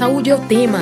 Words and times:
Saúde 0.00 0.30
é 0.30 0.34
o 0.34 0.40
tema. 0.46 0.78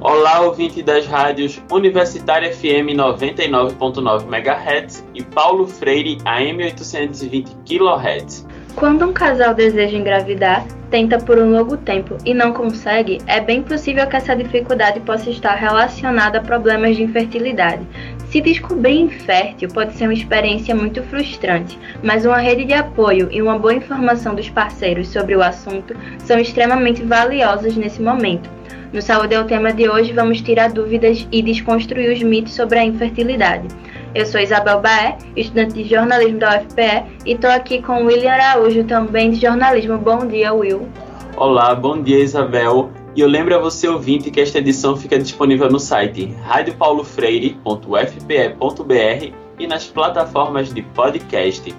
Olá, 0.00 0.40
ouvinte 0.40 0.82
das 0.82 1.06
rádios 1.06 1.62
Universitária 1.70 2.52
FM 2.52 2.98
99.9 2.98 4.26
MHz 4.26 5.06
e 5.14 5.22
Paulo 5.22 5.68
Freire 5.68 6.18
AM 6.24 6.60
820 6.60 7.54
kHz. 7.64 8.48
Quando 8.74 9.06
um 9.06 9.12
casal 9.12 9.54
deseja 9.54 9.96
engravidar, 9.96 10.66
tenta 10.90 11.18
por 11.18 11.38
um 11.38 11.50
longo 11.50 11.76
tempo 11.76 12.16
e 12.24 12.34
não 12.34 12.52
consegue, 12.52 13.18
é 13.26 13.40
bem 13.40 13.62
possível 13.62 14.06
que 14.06 14.16
essa 14.16 14.34
dificuldade 14.34 15.00
possa 15.00 15.30
estar 15.30 15.54
relacionada 15.54 16.38
a 16.38 16.42
problemas 16.42 16.96
de 16.96 17.02
infertilidade. 17.02 17.86
Se 18.28 18.40
descobrir 18.40 18.98
infértil 18.98 19.68
pode 19.68 19.94
ser 19.94 20.04
uma 20.04 20.14
experiência 20.14 20.74
muito 20.74 21.02
frustrante, 21.04 21.78
mas 22.02 22.24
uma 22.24 22.38
rede 22.38 22.64
de 22.64 22.72
apoio 22.72 23.28
e 23.30 23.40
uma 23.40 23.58
boa 23.58 23.74
informação 23.74 24.34
dos 24.34 24.48
parceiros 24.48 25.08
sobre 25.08 25.36
o 25.36 25.42
assunto 25.42 25.94
são 26.18 26.38
extremamente 26.38 27.02
valiosas 27.02 27.76
nesse 27.76 28.02
momento. 28.02 28.50
No 28.92 29.00
Saúde 29.00 29.34
é 29.34 29.40
o 29.40 29.46
tema 29.46 29.72
de 29.72 29.88
hoje, 29.88 30.12
vamos 30.12 30.42
tirar 30.42 30.70
dúvidas 30.70 31.26
e 31.32 31.40
desconstruir 31.42 32.12
os 32.12 32.22
mitos 32.22 32.52
sobre 32.54 32.78
a 32.78 32.84
infertilidade. 32.84 33.66
Eu 34.14 34.26
sou 34.26 34.38
Isabel 34.38 34.78
Baé, 34.78 35.16
estudante 35.34 35.72
de 35.72 35.88
jornalismo 35.88 36.38
da 36.38 36.58
UFPE, 36.58 37.04
e 37.24 37.32
estou 37.32 37.48
aqui 37.48 37.80
com 37.80 38.04
William 38.04 38.32
Araújo, 38.32 38.84
também 38.84 39.30
de 39.30 39.40
jornalismo. 39.40 39.96
Bom 39.96 40.26
dia, 40.26 40.52
Will. 40.52 40.86
Olá, 41.34 41.74
bom 41.74 42.02
dia, 42.02 42.18
Isabel. 42.18 42.90
E 43.16 43.22
eu 43.22 43.28
lembro 43.28 43.56
a 43.56 43.58
você, 43.58 43.88
ouvinte, 43.88 44.30
que 44.30 44.38
esta 44.38 44.58
edição 44.58 44.98
fica 44.98 45.18
disponível 45.18 45.70
no 45.70 45.78
site 45.78 46.26
radiopaulofreire.fpe.br 46.44 49.32
e 49.58 49.66
nas 49.66 49.86
plataformas 49.86 50.74
de 50.74 50.82
podcast. 50.82 51.74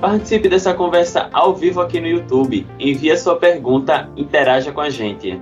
Participe 0.00 0.48
dessa 0.48 0.74
conversa 0.74 1.28
ao 1.32 1.54
vivo 1.54 1.80
aqui 1.80 2.00
no 2.00 2.08
YouTube. 2.08 2.66
Envie 2.80 3.16
sua 3.16 3.36
pergunta, 3.36 4.10
interaja 4.16 4.72
com 4.72 4.80
a 4.80 4.90
gente. 4.90 5.40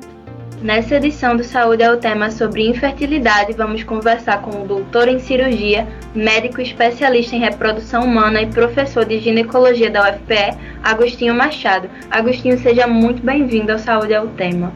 Nessa 0.62 0.96
edição 0.96 1.36
do 1.36 1.44
Saúde 1.44 1.82
é 1.82 1.92
o 1.92 1.96
tema 1.96 2.30
sobre 2.30 2.66
infertilidade. 2.66 3.52
Vamos 3.52 3.82
conversar 3.82 4.40
com 4.40 4.62
o 4.62 4.66
doutor 4.66 5.08
em 5.08 5.18
cirurgia, 5.18 5.86
médico 6.14 6.60
especialista 6.60 7.36
em 7.36 7.40
reprodução 7.40 8.04
humana 8.04 8.40
e 8.40 8.46
professor 8.46 9.04
de 9.04 9.18
ginecologia 9.18 9.90
da 9.90 10.10
UFPE, 10.10 10.56
Agostinho 10.82 11.34
Machado. 11.34 11.90
Agostinho, 12.10 12.58
seja 12.58 12.86
muito 12.86 13.22
bem-vindo 13.22 13.72
ao 13.72 13.78
Saúde 13.78 14.14
é 14.14 14.20
o 14.20 14.28
tema. 14.28 14.72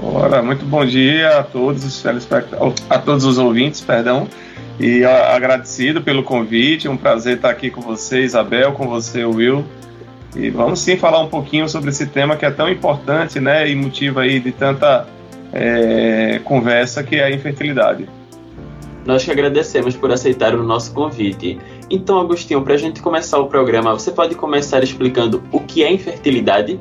Ora, 0.00 0.42
muito 0.42 0.64
bom 0.64 0.84
dia 0.84 1.38
a 1.38 1.42
todos 1.42 1.84
os 1.84 2.04
a 2.88 2.98
todos 2.98 3.24
os 3.24 3.38
ouvintes, 3.38 3.80
perdão. 3.80 4.28
E 4.78 5.04
agradecido 5.04 6.02
pelo 6.02 6.22
convite, 6.22 6.88
um 6.88 6.96
prazer 6.96 7.36
estar 7.36 7.50
aqui 7.50 7.70
com 7.70 7.80
você, 7.80 8.22
Isabel, 8.22 8.72
com 8.72 8.88
você, 8.88 9.24
Will. 9.24 9.64
E 10.36 10.50
vamos 10.50 10.80
sim 10.80 10.96
falar 10.96 11.20
um 11.20 11.28
pouquinho 11.28 11.68
sobre 11.68 11.90
esse 11.90 12.06
tema 12.06 12.36
que 12.36 12.44
é 12.44 12.50
tão 12.50 12.68
importante, 12.68 13.38
né, 13.38 13.68
e 13.68 13.74
motivo 13.74 14.18
aí 14.18 14.40
de 14.40 14.50
tanta 14.50 15.06
é, 15.52 16.40
conversa 16.42 17.04
que 17.04 17.16
é 17.16 17.24
a 17.24 17.30
infertilidade. 17.30 18.08
Nós 19.06 19.22
que 19.22 19.30
agradecemos 19.30 19.94
por 19.94 20.10
aceitar 20.10 20.54
o 20.54 20.62
nosso 20.62 20.92
convite. 20.92 21.58
Então, 21.90 22.18
Agostinho, 22.18 22.62
para 22.62 22.74
a 22.74 22.76
gente 22.78 23.00
começar 23.00 23.38
o 23.38 23.46
programa, 23.46 23.92
você 23.92 24.10
pode 24.10 24.34
começar 24.34 24.82
explicando 24.82 25.42
o 25.52 25.60
que 25.60 25.84
é 25.84 25.92
infertilidade? 25.92 26.80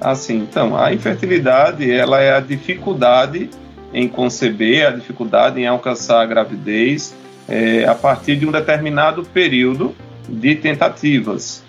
Assim, 0.00 0.36
então, 0.36 0.76
a 0.76 0.92
infertilidade 0.92 1.90
ela 1.90 2.20
é 2.20 2.36
a 2.36 2.40
dificuldade 2.40 3.48
em 3.92 4.06
conceber, 4.06 4.86
a 4.86 4.90
dificuldade 4.90 5.58
em 5.60 5.66
alcançar 5.66 6.20
a 6.20 6.26
gravidez 6.26 7.14
é, 7.48 7.86
a 7.86 7.94
partir 7.94 8.36
de 8.36 8.46
um 8.46 8.52
determinado 8.52 9.24
período 9.24 9.94
de 10.28 10.54
tentativas. 10.56 11.63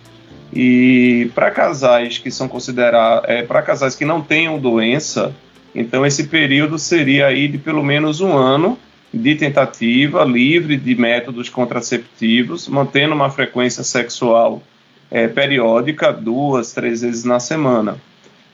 E 0.53 1.29
para 1.33 1.51
casais 1.51 2.17
que 2.17 2.31
são 2.31 2.47
considerados, 2.47 3.29
é, 3.29 3.43
para 3.43 3.61
casais 3.61 3.95
que 3.95 4.05
não 4.05 4.21
tenham 4.21 4.59
doença, 4.59 5.35
então 5.73 6.05
esse 6.05 6.25
período 6.25 6.77
seria 6.79 7.27
aí 7.27 7.47
de 7.47 7.57
pelo 7.57 7.83
menos 7.83 8.21
um 8.21 8.33
ano 8.33 8.77
de 9.13 9.35
tentativa 9.35 10.23
livre 10.23 10.77
de 10.77 10.95
métodos 10.95 11.49
contraceptivos, 11.49 12.67
mantendo 12.67 13.15
uma 13.15 13.29
frequência 13.29 13.83
sexual 13.83 14.61
é, 15.09 15.27
periódica, 15.27 16.11
duas, 16.11 16.73
três 16.73 17.01
vezes 17.01 17.23
na 17.23 17.39
semana. 17.39 17.97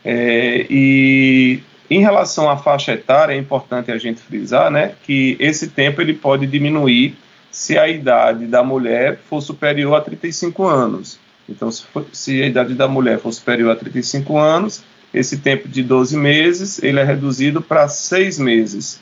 É, 0.03 0.65
e 0.69 1.61
em 1.89 1.99
relação 1.99 2.49
à 2.49 2.57
faixa 2.57 2.93
etária, 2.93 3.33
é 3.33 3.37
importante 3.37 3.91
a 3.91 3.97
gente 3.97 4.21
frisar 4.21 4.71
né, 4.71 4.93
que 5.03 5.35
esse 5.39 5.67
tempo 5.69 6.01
ele 6.01 6.13
pode 6.13 6.47
diminuir 6.47 7.15
se 7.51 7.77
a 7.77 7.87
idade 7.87 8.45
da 8.45 8.63
mulher 8.63 9.19
for 9.29 9.41
superior 9.41 9.95
a 9.95 10.01
35 10.01 10.63
anos. 10.63 11.19
Então, 11.47 11.71
se, 11.71 11.83
for, 11.85 12.05
se, 12.11 12.41
a 12.41 12.47
idade 12.47 12.73
da 12.73 12.87
mulher 12.87 13.19
for 13.19 13.31
superior 13.31 13.71
a 13.71 13.75
35 13.75 14.37
anos, 14.37 14.83
esse 15.13 15.37
tempo 15.37 15.67
de 15.67 15.83
12 15.83 16.15
meses 16.17 16.81
ele 16.81 16.99
é 16.99 17.03
reduzido 17.03 17.61
para 17.61 17.87
6 17.87 18.39
meses. 18.39 19.01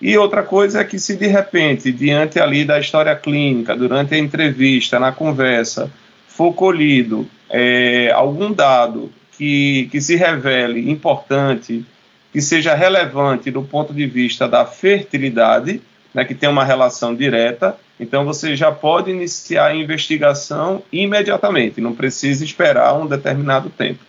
E 0.00 0.16
outra 0.18 0.42
coisa 0.42 0.80
é 0.80 0.84
que 0.84 0.98
se 0.98 1.16
de 1.16 1.26
repente, 1.26 1.90
diante 1.90 2.38
ali 2.38 2.64
da 2.64 2.78
história 2.78 3.16
clínica, 3.16 3.74
durante 3.74 4.14
a 4.14 4.18
entrevista, 4.18 5.00
na 5.00 5.10
conversa, 5.10 5.90
for 6.28 6.52
colhido 6.52 7.26
é, 7.48 8.10
algum 8.12 8.52
dado 8.52 9.10
que, 9.36 9.88
que 9.90 10.00
se 10.00 10.16
revele 10.16 10.90
importante, 10.90 11.84
que 12.32 12.42
seja 12.42 12.74
relevante 12.74 13.50
do 13.50 13.62
ponto 13.62 13.94
de 13.94 14.06
vista 14.06 14.46
da 14.46 14.66
fertilidade, 14.66 15.80
né, 16.16 16.24
que 16.24 16.34
tem 16.34 16.48
uma 16.48 16.64
relação 16.64 17.14
direta, 17.14 17.76
então 18.00 18.24
você 18.24 18.56
já 18.56 18.72
pode 18.72 19.10
iniciar 19.10 19.66
a 19.66 19.76
investigação 19.76 20.82
imediatamente, 20.90 21.78
não 21.78 21.94
precisa 21.94 22.42
esperar 22.42 22.94
um 22.94 23.06
determinado 23.06 23.68
tempo. 23.68 24.00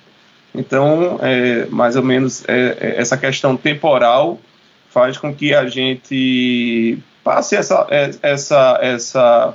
Então, 0.56 1.20
é, 1.22 1.66
mais 1.66 1.98
ou 1.98 2.04
menos 2.04 2.48
é, 2.48 2.78
é, 2.80 3.02
essa 3.02 3.18
questão 3.18 3.58
temporal 3.58 4.40
faz 4.90 5.18
com 5.18 5.36
que 5.36 5.54
a 5.54 5.68
gente 5.68 6.98
passe 7.26 7.58
essa, 7.58 7.86
é, 7.90 8.12
essa, 8.22 8.80
essa, 8.82 9.54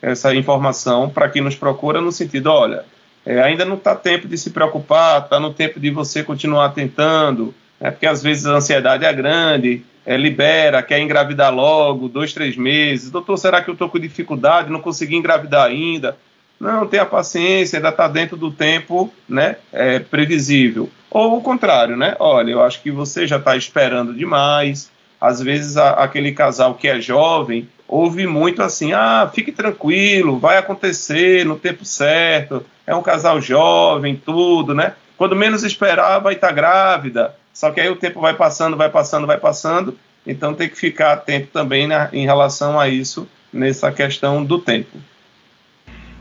essa 0.00 0.34
informação 0.34 1.10
para 1.10 1.28
quem 1.28 1.42
nos 1.42 1.54
procura 1.54 2.00
no 2.00 2.10
sentido, 2.10 2.46
olha, 2.46 2.86
é, 3.26 3.42
ainda 3.42 3.66
não 3.66 3.76
está 3.76 3.94
tempo 3.94 4.26
de 4.26 4.38
se 4.38 4.48
preocupar, 4.48 5.24
está 5.24 5.38
no 5.38 5.52
tempo 5.52 5.78
de 5.78 5.90
você 5.90 6.22
continuar 6.24 6.70
tentando, 6.70 7.54
né, 7.78 7.90
porque 7.90 8.06
às 8.06 8.22
vezes 8.22 8.46
a 8.46 8.52
ansiedade 8.52 9.04
é 9.04 9.12
grande, 9.12 9.84
é, 10.06 10.16
libera, 10.16 10.82
quer 10.82 11.00
engravidar 11.00 11.52
logo, 11.52 12.08
dois, 12.08 12.32
três 12.32 12.56
meses. 12.56 13.10
Doutor, 13.10 13.36
será 13.36 13.60
que 13.60 13.68
eu 13.68 13.72
estou 13.74 13.88
com 13.88 13.98
dificuldade, 13.98 14.70
não 14.70 14.80
consegui 14.80 15.16
engravidar 15.16 15.66
ainda? 15.66 16.16
Não, 16.60 16.86
tenha 16.86 17.04
paciência, 17.04 17.78
ainda 17.78 17.90
está 17.90 18.06
dentro 18.06 18.36
do 18.36 18.50
tempo 18.50 19.12
né, 19.28 19.56
é, 19.72 19.98
previsível. 19.98 20.88
Ou 21.10 21.36
o 21.36 21.42
contrário, 21.42 21.96
né? 21.96 22.14
Olha, 22.18 22.52
eu 22.52 22.62
acho 22.62 22.80
que 22.80 22.90
você 22.90 23.26
já 23.26 23.36
está 23.36 23.56
esperando 23.56 24.14
demais. 24.14 24.90
Às 25.20 25.42
vezes 25.42 25.76
a, 25.76 25.90
aquele 25.90 26.32
casal 26.32 26.74
que 26.74 26.88
é 26.88 27.00
jovem 27.00 27.68
ouve 27.88 28.26
muito 28.26 28.62
assim: 28.62 28.92
ah, 28.92 29.30
fique 29.32 29.52
tranquilo, 29.52 30.38
vai 30.38 30.56
acontecer 30.56 31.44
no 31.44 31.56
tempo 31.56 31.84
certo. 31.84 32.64
É 32.86 32.94
um 32.94 33.02
casal 33.02 33.40
jovem, 33.40 34.16
tudo, 34.16 34.74
né? 34.74 34.94
Quando 35.16 35.34
menos 35.34 35.64
esperar, 35.64 36.18
vai 36.20 36.34
estar 36.34 36.48
tá 36.48 36.52
grávida. 36.52 37.34
Só 37.56 37.70
que 37.70 37.80
aí 37.80 37.88
o 37.88 37.96
tempo 37.96 38.20
vai 38.20 38.34
passando, 38.34 38.76
vai 38.76 38.90
passando, 38.90 39.26
vai 39.26 39.38
passando. 39.38 39.96
Então 40.26 40.52
tem 40.52 40.68
que 40.68 40.76
ficar 40.76 41.14
atento 41.14 41.48
também 41.50 41.86
né, 41.86 42.06
em 42.12 42.26
relação 42.26 42.78
a 42.78 42.86
isso, 42.86 43.26
nessa 43.50 43.90
questão 43.90 44.44
do 44.44 44.58
tempo. 44.58 44.98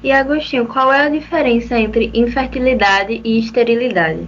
E 0.01 0.13
Agostinho, 0.13 0.65
qual 0.65 0.93
é 0.93 1.01
a 1.01 1.09
diferença 1.09 1.77
entre 1.77 2.09
infertilidade 2.13 3.19
e 3.21 3.37
esterilidade? 3.37 4.25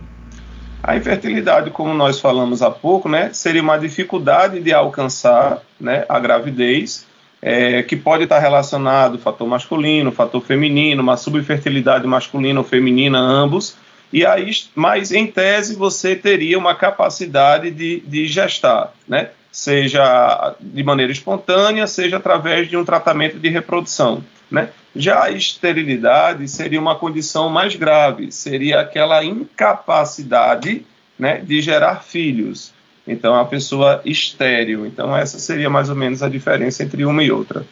A 0.84 0.98
infertilidade, 0.98 1.72
como 1.72 1.94
nós 1.94 2.20
falamos 2.20 2.62
há 2.62 2.70
pouco, 2.70 3.08
né, 3.08 3.30
seria 3.32 3.62
uma 3.62 3.78
dificuldade 3.78 4.60
de 4.60 4.74
alcançar 4.74 5.62
né, 5.80 6.04
a 6.10 6.20
gravidez, 6.20 7.08
é, 7.42 7.84
que 7.84 7.96
pode 7.96 8.24
estar 8.24 8.40
relacionado 8.40 9.18
fator 9.18 9.48
masculino, 9.48 10.12
fator 10.12 10.42
feminino, 10.42 11.02
uma 11.02 11.16
subfertilidade 11.16 12.06
masculina 12.06 12.60
ou 12.60 12.66
feminina, 12.66 13.18
ambos, 13.18 13.78
e 14.12 14.26
aí, 14.26 14.50
mas 14.74 15.12
em 15.12 15.28
tese 15.28 15.76
você 15.76 16.16
teria 16.16 16.58
uma 16.58 16.76
capacidade 16.76 17.72
de, 17.72 18.00
de 18.02 18.26
gestar, 18.26 18.94
né? 19.08 19.32
seja 19.52 20.56
de 20.60 20.84
maneira 20.84 21.12
espontânea, 21.12 21.88
seja 21.88 22.18
através 22.18 22.70
de 22.70 22.78
um 22.78 22.86
tratamento 22.86 23.40
de 23.40 23.50
reprodução. 23.50 24.24
Né? 24.52 24.70
Já 24.96 25.24
a 25.24 25.32
esterilidade 25.32 26.48
seria 26.48 26.80
uma 26.80 26.96
condição 26.96 27.50
mais 27.50 27.76
grave, 27.76 28.32
seria 28.32 28.80
aquela 28.80 29.24
incapacidade 29.24 30.86
né, 31.18 31.42
de 31.44 31.60
gerar 31.62 32.04
filhos. 32.04 32.72
Então, 33.08 33.36
a 33.36 33.46
pessoa 33.46 34.02
estéril. 34.06 34.86
Então, 34.86 35.16
essa 35.16 35.40
seria 35.40 35.70
mais 35.70 35.90
ou 35.90 35.96
menos 35.96 36.22
a 36.22 36.30
diferença 36.30 36.84
entre 36.84 37.06
uma 37.06 37.24
e 37.24 37.32
outra. 37.32 37.66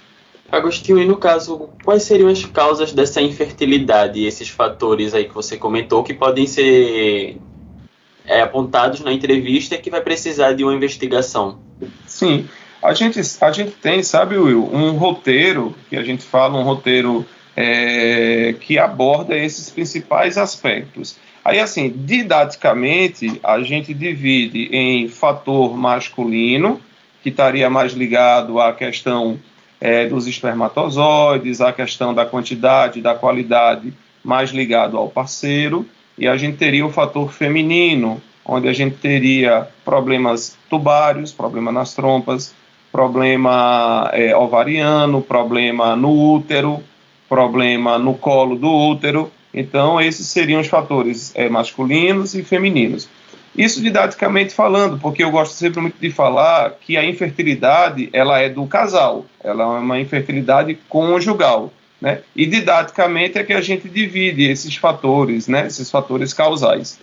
Agostinho, 0.51 0.99
e 0.99 1.05
no 1.05 1.17
caso, 1.17 1.69
quais 1.83 2.03
seriam 2.03 2.29
as 2.29 2.45
causas 2.45 2.93
dessa 2.93 3.21
infertilidade, 3.21 4.23
esses 4.23 4.47
fatores 4.47 5.13
aí 5.13 5.25
que 5.25 5.33
você 5.33 5.57
comentou 5.57 6.03
que 6.03 6.13
podem 6.13 6.45
ser 6.45 7.37
é, 8.25 8.41
apontados 8.41 8.99
na 9.01 9.11
entrevista 9.11 9.77
que 9.77 9.89
vai 9.89 10.01
precisar 10.01 10.53
de 10.53 10.63
uma 10.63 10.73
investigação? 10.73 11.59
Sim, 12.05 12.47
a 12.81 12.93
gente, 12.93 13.19
a 13.41 13.51
gente 13.51 13.71
tem, 13.71 14.03
sabe, 14.03 14.37
Will, 14.37 14.69
um 14.71 14.91
roteiro, 14.91 15.75
que 15.89 15.95
a 15.95 16.03
gente 16.03 16.23
fala, 16.23 16.57
um 16.57 16.63
roteiro 16.63 17.25
é, 17.55 18.55
que 18.59 18.77
aborda 18.77 19.35
esses 19.35 19.69
principais 19.71 20.37
aspectos. 20.37 21.17
Aí, 21.43 21.59
assim, 21.59 21.93
didaticamente, 21.95 23.39
a 23.43 23.59
gente 23.61 23.93
divide 23.93 24.69
em 24.71 25.07
fator 25.07 25.75
masculino, 25.75 26.79
que 27.21 27.29
estaria 27.29 27.69
mais 27.69 27.93
ligado 27.93 28.59
à 28.59 28.71
questão 28.71 29.39
é, 29.85 30.07
dos 30.07 30.25
espermatozoides, 30.25 31.61
à 31.61 31.71
questão 31.71 32.11
da 32.11 32.25
quantidade, 32.25 33.03
da 33.03 33.13
qualidade, 33.13 33.93
mais 34.23 34.49
ligado 34.49 34.97
ao 34.97 35.09
parceiro, 35.09 35.85
e 36.17 36.27
a 36.27 36.35
gente 36.35 36.57
teria 36.57 36.83
o 36.83 36.91
fator 36.91 37.31
feminino, 37.31 38.19
onde 38.43 38.67
a 38.67 38.73
gente 38.73 38.95
teria 38.95 39.67
problemas 39.83 40.57
tubários, 40.71 41.31
problema 41.31 41.71
nas 41.71 41.93
trompas, 41.93 42.55
problema 42.91 44.09
é, 44.11 44.35
ovariano, 44.35 45.21
problema 45.21 45.95
no 45.95 46.33
útero, 46.33 46.81
problema 47.29 47.99
no 47.99 48.15
colo 48.15 48.55
do 48.55 48.71
útero. 48.71 49.31
Então, 49.53 50.01
esses 50.01 50.25
seriam 50.25 50.61
os 50.61 50.67
fatores 50.67 51.31
é, 51.35 51.47
masculinos 51.47 52.33
e 52.33 52.43
femininos. 52.43 53.07
Isso 53.57 53.81
didaticamente 53.81 54.53
falando, 54.53 54.97
porque 54.99 55.23
eu 55.23 55.31
gosto 55.31 55.53
sempre 55.53 55.79
muito 55.79 55.97
de 55.99 56.11
falar 56.11 56.71
que 56.81 56.97
a 56.97 57.05
infertilidade 57.05 58.09
ela 58.11 58.39
é 58.39 58.49
do 58.49 58.65
casal, 58.67 59.25
ela 59.43 59.63
é 59.63 59.79
uma 59.79 59.99
infertilidade 59.99 60.77
conjugal. 60.89 61.71
Né? 62.01 62.19
E 62.35 62.45
didaticamente 62.45 63.37
é 63.37 63.43
que 63.43 63.53
a 63.53 63.61
gente 63.61 63.87
divide 63.87 64.43
esses 64.43 64.75
fatores, 64.75 65.47
né? 65.47 65.67
esses 65.67 65.89
fatores 65.89 66.33
causais. 66.33 66.99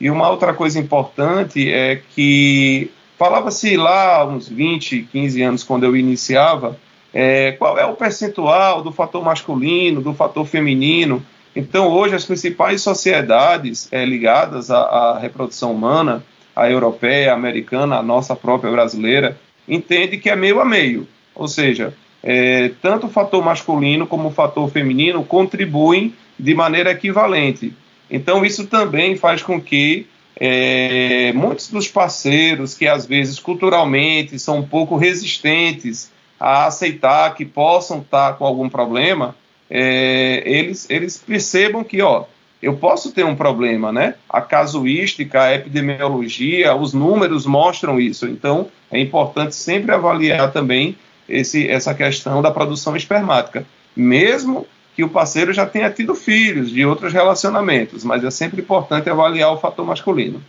E 0.00 0.08
uma 0.08 0.30
outra 0.30 0.54
coisa 0.54 0.78
importante 0.78 1.70
é 1.72 2.00
que 2.14 2.90
falava-se 3.18 3.76
lá 3.76 4.24
uns 4.26 4.48
20, 4.48 5.08
15 5.10 5.42
anos, 5.42 5.64
quando 5.64 5.84
eu 5.84 5.96
iniciava, 5.96 6.78
é, 7.12 7.52
qual 7.52 7.78
é 7.78 7.86
o 7.86 7.94
percentual 7.94 8.82
do 8.82 8.92
fator 8.92 9.24
masculino, 9.24 10.00
do 10.02 10.12
fator 10.12 10.46
feminino. 10.46 11.24
Então, 11.56 11.88
hoje, 11.88 12.14
as 12.14 12.26
principais 12.26 12.82
sociedades 12.82 13.88
é, 13.90 14.04
ligadas 14.04 14.70
à, 14.70 14.78
à, 14.78 15.18
reprodução 15.18 15.72
humana, 15.72 16.22
a 16.54 16.70
europeia, 16.70 17.32
a 17.32 17.34
americana, 17.34 17.96
a 17.96 18.02
nossa 18.02 18.36
própria 18.36 18.70
brasileira, 18.70 19.40
entende 19.66 20.18
que 20.18 20.28
é 20.28 20.36
meio 20.36 20.60
a 20.60 20.66
meio. 20.66 21.08
Ou 21.34 21.48
seja, 21.48 21.94
é, 22.22 22.72
tanto 22.82 23.06
o 23.06 23.10
fator 23.10 23.42
masculino 23.42 24.06
como 24.06 24.28
o 24.28 24.32
fator 24.32 24.70
feminino 24.70 25.24
contribuem 25.24 26.14
de 26.38 26.54
maneira 26.54 26.90
equivalente. 26.90 27.72
Então, 28.10 28.44
isso 28.44 28.66
também 28.66 29.16
faz 29.16 29.42
com 29.42 29.58
que 29.58 30.06
é, 30.38 31.32
muitos 31.32 31.70
dos 31.70 31.88
parceiros 31.88 32.74
que 32.74 32.86
às 32.86 33.06
vezes 33.06 33.38
culturalmente 33.38 34.38
são 34.38 34.58
um 34.58 34.66
pouco 34.66 34.94
resistentes 34.98 36.12
a 36.38 36.66
aceitar 36.66 37.34
que 37.34 37.46
possam 37.46 38.00
estar 38.00 38.34
com 38.34 38.44
algum 38.44 38.68
problema, 38.68 39.34
é, 39.70 40.42
eles, 40.44 40.88
eles 40.88 41.18
percebam 41.18 41.82
que, 41.82 42.00
ó, 42.00 42.24
eu 42.62 42.76
posso 42.76 43.12
ter 43.12 43.24
um 43.24 43.36
problema, 43.36 43.92
né? 43.92 44.14
A 44.28 44.40
casuística, 44.40 45.42
a 45.42 45.54
epidemiologia, 45.54 46.74
os 46.74 46.92
números 46.92 47.46
mostram 47.46 48.00
isso. 48.00 48.26
Então, 48.26 48.68
é 48.90 48.98
importante 48.98 49.54
sempre 49.54 49.92
avaliar 49.92 50.52
também 50.52 50.96
esse, 51.28 51.68
essa 51.68 51.94
questão 51.94 52.40
da 52.40 52.50
produção 52.50 52.96
espermática, 52.96 53.66
mesmo 53.94 54.66
que 54.94 55.04
o 55.04 55.08
parceiro 55.08 55.52
já 55.52 55.66
tenha 55.66 55.90
tido 55.90 56.14
filhos 56.14 56.70
de 56.70 56.84
outros 56.86 57.12
relacionamentos, 57.12 58.02
mas 58.02 58.24
é 58.24 58.30
sempre 58.30 58.62
importante 58.62 59.10
avaliar 59.10 59.52
o 59.52 59.58
fator 59.58 59.84
masculino. 59.84 60.42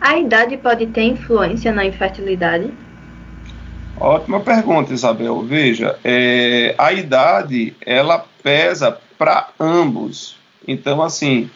A 0.00 0.18
idade 0.18 0.56
pode 0.56 0.86
ter 0.88 1.02
influência 1.02 1.72
na 1.72 1.84
infertilidade? 1.84 2.72
Ótima 3.98 4.40
pergunta, 4.40 4.92
Isabel. 4.92 5.42
Veja, 5.42 5.98
é, 6.04 6.74
a 6.76 6.92
idade 6.92 7.74
ela 7.84 8.24
pesa 8.42 8.98
para 9.18 9.48
ambos. 9.58 10.36
Então, 10.68 11.02
assim, 11.02 11.48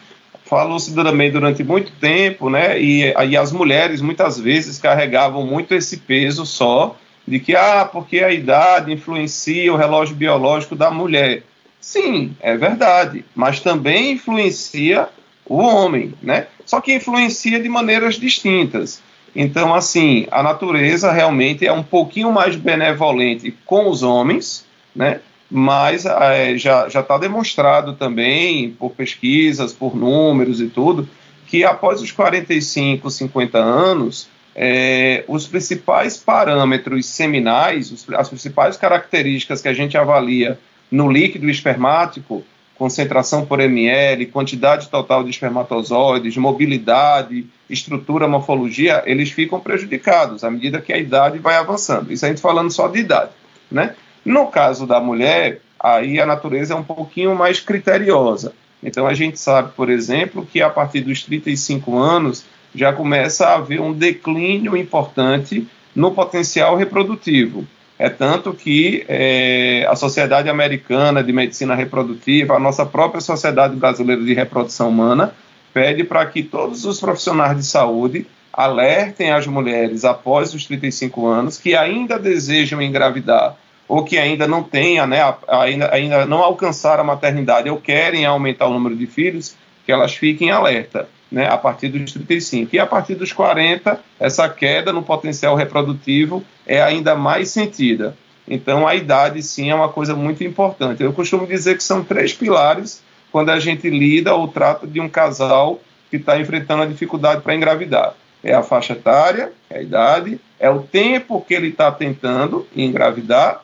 falou-se 0.45 0.95
também 0.95 1.31
durante 1.31 1.63
muito 1.63 1.93
tempo, 1.93 2.49
né? 2.49 2.81
E, 2.81 3.13
e 3.29 3.37
as 3.37 3.53
mulheres 3.53 4.01
muitas 4.01 4.39
vezes 4.39 4.79
carregavam 4.79 5.47
muito 5.47 5.75
esse 5.75 5.99
peso 5.99 6.47
só 6.47 6.97
de 7.27 7.39
que, 7.39 7.55
ah, 7.55 7.85
porque 7.85 8.21
a 8.21 8.33
idade 8.33 8.93
influencia 8.93 9.73
o 9.73 9.77
relógio 9.77 10.17
biológico 10.17 10.75
da 10.75 10.91
mulher. 10.91 11.45
Sim, 11.81 12.35
é 12.41 12.57
verdade, 12.57 13.25
mas 13.35 13.61
também 13.61 14.13
influencia 14.13 15.09
o 15.47 15.57
homem, 15.57 16.15
né? 16.23 16.47
Só 16.65 16.81
que 16.81 16.95
influencia 16.95 17.61
de 17.61 17.69
maneiras 17.69 18.17
distintas. 18.17 19.03
Então, 19.35 19.75
assim, 19.75 20.27
a 20.31 20.43
natureza 20.43 21.13
realmente 21.13 21.67
é 21.67 21.73
um 21.73 21.83
pouquinho 21.83 22.33
mais 22.33 22.57
benevolente 22.57 23.57
com 23.65 23.89
os 23.89 24.03
homens, 24.03 24.67
né? 24.95 25.21
Mas 25.51 26.07
é, 26.07 26.57
já 26.57 26.87
está 26.87 27.19
demonstrado 27.19 27.95
também, 27.95 28.71
por 28.71 28.91
pesquisas, 28.91 29.73
por 29.73 29.97
números 29.97 30.61
e 30.61 30.69
tudo, 30.69 31.09
que 31.47 31.65
após 31.65 32.01
os 32.01 32.13
45, 32.13 33.11
50 33.11 33.59
anos, 33.59 34.29
é, 34.55 35.25
os 35.27 35.47
principais 35.49 36.17
parâmetros 36.17 37.07
seminais, 37.07 37.91
os, 37.91 38.07
as 38.15 38.29
principais 38.29 38.77
características 38.77 39.61
que 39.61 39.69
a 39.69 39.75
gente 39.75 39.97
avalia 39.97 40.59
no 40.91 41.11
líquido 41.11 41.49
espermático, 41.51 42.45
concentração 42.81 43.45
por 43.45 43.61
ml, 43.61 44.25
quantidade 44.25 44.89
total 44.89 45.23
de 45.23 45.29
espermatozoides, 45.29 46.35
mobilidade, 46.39 47.47
estrutura, 47.69 48.27
morfologia, 48.27 49.03
eles 49.05 49.31
ficam 49.31 49.61
prejudicados 49.61 50.43
à 50.43 50.51
medida 50.51 50.81
que 50.81 50.91
a 50.91 50.97
idade 50.97 51.39
vai 51.39 51.57
avançando. 51.57 52.11
Isso 52.11 52.25
a 52.25 52.31
gente 52.31 52.41
falando 52.41 52.71
só 52.71 52.89
de 52.89 53.01
idade, 53.01 53.33
né? 53.71 53.95
No 54.25 54.47
caso 54.47 54.87
da 54.87 54.99
mulher, 54.99 55.61
aí 55.79 56.19
a 56.19 56.25
natureza 56.25 56.73
é 56.73 56.77
um 56.77 56.83
pouquinho 56.83 57.37
mais 57.37 57.61
criteriosa. 57.61 58.55
Então 58.83 59.07
a 59.07 59.13
gente 59.13 59.39
sabe, 59.39 59.73
por 59.77 59.91
exemplo, 59.91 60.49
que 60.51 60.63
a 60.63 60.71
partir 60.71 61.03
dos 61.03 61.23
35 61.23 61.99
anos 61.99 62.47
já 62.75 62.95
começa 62.95 63.47
a 63.47 63.57
haver 63.57 63.79
um 63.83 63.93
declínio 63.93 64.75
importante 64.75 65.69
no 65.95 66.13
potencial 66.13 66.77
reprodutivo. 66.77 67.67
É 68.01 68.09
tanto 68.09 68.55
que 68.55 69.05
é, 69.07 69.87
a 69.87 69.95
Sociedade 69.95 70.49
Americana 70.49 71.23
de 71.23 71.35
Medicina 71.35 71.75
Reprodutiva, 71.75 72.55
a 72.55 72.59
nossa 72.59 72.87
própria 72.87 73.21
Sociedade 73.21 73.77
Brasileira 73.77 74.23
de 74.23 74.33
Reprodução 74.33 74.89
Humana, 74.89 75.35
pede 75.75 76.03
para 76.03 76.25
que 76.25 76.43
todos 76.43 76.87
os 76.87 76.99
profissionais 76.99 77.59
de 77.59 77.67
saúde 77.67 78.27
alertem 78.51 79.33
as 79.33 79.47
mulheres 79.47 80.03
após 80.03 80.55
os 80.55 80.65
35 80.65 81.27
anos 81.27 81.59
que 81.59 81.77
ainda 81.77 82.19
desejam 82.19 82.81
engravidar 82.81 83.59
ou 83.87 84.03
que 84.03 84.17
ainda 84.17 84.49
não 84.49 84.63
tenha, 84.63 85.07
né, 85.07 85.21
ainda, 85.47 85.95
ainda 85.95 86.25
não 86.25 86.39
alcançaram 86.39 87.03
a 87.03 87.07
maternidade 87.07 87.69
ou 87.69 87.77
querem 87.77 88.25
aumentar 88.25 88.69
o 88.69 88.73
número 88.73 88.97
de 88.97 89.07
filhos, 89.07 89.55
que 89.85 89.93
elas 89.93 90.15
fiquem 90.15 90.51
alerta 90.51 91.07
né, 91.31 91.49
a 91.49 91.57
partir 91.57 91.89
dos 91.89 92.13
35. 92.13 92.75
E 92.75 92.79
a 92.79 92.87
partir 92.87 93.15
dos 93.15 93.33
40, 93.33 94.01
essa 94.19 94.49
queda 94.49 94.93
no 94.93 95.03
potencial 95.03 95.55
reprodutivo 95.55 96.45
é 96.67 96.83
ainda 96.83 97.15
mais 97.15 97.51
sentida. 97.51 98.17
Então, 98.49 98.87
a 98.87 98.97
idade, 98.97 99.43
sim, 99.43 99.71
é 99.71 99.75
uma 99.75 99.89
coisa 99.89 100.15
muito 100.15 100.43
importante. 100.43 101.03
Eu 101.03 101.13
costumo 101.13 101.47
dizer 101.47 101.77
que 101.77 101.85
são 101.85 102.03
três 102.03 102.33
pilares 102.33 103.03
quando 103.31 103.51
a 103.51 103.61
gente 103.61 103.89
lida 103.89 104.35
ou 104.35 104.49
trata 104.49 104.87
de 104.87 105.01
um 105.01 105.09
casal 105.09 105.81
que 106.11 106.17
está 106.17 106.39
enfrentando 106.41 106.83
a 106.83 106.87
dificuldade 106.87 107.43
para 107.43 107.55
engravidar. 107.55 108.15
É 108.43 108.53
a 108.53 108.63
faixa 108.63 108.95
etária, 108.95 109.53
é 109.69 109.79
a 109.79 109.83
idade, 109.83 110.41
é 110.59 110.69
o 110.69 110.81
tempo 110.81 111.45
que 111.47 111.55
ele 111.55 111.69
está 111.69 111.93
tentando 111.93 112.67
engravidar 112.75 113.63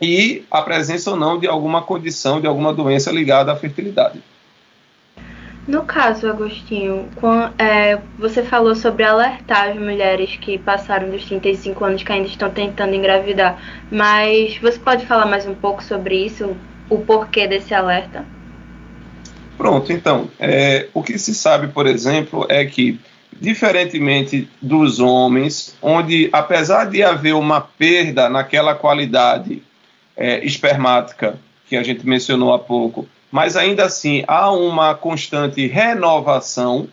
e 0.00 0.44
a 0.50 0.62
presença 0.62 1.10
ou 1.10 1.16
não 1.16 1.38
de 1.38 1.46
alguma 1.46 1.82
condição, 1.82 2.40
de 2.40 2.46
alguma 2.46 2.72
doença 2.72 3.10
ligada 3.10 3.52
à 3.52 3.56
fertilidade. 3.56 4.22
No 5.66 5.82
caso, 5.82 6.28
Agostinho, 6.28 7.08
com, 7.16 7.50
é, 7.58 7.98
você 8.16 8.44
falou 8.44 8.76
sobre 8.76 9.02
alertar 9.02 9.70
as 9.70 9.76
mulheres 9.76 10.36
que 10.36 10.58
passaram 10.58 11.10
dos 11.10 11.24
35 11.24 11.84
anos 11.84 12.02
que 12.04 12.12
ainda 12.12 12.28
estão 12.28 12.48
tentando 12.48 12.94
engravidar, 12.94 13.60
mas 13.90 14.56
você 14.58 14.78
pode 14.78 15.04
falar 15.06 15.26
mais 15.26 15.44
um 15.44 15.54
pouco 15.54 15.82
sobre 15.82 16.24
isso, 16.24 16.56
o 16.88 16.98
porquê 17.00 17.48
desse 17.48 17.74
alerta? 17.74 18.24
Pronto, 19.58 19.92
então, 19.92 20.28
é, 20.38 20.86
o 20.94 21.02
que 21.02 21.18
se 21.18 21.34
sabe, 21.34 21.68
por 21.68 21.86
exemplo, 21.86 22.46
é 22.48 22.64
que, 22.64 23.00
diferentemente 23.32 24.48
dos 24.62 25.00
homens, 25.00 25.76
onde 25.82 26.28
apesar 26.32 26.84
de 26.84 27.02
haver 27.02 27.34
uma 27.34 27.60
perda 27.60 28.28
naquela 28.28 28.76
qualidade 28.76 29.62
é, 30.16 30.44
espermática 30.44 31.36
que 31.68 31.74
a 31.74 31.82
gente 31.82 32.06
mencionou 32.06 32.54
há 32.54 32.58
pouco, 32.58 33.08
mas 33.30 33.56
ainda 33.56 33.84
assim 33.84 34.24
há 34.26 34.50
uma 34.50 34.94
constante 34.94 35.66
renovação 35.66 36.88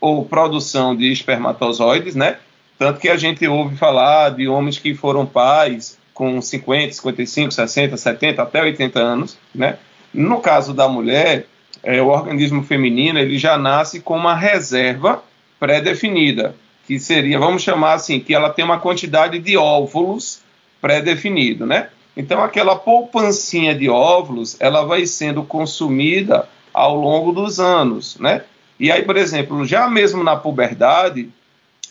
ou 0.00 0.24
produção 0.24 0.94
de 0.94 1.10
espermatozoides, 1.10 2.14
né? 2.14 2.38
Tanto 2.78 3.00
que 3.00 3.08
a 3.08 3.16
gente 3.16 3.46
ouve 3.46 3.76
falar 3.76 4.30
de 4.30 4.46
homens 4.46 4.78
que 4.78 4.94
foram 4.94 5.26
pais 5.26 5.98
com 6.14 6.40
50, 6.40 6.92
55, 6.92 7.52
60, 7.52 7.96
70, 7.96 8.42
até 8.42 8.62
80 8.62 8.98
anos, 9.00 9.38
né? 9.54 9.78
No 10.14 10.40
caso 10.40 10.72
da 10.72 10.88
mulher, 10.88 11.46
é, 11.82 12.00
o 12.00 12.08
organismo 12.08 12.62
feminino 12.62 13.18
ele 13.18 13.38
já 13.38 13.58
nasce 13.58 14.00
com 14.00 14.16
uma 14.16 14.34
reserva 14.34 15.22
pré-definida, 15.58 16.54
que 16.86 16.98
seria, 16.98 17.38
vamos 17.38 17.62
chamar 17.62 17.94
assim, 17.94 18.20
que 18.20 18.34
ela 18.34 18.50
tem 18.50 18.64
uma 18.64 18.78
quantidade 18.78 19.38
de 19.38 19.56
óvulos 19.56 20.40
pré-definido, 20.80 21.66
né? 21.66 21.88
Então, 22.18 22.42
aquela 22.42 22.74
poupancinha 22.74 23.72
de 23.72 23.88
óvulos, 23.88 24.56
ela 24.60 24.84
vai 24.84 25.06
sendo 25.06 25.44
consumida 25.44 26.48
ao 26.74 26.96
longo 26.96 27.30
dos 27.30 27.60
anos, 27.60 28.18
né? 28.18 28.42
E 28.78 28.90
aí, 28.90 29.02
por 29.02 29.16
exemplo, 29.16 29.64
já 29.64 29.88
mesmo 29.88 30.24
na 30.24 30.34
puberdade, 30.34 31.30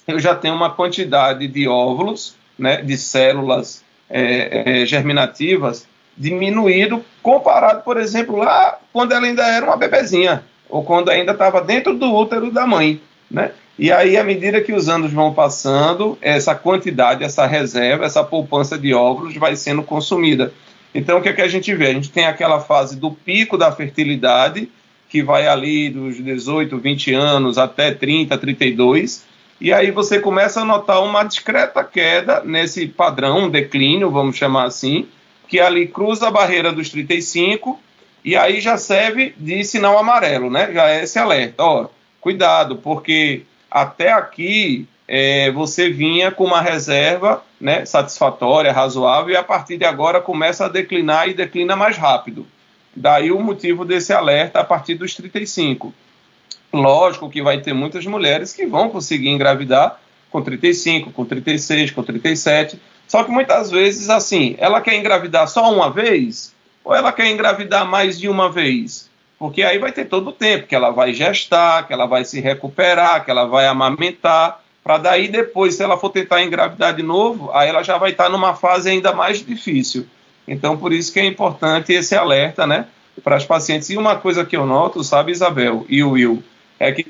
eu 0.05 0.19
já 0.19 0.35
tenho 0.35 0.53
uma 0.53 0.69
quantidade 0.69 1.47
de 1.47 1.65
óvulos, 1.65 2.35
né, 2.59 2.81
de 2.81 2.97
células 2.97 3.85
é, 4.09 4.81
é, 4.81 4.85
germinativas 4.85 5.87
diminuído 6.17 7.05
comparado, 7.21 7.83
por 7.83 7.97
exemplo, 7.97 8.35
lá 8.37 8.79
quando 8.91 9.13
ela 9.13 9.25
ainda 9.25 9.45
era 9.45 9.65
uma 9.65 9.77
bebezinha 9.77 10.43
ou 10.67 10.83
quando 10.83 11.09
ainda 11.09 11.31
estava 11.31 11.61
dentro 11.61 11.93
do 11.93 12.13
útero 12.13 12.51
da 12.51 12.65
mãe, 12.65 12.99
né? 13.29 13.51
E 13.79 13.91
aí, 13.91 14.17
à 14.17 14.23
medida 14.23 14.61
que 14.61 14.73
os 14.73 14.89
anos 14.89 15.13
vão 15.13 15.33
passando, 15.33 16.17
essa 16.19 16.55
quantidade, 16.55 17.23
essa 17.23 17.45
reserva, 17.45 18.05
essa 18.05 18.23
poupança 18.23 18.77
de 18.77 18.93
óvulos 18.93 19.35
vai 19.35 19.55
sendo 19.55 19.83
consumida. 19.83 20.51
Então, 20.95 21.19
o 21.19 21.21
que, 21.21 21.29
é 21.29 21.33
que 21.33 21.41
a 21.41 21.47
gente 21.47 21.73
vê? 21.75 21.87
A 21.87 21.93
gente 21.93 22.09
tem 22.09 22.25
aquela 22.25 22.59
fase 22.59 22.97
do 22.97 23.11
pico 23.11 23.55
da 23.55 23.71
fertilidade, 23.71 24.67
que 25.07 25.21
vai 25.21 25.47
ali 25.47 25.89
dos 25.89 26.17
18, 26.17 26.75
20 26.77 27.13
anos 27.13 27.57
até 27.57 27.93
30, 27.93 28.35
32, 28.37 29.25
e 29.59 29.73
aí 29.73 29.89
você 29.89 30.19
começa 30.19 30.61
a 30.61 30.65
notar 30.65 31.03
uma 31.03 31.23
discreta 31.23 31.83
queda 31.83 32.43
nesse 32.43 32.87
padrão, 32.87 33.45
um 33.45 33.49
declínio, 33.49 34.11
vamos 34.11 34.37
chamar 34.37 34.65
assim, 34.65 35.07
que 35.47 35.59
ali 35.59 35.87
cruza 35.87 36.27
a 36.27 36.31
barreira 36.31 36.71
dos 36.71 36.89
35 36.89 37.79
e 38.23 38.35
aí 38.35 38.59
já 38.59 38.77
serve 38.77 39.33
de 39.37 39.63
sinal 39.63 39.97
amarelo, 39.97 40.49
né? 40.49 40.71
Já 40.73 40.89
é 40.89 41.03
esse 41.03 41.17
alerta. 41.17 41.63
Ó, 41.63 41.87
cuidado, 42.19 42.75
porque 42.75 43.43
até 43.69 44.11
aqui 44.11 44.87
é, 45.07 45.51
você 45.51 45.89
vinha 45.89 46.31
com 46.31 46.43
uma 46.43 46.61
reserva 46.61 47.43
né, 47.59 47.85
satisfatória, 47.85 48.71
razoável, 48.73 49.33
e 49.33 49.37
a 49.37 49.43
partir 49.43 49.77
de 49.77 49.85
agora 49.85 50.19
começa 50.19 50.65
a 50.65 50.69
declinar 50.69 51.29
e 51.29 51.33
declina 51.33 51.75
mais 51.75 51.97
rápido. 51.97 52.45
Daí 52.95 53.31
o 53.31 53.39
motivo 53.39 53.85
desse 53.85 54.11
alerta 54.11 54.59
a 54.59 54.63
partir 54.63 54.95
dos 54.95 55.13
35. 55.15 55.93
Lógico 56.73 57.29
que 57.29 57.41
vai 57.41 57.61
ter 57.61 57.73
muitas 57.73 58.05
mulheres 58.05 58.53
que 58.53 58.65
vão 58.65 58.89
conseguir 58.89 59.29
engravidar 59.29 59.99
com 60.29 60.41
35, 60.41 61.11
com 61.11 61.23
36, 61.23 61.91
com 61.91 62.03
37. 62.03 62.79
Só 63.07 63.23
que 63.23 63.31
muitas 63.31 63.71
vezes, 63.71 64.09
assim, 64.09 64.55
ela 64.57 64.81
quer 64.81 64.95
engravidar 64.95 65.47
só 65.47 65.71
uma 65.71 65.89
vez 65.89 66.53
ou 66.83 66.95
ela 66.95 67.11
quer 67.11 67.29
engravidar 67.29 67.85
mais 67.85 68.19
de 68.19 68.27
uma 68.27 68.51
vez? 68.51 69.06
Porque 69.39 69.61
aí 69.63 69.77
vai 69.77 69.91
ter 69.91 70.05
todo 70.05 70.29
o 70.29 70.33
tempo 70.33 70.67
que 70.67 70.75
ela 70.75 70.89
vai 70.89 71.13
gestar, 71.13 71.85
que 71.85 71.93
ela 71.93 72.05
vai 72.05 72.25
se 72.25 72.39
recuperar, 72.41 73.23
que 73.23 73.29
ela 73.29 73.45
vai 73.45 73.67
amamentar, 73.67 74.61
para 74.83 74.97
daí 74.97 75.27
depois, 75.27 75.75
se 75.75 75.83
ela 75.83 75.97
for 75.97 76.09
tentar 76.09 76.41
engravidar 76.41 76.95
de 76.95 77.03
novo, 77.03 77.51
aí 77.53 77.67
ela 77.67 77.83
já 77.83 77.97
vai 77.97 78.11
estar 78.11 78.29
numa 78.29 78.55
fase 78.55 78.89
ainda 78.89 79.13
mais 79.13 79.45
difícil. 79.45 80.07
Então, 80.47 80.77
por 80.77 80.93
isso 80.93 81.11
que 81.11 81.19
é 81.19 81.25
importante 81.25 81.91
esse 81.91 82.15
alerta, 82.15 82.65
né, 82.65 82.87
para 83.21 83.35
as 83.35 83.45
pacientes. 83.45 83.89
E 83.89 83.97
uma 83.97 84.15
coisa 84.15 84.45
que 84.45 84.55
eu 84.55 84.65
noto, 84.65 85.03
sabe, 85.03 85.33
Isabel 85.33 85.85
e 85.89 86.01
Will, 86.01 86.41
é 86.79 86.93
que 86.93 87.05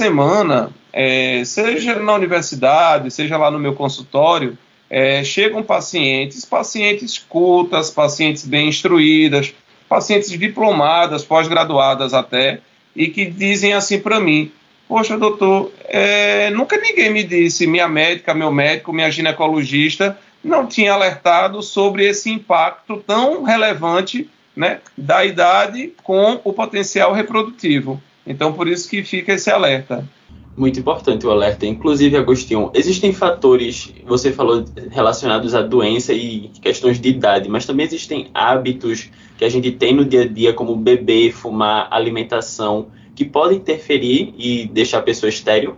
semana, 0.00 0.70
é, 0.92 1.44
seja 1.44 1.94
na 1.94 2.14
universidade, 2.14 3.08
seja 3.10 3.36
lá 3.36 3.52
no 3.52 3.58
meu 3.60 3.74
consultório, 3.74 4.58
é, 4.90 5.22
chegam 5.22 5.62
pacientes, 5.62 6.44
pacientes 6.44 7.18
cultas, 7.18 7.88
pacientes 7.88 8.44
bem 8.44 8.68
instruídas, 8.68 9.54
pacientes 9.92 10.30
diplomadas, 10.30 11.22
pós-graduadas 11.22 12.14
até, 12.14 12.60
e 12.96 13.08
que 13.08 13.26
dizem 13.26 13.74
assim 13.74 14.00
para 14.00 14.18
mim: 14.18 14.50
Poxa, 14.88 15.18
doutor, 15.18 15.70
é, 15.84 16.48
nunca 16.50 16.78
ninguém 16.78 17.12
me 17.12 17.22
disse, 17.22 17.66
minha 17.66 17.86
médica, 17.86 18.32
meu 18.32 18.50
médico, 18.50 18.90
minha 18.90 19.10
ginecologista, 19.10 20.18
não 20.42 20.66
tinha 20.66 20.94
alertado 20.94 21.62
sobre 21.62 22.06
esse 22.06 22.30
impacto 22.30 23.04
tão 23.06 23.42
relevante 23.42 24.30
né, 24.56 24.80
da 24.96 25.26
idade 25.26 25.92
com 26.02 26.40
o 26.42 26.54
potencial 26.54 27.12
reprodutivo. 27.12 28.02
Então, 28.26 28.54
por 28.54 28.68
isso 28.68 28.88
que 28.88 29.04
fica 29.04 29.34
esse 29.34 29.50
alerta. 29.50 30.08
Muito 30.56 30.78
importante 30.78 31.26
o 31.26 31.30
alerta. 31.30 31.66
Inclusive, 31.66 32.16
Agostinho, 32.16 32.70
existem 32.74 33.12
fatores, 33.12 33.92
você 34.06 34.32
falou, 34.32 34.64
relacionados 34.90 35.54
à 35.54 35.62
doença 35.62 36.12
e 36.12 36.50
questões 36.60 37.00
de 37.00 37.08
idade, 37.08 37.48
mas 37.48 37.64
também 37.64 37.86
existem 37.86 38.30
hábitos 38.34 39.08
que 39.38 39.44
a 39.44 39.48
gente 39.48 39.70
tem 39.72 39.94
no 39.94 40.04
dia 40.04 40.22
a 40.22 40.28
dia, 40.28 40.52
como 40.52 40.76
beber, 40.76 41.32
fumar, 41.32 41.88
alimentação, 41.90 42.88
que 43.14 43.24
podem 43.24 43.58
interferir 43.58 44.34
e 44.36 44.66
deixar 44.66 44.98
a 44.98 45.02
pessoa 45.02 45.30
estéreo? 45.30 45.76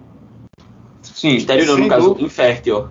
Sim. 1.02 1.37
Estéreo 1.37 1.66
não, 1.66 1.78
no 1.78 1.88
caso, 1.88 2.09
dúvida. 2.09 2.26
infértil. 2.26 2.88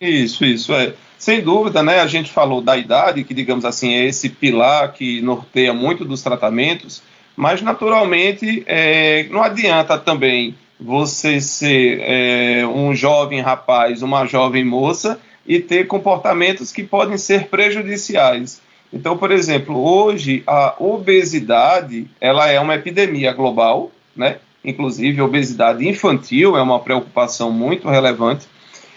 Isso, 0.00 0.44
isso. 0.44 0.72
É. 0.74 0.94
Sem 1.18 1.40
dúvida, 1.40 1.82
né? 1.82 2.00
A 2.00 2.06
gente 2.06 2.30
falou 2.30 2.60
da 2.60 2.76
idade, 2.76 3.24
que, 3.24 3.32
digamos 3.32 3.64
assim, 3.64 3.94
é 3.94 4.04
esse 4.04 4.28
pilar 4.28 4.92
que 4.92 5.22
norteia 5.22 5.72
muito 5.72 6.04
dos 6.04 6.22
tratamentos 6.22 7.02
mas, 7.36 7.62
naturalmente, 7.62 8.62
é, 8.66 9.26
não 9.30 9.42
adianta 9.42 9.98
também 9.98 10.54
você 10.82 11.40
ser 11.40 12.00
é, 12.00 12.66
um 12.66 12.94
jovem 12.94 13.40
rapaz, 13.40 14.02
uma 14.02 14.26
jovem 14.26 14.64
moça 14.64 15.18
e 15.46 15.60
ter 15.60 15.86
comportamentos 15.86 16.72
que 16.72 16.82
podem 16.82 17.16
ser 17.16 17.48
prejudiciais. 17.48 18.60
Então, 18.92 19.16
por 19.16 19.30
exemplo, 19.30 19.78
hoje 19.78 20.42
a 20.46 20.74
obesidade 20.78 22.06
ela 22.20 22.48
é 22.48 22.60
uma 22.60 22.74
epidemia 22.74 23.32
global, 23.32 23.90
né? 24.14 24.36
Inclusive, 24.64 25.20
a 25.20 25.24
obesidade 25.24 25.88
infantil 25.88 26.56
é 26.56 26.62
uma 26.62 26.78
preocupação 26.78 27.50
muito 27.50 27.88
relevante. 27.88 28.46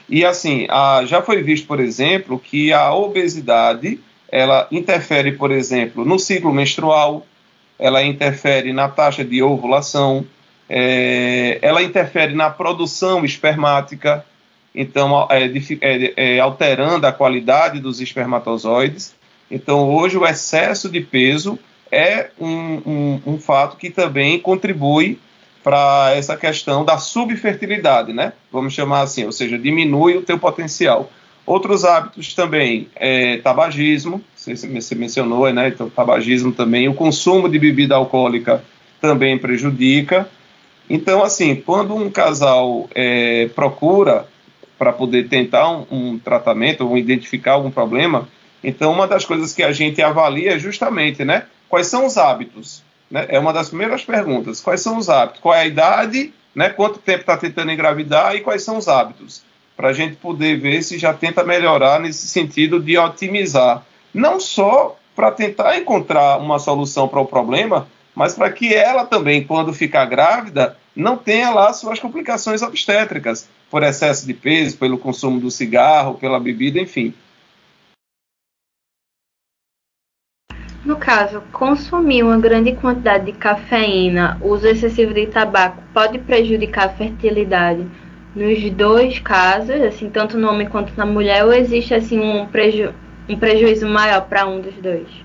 E 0.08 0.24
assim, 0.24 0.68
a, 0.70 1.04
já 1.06 1.22
foi 1.22 1.42
visto, 1.42 1.66
por 1.66 1.80
exemplo, 1.80 2.38
que 2.38 2.72
a 2.72 2.94
obesidade 2.94 4.00
ela 4.32 4.68
interfere, 4.72 5.32
por 5.32 5.52
exemplo, 5.52 6.04
no 6.04 6.20
ciclo 6.20 6.54
menstrual, 6.54 7.26
ela 7.80 8.04
interfere 8.04 8.74
na 8.74 8.88
taxa 8.88 9.24
de 9.24 9.42
ovulação, 9.42 10.26
é, 10.70 11.60
ela 11.62 11.84
interfere 11.84 12.34
na 12.34 12.50
produção 12.50 13.24
espermática, 13.24 14.26
então 14.74 15.28
é, 15.30 15.46
é, 15.46 16.14
é, 16.16 16.40
alterando 16.40 17.06
a 17.08 17.12
qualidade 17.12 17.80
dos 17.80 18.02
espermatozoides. 18.02 19.16
Então, 19.50 19.90
hoje, 19.90 20.18
o 20.18 20.26
excesso 20.26 20.90
de 20.90 21.02
peso 21.02 21.60
é 21.92 22.30
um, 22.40 22.82
um, 22.86 23.22
um 23.28 23.40
fato 23.40 23.78
que 23.78 23.90
também 23.90 24.40
contribui 24.40 25.20
para 25.64 26.14
essa 26.16 26.36
questão 26.38 26.84
da 26.84 26.98
subfertilidade, 26.98 28.14
né? 28.14 28.34
Vamos 28.52 28.74
chamar 28.74 29.02
assim, 29.02 29.26
ou 29.26 29.32
seja, 29.32 29.58
diminui 29.58 30.18
o 30.18 30.22
teu 30.22 30.38
potencial. 30.38 31.12
Outros 31.46 31.86
hábitos 31.86 32.34
também, 32.34 32.88
é, 32.96 33.38
tabagismo, 33.38 34.22
você 34.36 34.96
mencionou, 34.96 35.52
né? 35.54 35.70
Então, 35.70 35.90
tabagismo 35.90 36.52
também, 36.52 36.88
o 36.88 36.94
consumo 36.94 37.48
de 37.48 37.58
bebida 37.58 37.96
alcoólica 37.96 38.64
também 39.00 39.38
prejudica. 39.38 40.30
Então, 40.90 41.24
assim, 41.24 41.56
quando 41.56 41.96
um 41.96 42.10
casal 42.10 42.88
é, 42.94 43.50
procura 43.56 44.28
para 44.78 44.94
poder 44.94 45.28
tentar 45.30 45.70
um, 45.70 45.86
um, 45.90 46.20
tratamento 46.20 46.88
ou 46.88 46.98
identificar 46.98 47.54
algum 47.54 47.72
problema, 47.72 48.28
então 48.64 48.92
uma 48.92 49.08
das 49.08 49.26
coisas 49.26 49.54
que 49.54 49.64
a 49.64 49.72
gente 49.72 50.02
avalia 50.02 50.56
é 50.56 50.60
justamente, 50.60 51.24
né? 51.24 51.46
Quais 51.70 51.88
são 51.88 52.06
os 52.06 52.18
hábitos? 52.18 52.84
Né? 53.10 53.26
É 53.30 53.40
uma 53.40 53.54
das 53.54 53.70
primeiras 53.70 54.04
perguntas. 54.04 54.62
Quais 54.62 54.82
são 54.82 54.98
os 54.98 55.10
hábitos? 55.10 55.42
Qual 55.42 55.56
é 55.56 55.62
a 55.62 55.66
idade? 55.66 56.34
Né? 56.54 56.70
Quanto 56.70 57.00
tempo 57.00 57.22
está 57.22 57.38
tentando 57.38 57.72
engravidar 57.72 58.36
e 58.36 58.42
quais 58.42 58.64
são 58.64 58.78
os 58.78 58.88
hábitos? 58.88 59.44
para 59.76 59.90
a 59.90 59.94
gente 59.94 60.16
poder 60.16 60.60
ver 60.60 60.82
se 60.82 60.98
já 60.98 61.14
tenta 61.14 61.44
melhorar 61.44 62.00
nesse 62.00 62.28
sentido 62.28 62.80
de 62.80 62.98
otimizar. 62.98 63.84
Não 64.14 64.40
só 64.40 64.98
para 65.16 65.32
tentar 65.32 65.78
encontrar 65.78 66.38
uma 66.38 66.60
solução 66.60 67.08
para 67.08 67.20
o 67.20 67.26
problema, 67.26 67.88
mas 68.16 68.34
para 68.34 68.52
que 68.52 68.74
ela 68.74 69.06
também, 69.06 69.44
quando 69.44 69.74
ficar 69.74 70.06
grávida, 70.06 70.78
não 70.96 71.18
tenha 71.18 71.50
lá 71.50 71.74
suas 71.74 72.00
complicações 72.00 72.62
obstétricas, 72.62 73.50
por 73.70 73.84
excesso 73.84 74.26
de 74.26 74.34
peso, 74.34 74.78
pelo 74.78 74.98
consumo 74.98 75.40
do 75.40 75.52
cigarro, 75.52 76.16
pela 76.16 76.40
bebida, 76.40 76.80
enfim. 76.80 77.14
No 80.86 80.98
caso, 80.98 81.42
consumir 81.52 82.24
uma 82.24 82.38
grande 82.38 82.74
quantidade 82.74 83.26
de 83.26 83.34
cafeína, 83.34 84.38
uso 84.40 84.68
excessivo 84.68 85.14
de 85.14 85.26
tabaco 85.26 85.82
pode 85.92 86.20
prejudicar 86.20 86.86
a 86.86 86.90
fertilidade 86.90 87.86
nos 88.36 88.70
dois 88.72 89.18
casos, 89.18 89.82
assim, 89.82 90.10
tanto 90.12 90.38
no 90.38 90.48
homem 90.48 90.70
quanto 90.70 90.96
na 90.96 91.06
mulher, 91.06 91.44
ou 91.44 91.52
existe 91.52 91.94
assim 91.94 92.20
um, 92.20 92.46
preju 92.46 92.94
um 93.28 93.36
prejuízo 93.36 93.88
maior 93.88 94.22
para 94.28 94.46
um 94.46 94.62
dos 94.62 94.76
dois? 94.76 95.25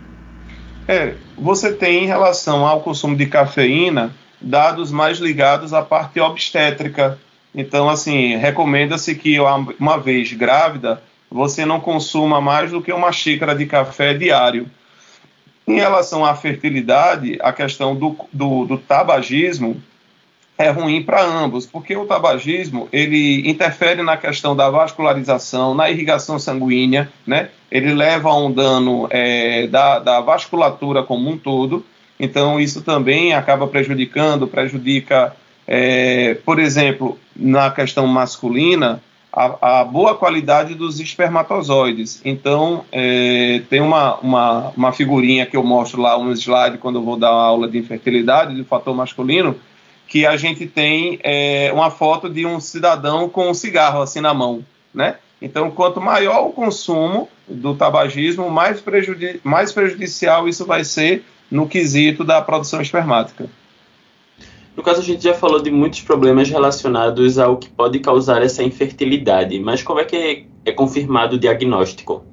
É, 0.91 1.15
você 1.39 1.73
tem 1.73 2.03
em 2.03 2.07
relação 2.09 2.67
ao 2.67 2.81
consumo 2.81 3.15
de 3.15 3.25
cafeína 3.27 4.13
dados 4.41 4.91
mais 4.91 5.19
ligados 5.19 5.73
à 5.73 5.83
parte 5.83 6.19
obstétrica. 6.19 7.17
Então, 7.55 7.89
assim, 7.89 8.37
recomenda-se 8.37 9.15
que 9.15 9.39
uma 9.79 9.99
vez 9.99 10.33
grávida, 10.33 11.01
você 11.31 11.65
não 11.65 11.79
consuma 11.79 12.41
mais 12.41 12.73
do 12.73 12.83
que 12.83 12.93
uma 12.93 13.13
xícara 13.13 13.55
de 13.55 13.67
café 13.67 14.15
diário. 14.15 14.69
Em 15.65 15.77
relação 15.77 16.25
à 16.25 16.35
fertilidade, 16.35 17.39
a 17.41 17.53
questão 17.53 17.95
do, 17.95 18.17
do, 18.33 18.65
do 18.65 18.77
tabagismo 18.77 19.81
é 20.61 20.69
ruim 20.69 21.03
para 21.03 21.25
ambos, 21.25 21.65
porque 21.65 21.97
o 21.97 22.05
tabagismo 22.05 22.87
ele 22.93 23.49
interfere 23.49 24.03
na 24.03 24.17
questão 24.19 24.55
da 24.55 24.69
vascularização, 24.69 25.75
na 25.75 25.91
irrigação 25.91 26.39
sanguínea, 26.39 27.11
né? 27.27 27.49
Ele 27.71 27.95
leva 27.95 28.29
a 28.29 28.37
um 28.37 28.53
dano 28.53 29.07
é, 29.09 29.67
da, 29.69 29.99
da 29.99 30.21
vasculatura 30.21 31.03
como 31.03 31.31
um 31.31 31.39
todo. 31.39 31.85
Então 32.19 32.61
isso 32.61 32.83
também 32.83 33.33
acaba 33.33 33.67
prejudicando, 33.67 34.47
prejudica, 34.47 35.35
é, 35.67 36.35
por 36.45 36.59
exemplo, 36.59 37.19
na 37.35 37.71
questão 37.71 38.07
masculina, 38.07 39.01
a, 39.33 39.81
a, 39.81 39.85
boa 39.85 40.15
qualidade 40.15 40.75
dos 40.75 41.01
espermatozoides. 41.01 42.21
Então, 42.23 42.85
é, 42.91 43.63
tem 43.71 43.81
uma, 43.81 44.17
uma, 44.17 44.73
uma, 44.77 44.93
figurinha 44.93 45.47
que 45.47 45.57
eu 45.57 45.63
mostro 45.63 46.03
lá, 46.03 46.19
um 46.19 46.33
slide, 46.33 46.79
quando 46.79 46.99
eu 46.99 47.03
vou 47.03 47.17
dar 47.17 47.31
aula 47.31 47.69
de 47.69 47.79
infertilidade, 47.79 48.57
do 48.57 48.65
fator 48.65 48.95
masculino, 48.95 49.57
que 50.11 50.27
a 50.27 50.37
gente 50.37 50.67
tem 50.67 51.21
é, 51.23 51.71
uma 51.73 51.89
foto 51.89 52.29
de 52.29 52.45
um 52.45 52.59
cidadão 52.59 53.29
com 53.29 53.49
um 53.49 53.55
cigarro 53.55 54.03
assim 54.03 54.21
na 54.21 54.35
mão, 54.35 54.67
né? 54.93 55.19
Então, 55.41 55.71
quanto 55.71 56.01
maior 56.01 56.49
o 56.49 56.53
consumo 56.53 57.29
do 57.49 57.77
tabagismo, 57.77 58.51
mais, 58.51 58.81
prejudi 58.81 59.41
mais 59.45 59.71
prejudicial 59.73 60.49
isso 60.49 60.67
vai 60.67 60.83
ser 60.83 61.25
no 61.49 61.69
quesito 61.69 62.25
da 62.25 62.43
produção 62.43 62.83
espermática. 62.83 63.49
No 64.77 64.83
caso, 64.83 65.01
a 65.01 65.05
gente 65.05 65.23
já 65.23 65.33
falou 65.33 65.63
de 65.63 65.71
muitos 65.71 66.01
problemas 66.01 66.51
relacionados 66.51 67.39
ao 67.39 67.57
que 67.57 67.69
pode 67.69 68.01
causar 68.01 68.43
essa 68.43 68.65
infertilidade, 68.65 69.61
mas 69.61 69.81
como 69.81 70.01
é 70.01 70.05
que 70.05 70.47
é 70.65 70.73
confirmado 70.73 71.37
o 71.37 71.39
diagnóstico? 71.39 72.25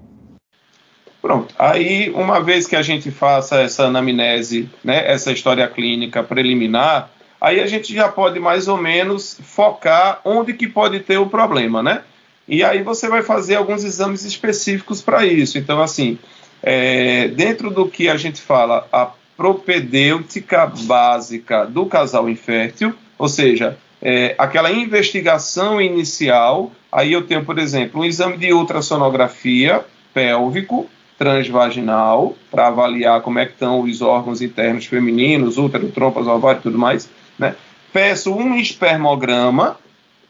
Pronto. 1.21 1.53
Aí, 1.59 2.09
uma 2.09 2.41
vez 2.41 2.65
que 2.65 2.75
a 2.75 2.81
gente 2.81 3.11
faça 3.11 3.61
essa 3.61 3.85
anamnese, 3.85 4.67
né, 4.83 5.11
essa 5.11 5.31
história 5.31 5.67
clínica 5.67 6.23
preliminar, 6.23 7.11
aí 7.39 7.59
a 7.59 7.67
gente 7.67 7.93
já 7.93 8.09
pode 8.09 8.39
mais 8.39 8.67
ou 8.67 8.77
menos 8.77 9.39
focar 9.43 10.21
onde 10.25 10.53
que 10.53 10.67
pode 10.67 10.99
ter 11.01 11.17
o 11.17 11.27
problema, 11.27 11.83
né? 11.83 12.01
E 12.47 12.63
aí 12.63 12.81
você 12.81 13.09
vai 13.09 13.21
fazer 13.23 13.55
alguns 13.55 13.83
exames 13.83 14.23
específicos 14.23 15.01
para 15.01 15.25
isso. 15.25 15.57
Então, 15.57 15.81
assim, 15.81 16.17
é, 16.63 17.27
dentro 17.27 17.69
do 17.69 17.87
que 17.87 18.09
a 18.09 18.15
gente 18.15 18.41
fala, 18.41 18.87
a 18.91 19.11
propedêutica 19.35 20.65
básica 20.65 21.65
do 21.65 21.85
casal 21.85 22.29
infértil, 22.29 22.93
ou 23.19 23.27
seja, 23.27 23.77
é, 24.01 24.33
aquela 24.37 24.71
investigação 24.71 25.81
inicial, 25.81 26.71
aí 26.91 27.13
eu 27.13 27.23
tenho, 27.23 27.43
por 27.43 27.59
exemplo, 27.59 28.01
um 28.01 28.05
exame 28.05 28.37
de 28.37 28.53
ultrassonografia 28.53 29.83
pélvico 30.13 30.89
transvaginal 31.17 32.35
para 32.51 32.67
avaliar 32.67 33.21
como 33.21 33.39
é 33.39 33.45
que 33.45 33.53
estão 33.53 33.81
os 33.81 34.01
órgãos 34.01 34.41
internos 34.41 34.85
femininos, 34.85 35.57
útero, 35.57 35.89
trompas, 35.89 36.27
ovário 36.27 36.59
e 36.59 36.63
tudo 36.63 36.77
mais, 36.77 37.09
né? 37.37 37.55
Peço 37.93 38.33
um 38.33 38.55
espermograma 38.55 39.77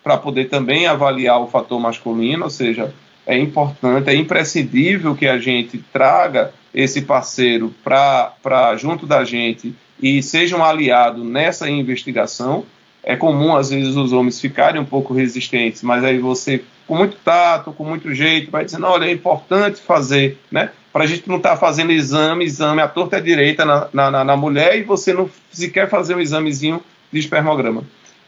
para 0.03 0.17
poder 0.17 0.45
também 0.45 0.87
avaliar 0.87 1.41
o 1.41 1.47
fator 1.47 1.79
masculino, 1.79 2.45
ou 2.45 2.49
seja, 2.49 2.93
é 3.25 3.37
importante, 3.37 4.09
é 4.09 4.15
imprescindível 4.15 5.13
que 5.15 5.27
a 5.27 5.37
gente 5.37 5.77
traga 5.91 6.53
esse 6.73 7.01
parceiro 7.01 7.73
para 7.83 8.75
junto 8.77 9.05
da 9.05 9.25
gente 9.25 9.75
e 10.01 10.23
seja 10.23 10.55
um 10.55 10.63
aliado 10.63 11.23
nessa 11.23 11.69
investigação. 11.69 12.63
É 13.03 13.15
comum, 13.15 13.55
às 13.55 13.69
vezes, 13.69 13.95
os 13.95 14.13
homens 14.13 14.39
ficarem 14.39 14.79
um 14.79 14.85
pouco 14.85 15.13
resistentes, 15.13 15.81
mas 15.81 16.03
aí 16.03 16.19
você, 16.19 16.63
com 16.85 16.95
muito 16.95 17.17
tato, 17.17 17.71
com 17.71 17.83
muito 17.83 18.13
jeito, 18.13 18.51
vai 18.51 18.65
dizendo: 18.65 18.85
olha, 18.85 19.05
é 19.05 19.11
importante 19.11 19.81
fazer, 19.81 20.37
né? 20.51 20.71
Para 20.91 21.03
a 21.03 21.07
gente 21.07 21.27
não 21.27 21.37
estar 21.37 21.51
tá 21.51 21.57
fazendo 21.57 21.91
exame, 21.91 22.45
exame 22.45 22.81
à 22.81 22.87
torta 22.87 23.17
à 23.17 23.19
direita 23.19 23.65
na, 23.65 23.89
na, 23.93 24.23
na 24.23 24.37
mulher 24.37 24.77
e 24.77 24.83
você 24.83 25.13
não 25.13 25.29
sequer 25.51 25.89
fazer 25.89 26.15
um 26.15 26.19
examezinho 26.19 26.81
de 27.11 27.19
espermograma. 27.19 27.83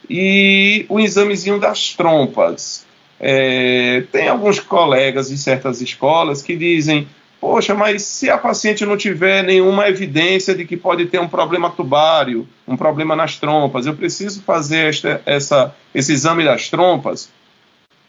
E 0.09 0.85
o 0.89 0.99
examezinho 0.99 1.59
das 1.59 1.93
trompas. 1.93 2.85
É, 3.19 4.03
tem 4.11 4.29
alguns 4.29 4.59
colegas 4.61 5.29
de 5.29 5.37
certas 5.37 5.81
escolas 5.81 6.41
que 6.41 6.55
dizem: 6.55 7.07
poxa, 7.39 7.75
mas 7.75 8.03
se 8.03 8.29
a 8.29 8.37
paciente 8.37 8.85
não 8.85 8.97
tiver 8.97 9.43
nenhuma 9.43 9.87
evidência 9.87 10.55
de 10.55 10.65
que 10.65 10.77
pode 10.77 11.05
ter 11.05 11.19
um 11.19 11.27
problema 11.27 11.69
tubário, 11.69 12.47
um 12.67 12.77
problema 12.77 13.15
nas 13.15 13.37
trompas, 13.37 13.85
eu 13.85 13.93
preciso 13.93 14.41
fazer 14.41 14.89
esta, 14.89 15.21
essa, 15.25 15.75
esse 15.93 16.13
exame 16.13 16.43
das 16.43 16.69
trompas. 16.69 17.29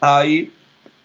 Aí, 0.01 0.51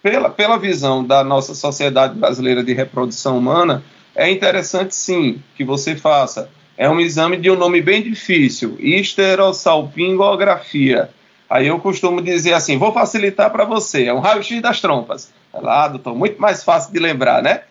pela, 0.02 0.30
pela 0.30 0.58
visão 0.58 1.04
da 1.04 1.24
nossa 1.24 1.54
Sociedade 1.54 2.18
Brasileira 2.18 2.64
de 2.64 2.74
Reprodução 2.74 3.38
Humana, 3.38 3.84
é 4.16 4.30
interessante 4.30 4.96
sim 4.96 5.42
que 5.56 5.64
você 5.64 5.96
faça 5.96 6.50
é 6.78 6.90
um 6.90 7.00
exame 7.00 7.38
de 7.38 7.50
um 7.50 7.56
nome 7.56 7.82
bem 7.82 8.04
difícil, 8.04 8.76
esterossalpingografia. 8.80 11.10
Aí 11.50 11.68
eu 11.68 11.80
costumo 11.80 12.22
dizer 12.22 12.54
assim, 12.54 12.78
vou 12.78 12.92
facilitar 12.92 13.50
para 13.52 13.64
você, 13.66 14.06
é 14.06 14.14
um 14.14 14.20
raio-x 14.20 14.62
das 14.62 14.82
trompas. 14.82 15.32
É 15.54 15.60
lá, 15.60 15.88
doutor, 15.88 16.16
muito 16.16 16.42
mais 16.42 16.64
fácil 16.64 16.92
de 16.92 17.00
lembrar, 17.00 17.42
né? 17.42 17.62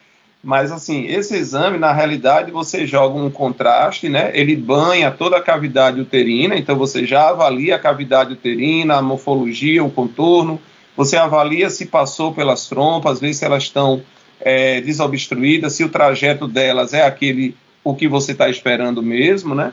Mas 0.43 0.71
assim, 0.71 1.07
esse 1.07 1.37
exame, 1.37 1.79
na 1.79 1.93
realidade, 1.93 2.51
você 2.51 2.87
joga 2.87 3.19
um 3.19 3.31
contraste, 3.31 4.09
né? 4.09 4.31
Ele 4.35 4.55
banha 4.55 5.11
toda 5.11 5.39
a 5.39 5.43
cavidade 5.43 6.01
uterina, 6.01 6.57
então 6.57 6.77
você 6.77 7.07
já 7.07 7.31
avalia 7.31 7.77
a 7.77 7.79
cavidade 7.79 8.35
uterina, 8.35 8.97
a 8.97 9.03
morfologia, 9.03 9.83
o 9.83 9.91
contorno, 9.91 10.61
você 10.97 11.17
avalia 11.17 11.71
se 11.71 11.87
passou 11.87 12.33
pelas 12.33 12.69
trompas, 12.69 13.21
vê 13.21 13.33
se 13.33 13.45
elas 13.45 13.65
estão 13.65 14.03
é, 14.41 14.81
desobstruídas, 14.83 15.73
se 15.73 15.83
o 15.83 15.89
trajeto 15.89 16.47
delas 16.47 16.93
é 16.93 17.05
aquele 17.05 17.57
o 17.85 17.95
que 17.95 18.09
você 18.09 18.33
está 18.33 18.49
esperando 18.49 19.03
mesmo, 19.03 19.55
né? 19.55 19.73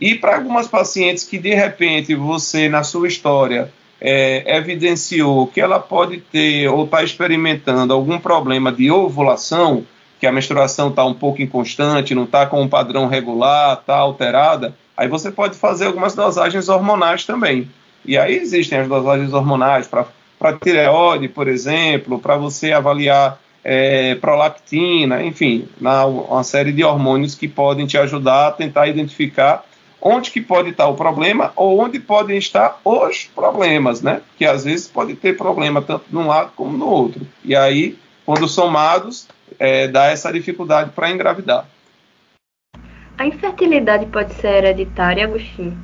E 0.00 0.16
para 0.16 0.34
algumas 0.34 0.66
pacientes 0.66 1.22
que 1.22 1.38
de 1.38 1.54
repente 1.54 2.14
você, 2.14 2.68
na 2.68 2.82
sua 2.82 3.06
história, 3.06 3.72
é, 4.00 4.56
evidenciou 4.56 5.46
que 5.46 5.60
ela 5.60 5.78
pode 5.78 6.18
ter 6.18 6.66
ou 6.68 6.84
está 6.84 7.04
experimentando 7.04 7.94
algum 7.94 8.18
problema 8.18 8.72
de 8.72 8.90
ovulação, 8.90 9.86
que 10.18 10.26
a 10.26 10.32
menstruação 10.32 10.88
está 10.88 11.04
um 11.04 11.14
pouco 11.14 11.40
inconstante, 11.40 12.14
não 12.14 12.24
está 12.24 12.44
com 12.46 12.60
um 12.60 12.68
padrão 12.68 13.06
regular, 13.06 13.78
está 13.78 13.96
alterada, 13.96 14.74
aí 14.96 15.06
você 15.06 15.30
pode 15.30 15.56
fazer 15.56 15.86
algumas 15.86 16.14
dosagens 16.16 16.68
hormonais 16.68 17.24
também. 17.24 17.70
E 18.04 18.18
aí 18.18 18.36
existem 18.36 18.78
as 18.78 18.88
dosagens 18.88 19.32
hormonais 19.32 19.86
para 19.86 20.58
tireoide, 20.60 21.28
por 21.28 21.46
exemplo, 21.46 22.18
para 22.18 22.36
você 22.36 22.72
avaliar 22.72 23.38
é, 23.64 24.14
prolactina, 24.16 25.22
enfim, 25.22 25.68
na, 25.80 26.04
uma 26.04 26.42
série 26.42 26.72
de 26.72 26.82
hormônios 26.82 27.34
que 27.34 27.46
podem 27.46 27.86
te 27.86 27.96
ajudar 27.96 28.48
a 28.48 28.52
tentar 28.52 28.88
identificar 28.88 29.64
onde 30.00 30.32
que 30.32 30.40
pode 30.40 30.70
estar 30.70 30.88
o 30.88 30.96
problema 30.96 31.52
ou 31.54 31.80
onde 31.80 32.00
podem 32.00 32.36
estar 32.36 32.80
os 32.84 33.30
problemas, 33.32 34.02
né? 34.02 34.20
Que 34.36 34.44
às 34.44 34.64
vezes 34.64 34.88
pode 34.88 35.14
ter 35.14 35.36
problema 35.36 35.80
tanto 35.80 36.06
num 36.10 36.26
lado 36.26 36.50
como 36.56 36.76
no 36.76 36.88
outro. 36.88 37.24
E 37.44 37.54
aí, 37.54 37.96
quando 38.26 38.48
somados, 38.48 39.28
é, 39.60 39.86
dá 39.86 40.06
essa 40.06 40.32
dificuldade 40.32 40.90
para 40.90 41.10
engravidar. 41.10 41.66
A 43.16 43.26
infertilidade 43.26 44.06
pode 44.06 44.34
ser 44.34 44.64
hereditária, 44.64 45.24
Agostinho? 45.24 45.78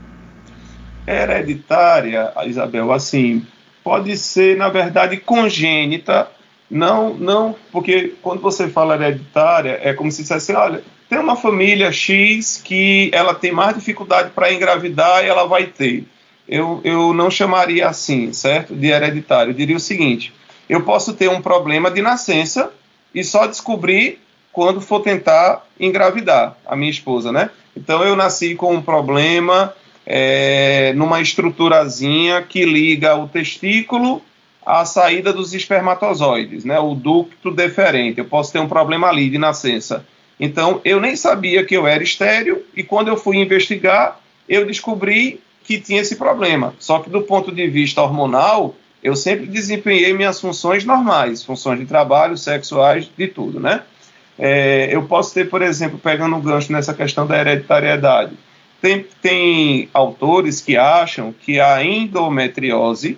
Hereditária, 1.06 2.32
Isabel, 2.44 2.90
assim, 2.90 3.46
pode 3.84 4.16
ser, 4.16 4.56
na 4.56 4.68
verdade, 4.68 5.18
congênita 5.18 6.28
não, 6.70 7.14
não, 7.14 7.56
porque 7.72 8.14
quando 8.22 8.40
você 8.40 8.68
fala 8.68 8.94
hereditária, 8.94 9.80
é 9.82 9.94
como 9.94 10.12
se 10.12 10.22
dissesse, 10.22 10.52
olha, 10.52 10.82
tem 11.08 11.18
uma 11.18 11.36
família 11.36 11.90
X 11.90 12.60
que 12.62 13.10
ela 13.12 13.34
tem 13.34 13.50
mais 13.50 13.74
dificuldade 13.74 14.30
para 14.34 14.52
engravidar 14.52 15.24
e 15.24 15.28
ela 15.28 15.46
vai 15.46 15.66
ter. 15.66 16.04
Eu, 16.46 16.80
eu 16.84 17.14
não 17.14 17.30
chamaria 17.30 17.88
assim, 17.88 18.32
certo? 18.32 18.74
De 18.74 18.88
hereditário. 18.88 19.50
Eu 19.50 19.54
diria 19.54 19.76
o 19.76 19.80
seguinte: 19.80 20.32
eu 20.68 20.82
posso 20.82 21.14
ter 21.14 21.30
um 21.30 21.40
problema 21.40 21.90
de 21.90 22.02
nascença 22.02 22.70
e 23.14 23.24
só 23.24 23.46
descobrir 23.46 24.20
quando 24.52 24.80
for 24.80 25.00
tentar 25.00 25.66
engravidar 25.80 26.56
a 26.66 26.76
minha 26.76 26.90
esposa, 26.90 27.32
né? 27.32 27.50
Então 27.76 28.02
eu 28.02 28.16
nasci 28.16 28.54
com 28.54 28.74
um 28.74 28.82
problema 28.82 29.72
é, 30.04 30.92
numa 30.94 31.20
estruturazinha 31.20 32.42
que 32.42 32.64
liga 32.64 33.14
o 33.14 33.28
testículo 33.28 34.22
a 34.68 34.84
saída 34.84 35.32
dos 35.32 35.54
espermatozoides, 35.54 36.62
né, 36.62 36.78
o 36.78 36.94
ducto 36.94 37.50
deferente. 37.50 38.18
Eu 38.18 38.26
posso 38.26 38.52
ter 38.52 38.58
um 38.58 38.68
problema 38.68 39.08
ali 39.08 39.30
de 39.30 39.38
nascença. 39.38 40.04
Então, 40.38 40.82
eu 40.84 41.00
nem 41.00 41.16
sabia 41.16 41.64
que 41.64 41.74
eu 41.74 41.86
era 41.86 42.02
estéreo 42.02 42.62
e 42.76 42.82
quando 42.82 43.08
eu 43.08 43.16
fui 43.16 43.38
investigar, 43.38 44.20
eu 44.46 44.66
descobri 44.66 45.40
que 45.64 45.80
tinha 45.80 46.02
esse 46.02 46.16
problema. 46.16 46.74
Só 46.78 46.98
que 46.98 47.08
do 47.08 47.22
ponto 47.22 47.50
de 47.50 47.66
vista 47.66 48.02
hormonal, 48.02 48.74
eu 49.02 49.16
sempre 49.16 49.46
desempenhei 49.46 50.12
minhas 50.12 50.38
funções 50.38 50.84
normais, 50.84 51.42
funções 51.42 51.80
de 51.80 51.86
trabalho, 51.86 52.36
sexuais, 52.36 53.10
de 53.16 53.26
tudo, 53.26 53.58
né? 53.58 53.84
É, 54.38 54.94
eu 54.94 55.02
posso 55.04 55.32
ter, 55.32 55.48
por 55.48 55.62
exemplo, 55.62 55.98
pegando 55.98 56.36
um 56.36 56.42
gancho 56.42 56.70
nessa 56.70 56.92
questão 56.92 57.26
da 57.26 57.40
hereditariedade, 57.40 58.32
tem, 58.82 59.06
tem 59.22 59.88
autores 59.94 60.60
que 60.60 60.76
acham 60.76 61.32
que 61.32 61.58
a 61.58 61.82
endometriose 61.82 63.16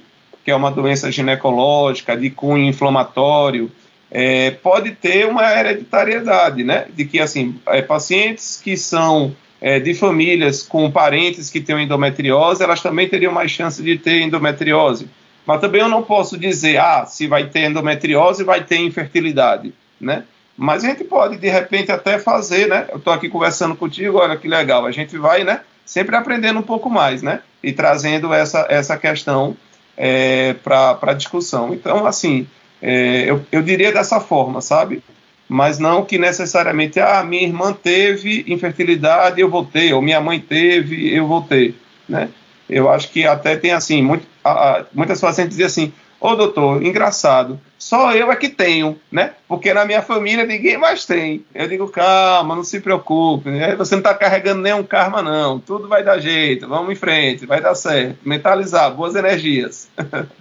que 0.51 0.53
é 0.53 0.57
uma 0.57 0.73
doença 0.73 1.13
ginecológica 1.13 2.17
de 2.17 2.29
cunho 2.29 2.65
inflamatório, 2.65 3.71
é, 4.11 4.51
pode 4.51 4.91
ter 4.91 5.29
uma 5.29 5.45
hereditariedade, 5.45 6.65
né? 6.65 6.87
De 6.93 7.05
que, 7.05 7.21
assim, 7.21 7.55
é, 7.69 7.81
pacientes 7.81 8.61
que 8.61 8.77
são 8.77 9.33
é, 9.61 9.79
de 9.79 9.95
famílias 9.95 10.65
com 10.65 10.91
parentes 10.91 11.49
que 11.49 11.61
têm 11.61 11.85
endometriose, 11.85 12.65
elas 12.65 12.83
também 12.83 13.09
teriam 13.09 13.33
mais 13.33 13.53
chance 13.53 13.81
de 13.81 13.97
ter 13.97 14.23
endometriose. 14.23 15.09
Mas 15.47 15.61
também 15.61 15.83
eu 15.83 15.89
não 15.89 16.03
posso 16.03 16.37
dizer, 16.37 16.79
ah, 16.79 17.07
se 17.07 17.29
vai 17.29 17.45
ter 17.47 17.71
endometriose, 17.71 18.43
vai 18.43 18.65
ter 18.65 18.79
infertilidade, 18.79 19.73
né? 20.01 20.25
Mas 20.57 20.83
a 20.83 20.89
gente 20.89 21.05
pode, 21.05 21.37
de 21.37 21.49
repente, 21.49 21.93
até 21.93 22.19
fazer, 22.19 22.67
né? 22.67 22.87
Eu 22.91 22.99
estou 22.99 23.13
aqui 23.13 23.29
conversando 23.29 23.77
contigo, 23.77 24.19
olha 24.19 24.37
que 24.37 24.49
legal, 24.49 24.85
a 24.85 24.91
gente 24.91 25.17
vai, 25.17 25.45
né? 25.45 25.61
Sempre 25.87 26.17
aprendendo 26.17 26.59
um 26.59 26.65
pouco 26.65 26.91
mais, 26.91 27.23
né? 27.23 27.41
E 27.63 27.73
trazendo 27.73 28.35
essa, 28.35 28.67
essa 28.69 28.97
questão 28.97 29.57
é, 30.03 30.55
para 30.55 31.13
discussão. 31.13 31.75
Então, 31.75 32.07
assim, 32.07 32.47
é, 32.81 33.31
eu, 33.31 33.45
eu 33.53 33.63
diria 33.63 33.93
dessa 33.93 34.19
forma, 34.19 34.63
sabe? 34.63 35.03
Mas 35.47 35.79
não 35.79 36.07
que 36.07 36.17
necessariamente, 36.17 36.99
ah, 36.99 37.23
minha 37.23 37.43
irmã 37.43 37.75
teve 37.75 38.45
infertilidade, 38.49 39.39
eu 39.39 39.51
vou 39.51 39.63
ter, 39.63 39.93
ou 39.93 40.01
minha 40.01 40.21
mãe 40.21 40.41
teve, 40.41 41.15
eu 41.15 41.27
vou 41.27 41.43
ter, 41.43 41.75
né? 42.09 42.31
Eu 42.69 42.89
acho 42.89 43.11
que 43.11 43.27
até 43.27 43.57
tem 43.57 43.73
assim, 43.73 44.01
muito, 44.01 44.27
a, 44.43 44.87
muitas 44.95 45.21
pacientes 45.21 45.57
dizem 45.57 45.67
assim, 45.67 45.93
ô 46.21 46.35
doutor, 46.35 46.85
engraçado, 46.85 47.59
só 47.79 48.15
eu 48.15 48.31
é 48.31 48.37
que 48.37 48.49
tenho, 48.49 49.01
né? 49.11 49.33
Porque 49.49 49.73
na 49.73 49.85
minha 49.85 50.03
família 50.03 50.45
ninguém 50.45 50.77
mais 50.77 51.07
tem. 51.07 51.45
Eu 51.55 51.67
digo, 51.67 51.89
calma, 51.89 52.55
não 52.55 52.63
se 52.63 52.81
preocupe, 52.81 53.51
né? 53.51 53.75
você 53.75 53.95
não 53.95 54.01
está 54.01 54.15
carregando 54.15 54.61
nenhum 54.61 54.83
karma, 54.83 55.23
não. 55.23 55.59
Tudo 55.59 55.89
vai 55.89 56.05
dar 56.05 56.19
jeito, 56.19 56.69
vamos 56.69 56.93
em 56.93 56.97
frente, 56.97 57.47
vai 57.47 57.61
dar 57.61 57.75
certo. 57.75 58.19
Mentalizar, 58.25 58.95
boas 58.95 59.15
energias. 59.15 59.89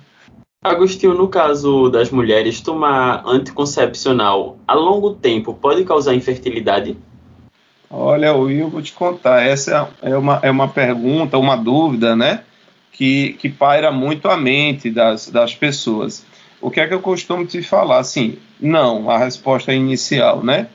Agostinho, 0.61 1.13
no 1.13 1.29
caso 1.29 1.89
das 1.89 2.11
mulheres, 2.11 2.59
tomar 2.59 3.23
anticoncepcional 3.25 4.57
a 4.67 4.73
longo 4.73 5.13
tempo 5.13 5.53
pode 5.53 5.85
causar 5.85 6.13
infertilidade? 6.13 6.97
Olha, 7.89 8.35
Will, 8.35 8.69
vou 8.69 8.81
te 8.81 8.91
contar. 8.91 9.41
Essa 9.41 9.89
é 10.01 10.17
uma, 10.17 10.39
é 10.43 10.51
uma 10.51 10.67
pergunta, 10.67 11.37
uma 11.37 11.55
dúvida, 11.55 12.13
né? 12.13 12.43
Que, 12.99 13.38
que 13.39 13.47
paira 13.47 13.93
muito 13.93 14.27
a 14.27 14.35
mente 14.35 14.89
das, 14.89 15.29
das 15.29 15.55
pessoas. 15.55 16.25
O 16.59 16.69
que 16.69 16.81
é 16.81 16.85
que 16.85 16.93
eu 16.93 16.99
costumo 16.99 17.45
te 17.45 17.63
falar? 17.63 17.99
Assim, 17.99 18.38
não, 18.59 19.09
a 19.09 19.17
resposta 19.17 19.73
inicial, 19.73 20.43
né? 20.43 20.67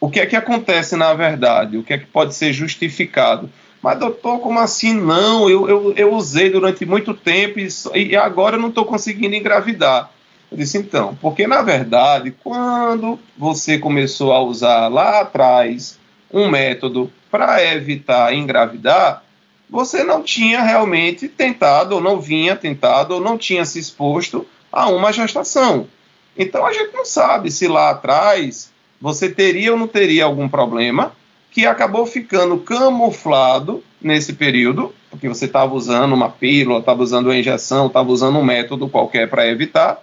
O 0.00 0.08
que 0.08 0.18
é 0.18 0.24
que 0.24 0.34
acontece 0.34 0.96
na 0.96 1.12
verdade? 1.12 1.76
O 1.76 1.82
que 1.82 1.92
é 1.92 1.98
que 1.98 2.06
pode 2.06 2.34
ser 2.34 2.54
justificado? 2.54 3.50
Mas, 3.82 3.98
doutor, 3.98 4.38
como 4.38 4.58
assim 4.58 4.94
não? 4.94 5.46
Eu, 5.50 5.68
eu, 5.68 5.92
eu 5.94 6.14
usei 6.14 6.48
durante 6.48 6.86
muito 6.86 7.12
tempo 7.12 7.60
e, 7.60 7.68
e 7.94 8.16
agora 8.16 8.56
eu 8.56 8.60
não 8.60 8.70
estou 8.70 8.86
conseguindo 8.86 9.34
engravidar. 9.34 10.10
Eu 10.50 10.56
disse, 10.56 10.78
então, 10.78 11.18
porque 11.20 11.46
na 11.46 11.60
verdade, 11.60 12.34
quando 12.42 13.18
você 13.36 13.76
começou 13.76 14.32
a 14.32 14.40
usar 14.40 14.88
lá 14.88 15.20
atrás 15.20 15.98
um 16.32 16.48
método 16.48 17.12
para 17.30 17.62
evitar 17.62 18.32
engravidar, 18.32 19.22
você 19.68 20.04
não 20.04 20.22
tinha 20.22 20.62
realmente 20.62 21.28
tentado, 21.28 21.96
ou 21.96 22.00
não 22.00 22.20
vinha 22.20 22.54
tentado, 22.54 23.14
ou 23.14 23.20
não 23.20 23.36
tinha 23.36 23.64
se 23.64 23.78
exposto 23.78 24.46
a 24.70 24.88
uma 24.88 25.12
gestação. 25.12 25.88
Então 26.36 26.66
a 26.66 26.72
gente 26.72 26.92
não 26.92 27.04
sabe 27.04 27.50
se 27.50 27.66
lá 27.66 27.90
atrás 27.90 28.70
você 29.00 29.28
teria 29.28 29.72
ou 29.72 29.78
não 29.78 29.88
teria 29.88 30.24
algum 30.24 30.48
problema 30.48 31.12
que 31.50 31.64
acabou 31.64 32.04
ficando 32.04 32.58
camuflado 32.58 33.82
nesse 34.00 34.34
período, 34.34 34.94
porque 35.10 35.28
você 35.28 35.46
estava 35.46 35.74
usando 35.74 36.12
uma 36.12 36.28
pílula, 36.28 36.80
estava 36.80 37.02
usando 37.02 37.26
uma 37.26 37.36
injeção, 37.36 37.86
estava 37.86 38.10
usando 38.10 38.38
um 38.38 38.44
método 38.44 38.88
qualquer 38.88 39.28
para 39.30 39.48
evitar, 39.48 40.02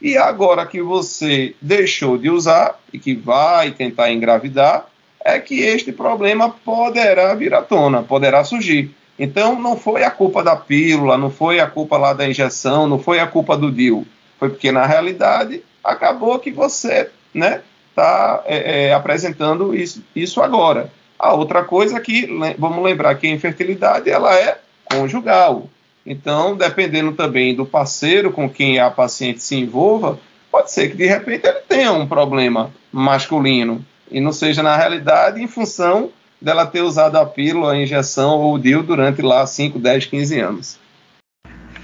e 0.00 0.16
agora 0.16 0.66
que 0.66 0.80
você 0.80 1.54
deixou 1.60 2.16
de 2.16 2.30
usar 2.30 2.78
e 2.92 2.98
que 2.98 3.14
vai 3.14 3.72
tentar 3.72 4.12
engravidar, 4.12 4.86
é 5.24 5.38
que 5.38 5.60
este 5.60 5.92
problema 5.92 6.50
poderá 6.50 7.34
vir 7.34 7.54
à 7.54 7.62
tona, 7.62 8.02
poderá 8.02 8.44
surgir. 8.44 8.94
Então 9.22 9.56
não 9.56 9.76
foi 9.76 10.02
a 10.02 10.10
culpa 10.10 10.42
da 10.42 10.56
pílula, 10.56 11.16
não 11.16 11.30
foi 11.30 11.60
a 11.60 11.66
culpa 11.68 11.96
lá 11.96 12.12
da 12.12 12.28
injeção, 12.28 12.88
não 12.88 12.98
foi 12.98 13.20
a 13.20 13.26
culpa 13.28 13.56
do 13.56 13.70
DIL. 13.70 14.04
Foi 14.36 14.48
porque 14.48 14.72
na 14.72 14.84
realidade 14.84 15.62
acabou 15.84 16.40
que 16.40 16.50
você, 16.50 17.08
né, 17.32 17.62
está 17.88 18.42
é, 18.44 18.88
é, 18.88 18.92
apresentando 18.92 19.76
isso, 19.76 20.02
isso 20.16 20.42
agora. 20.42 20.90
A 21.16 21.34
outra 21.34 21.62
coisa 21.62 22.00
que, 22.00 22.28
vamos 22.58 22.82
lembrar 22.82 23.14
que 23.14 23.28
a 23.28 23.30
infertilidade 23.30 24.10
ela 24.10 24.34
é 24.34 24.58
conjugal. 24.86 25.68
Então, 26.04 26.56
dependendo 26.56 27.12
também 27.12 27.54
do 27.54 27.64
parceiro 27.64 28.32
com 28.32 28.50
quem 28.50 28.80
a 28.80 28.90
paciente 28.90 29.40
se 29.40 29.54
envolva, 29.54 30.18
pode 30.50 30.72
ser 30.72 30.90
que 30.90 30.96
de 30.96 31.06
repente 31.06 31.46
ele 31.46 31.60
tenha 31.68 31.92
um 31.92 32.08
problema 32.08 32.72
masculino 32.90 33.84
e 34.10 34.20
não 34.20 34.32
seja 34.32 34.64
na 34.64 34.76
realidade 34.76 35.40
em 35.40 35.46
função 35.46 36.10
dela 36.42 36.66
ter 36.66 36.82
usado 36.82 37.16
a 37.16 37.24
pílula, 37.24 37.72
a 37.72 37.76
injeção 37.76 38.38
ou 38.38 38.54
o 38.54 38.58
DIU 38.58 38.82
durante 38.82 39.22
lá 39.22 39.46
5, 39.46 39.78
10, 39.78 40.06
15 40.06 40.40
anos. 40.40 40.82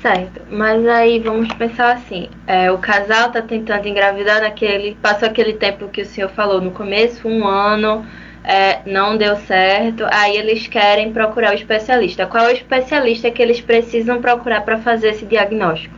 Certo, 0.02 0.42
mas 0.50 0.86
aí 0.86 1.18
vamos 1.18 1.52
pensar 1.54 1.94
assim: 1.94 2.28
é, 2.46 2.70
o 2.70 2.78
casal 2.78 3.28
está 3.28 3.42
tentando 3.42 3.88
engravidar 3.88 4.42
naquele. 4.42 4.94
Passou 4.96 5.28
aquele 5.28 5.54
tempo 5.54 5.88
que 5.88 6.02
o 6.02 6.06
senhor 6.06 6.30
falou 6.30 6.60
no 6.60 6.70
começo, 6.70 7.26
um 7.26 7.46
ano, 7.46 8.06
é, 8.44 8.80
não 8.86 9.16
deu 9.16 9.36
certo, 9.36 10.04
aí 10.10 10.36
eles 10.36 10.66
querem 10.68 11.12
procurar 11.12 11.52
o 11.52 11.54
especialista. 11.54 12.26
Qual 12.26 12.46
é 12.46 12.52
o 12.52 12.56
especialista 12.56 13.30
que 13.30 13.42
eles 13.42 13.60
precisam 13.60 14.20
procurar 14.20 14.60
para 14.60 14.78
fazer 14.78 15.10
esse 15.10 15.26
diagnóstico? 15.26 15.94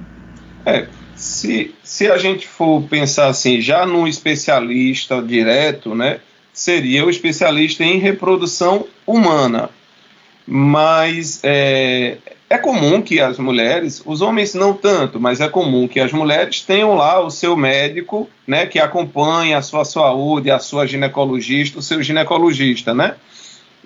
É, 0.64 0.86
se, 1.14 1.74
se 1.84 2.10
a 2.10 2.16
gente 2.16 2.48
for 2.48 2.82
pensar 2.88 3.28
assim, 3.28 3.60
já 3.60 3.84
no 3.84 4.08
especialista 4.08 5.20
direto, 5.20 5.94
né, 5.94 6.20
seria 6.60 7.06
o 7.06 7.10
especialista 7.10 7.82
em 7.82 7.98
reprodução 7.98 8.86
humana. 9.06 9.70
Mas 10.46 11.40
é, 11.42 12.18
é 12.50 12.58
comum 12.58 13.00
que 13.00 13.18
as 13.18 13.38
mulheres, 13.38 14.02
os 14.04 14.20
homens 14.20 14.52
não 14.52 14.74
tanto, 14.74 15.18
mas 15.18 15.40
é 15.40 15.48
comum 15.48 15.88
que 15.88 15.98
as 15.98 16.12
mulheres 16.12 16.60
tenham 16.60 16.94
lá 16.94 17.18
o 17.18 17.30
seu 17.30 17.56
médico, 17.56 18.28
né, 18.46 18.66
que 18.66 18.78
acompanha 18.78 19.56
a 19.56 19.62
sua 19.62 19.86
saúde, 19.86 20.50
a 20.50 20.58
sua 20.58 20.86
ginecologista, 20.86 21.78
o 21.78 21.82
seu 21.82 22.02
ginecologista, 22.02 22.92
né? 22.92 23.14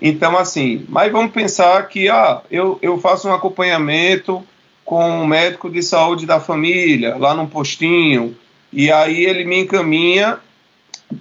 Então, 0.01 0.37
assim, 0.37 0.83
mas 0.89 1.09
vamos 1.09 1.31
pensar 1.31 1.87
que, 1.87 2.09
ah, 2.09 2.41
eu, 2.51 2.77
eu 2.81 2.99
faço 2.99 3.29
um 3.29 3.33
acompanhamento 3.33 4.43
com 4.83 5.21
o 5.21 5.25
médico 5.25 5.69
de 5.69 5.81
saúde 5.81 6.25
da 6.25 6.41
família, 6.41 7.15
lá 7.15 7.33
num 7.33 7.47
postinho, 7.47 8.35
e 8.73 8.91
aí 8.91 9.23
ele 9.23 9.45
me 9.45 9.59
encaminha 9.59 10.39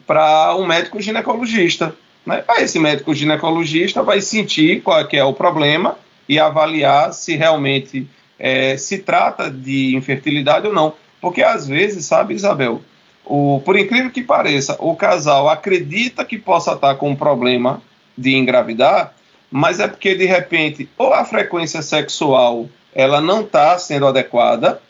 para 0.07 0.55
um 0.57 0.67
médico 0.67 1.01
ginecologista. 1.01 1.95
Né? 2.25 2.43
Esse 2.59 2.79
médico 2.79 3.15
ginecologista 3.15 4.03
vai 4.03 4.21
sentir 4.21 4.83
qual 4.83 5.01
é, 5.01 5.17
é 5.17 5.25
o 5.25 5.33
problema 5.33 5.97
e 6.29 6.39
avaliar 6.39 7.13
se 7.13 7.37
realmente 7.37 8.09
é, 8.39 8.77
se 8.77 8.99
trata 8.99 9.51
de 9.51 9.95
infertilidade 9.95 10.67
ou 10.67 10.73
não. 10.73 10.95
Porque 11.21 11.43
às 11.43 11.67
vezes, 11.67 12.05
sabe, 12.05 12.35
Isabel, 12.35 12.83
o, 13.25 13.61
por 13.65 13.79
incrível 13.79 14.11
que 14.11 14.23
pareça, 14.23 14.77
o 14.79 14.95
casal 14.95 15.49
acredita 15.49 16.25
que 16.25 16.39
possa 16.39 16.73
estar 16.73 16.95
com 16.97 17.11
um 17.11 17.17
problema 17.17 17.83
de 18.17 18.37
engravidar, 18.37 19.15
mas 19.51 19.81
é 19.81 19.89
porque 19.89 20.15
de 20.15 20.25
repente 20.25 20.89
ou 20.99 21.13
a 21.13 21.25
frequência 21.25 21.81
sexual 21.81 22.69
ela 22.95 23.21
não 23.21 23.41
está 23.41 23.79
sendo 23.79 24.07
adequada, 24.07 24.81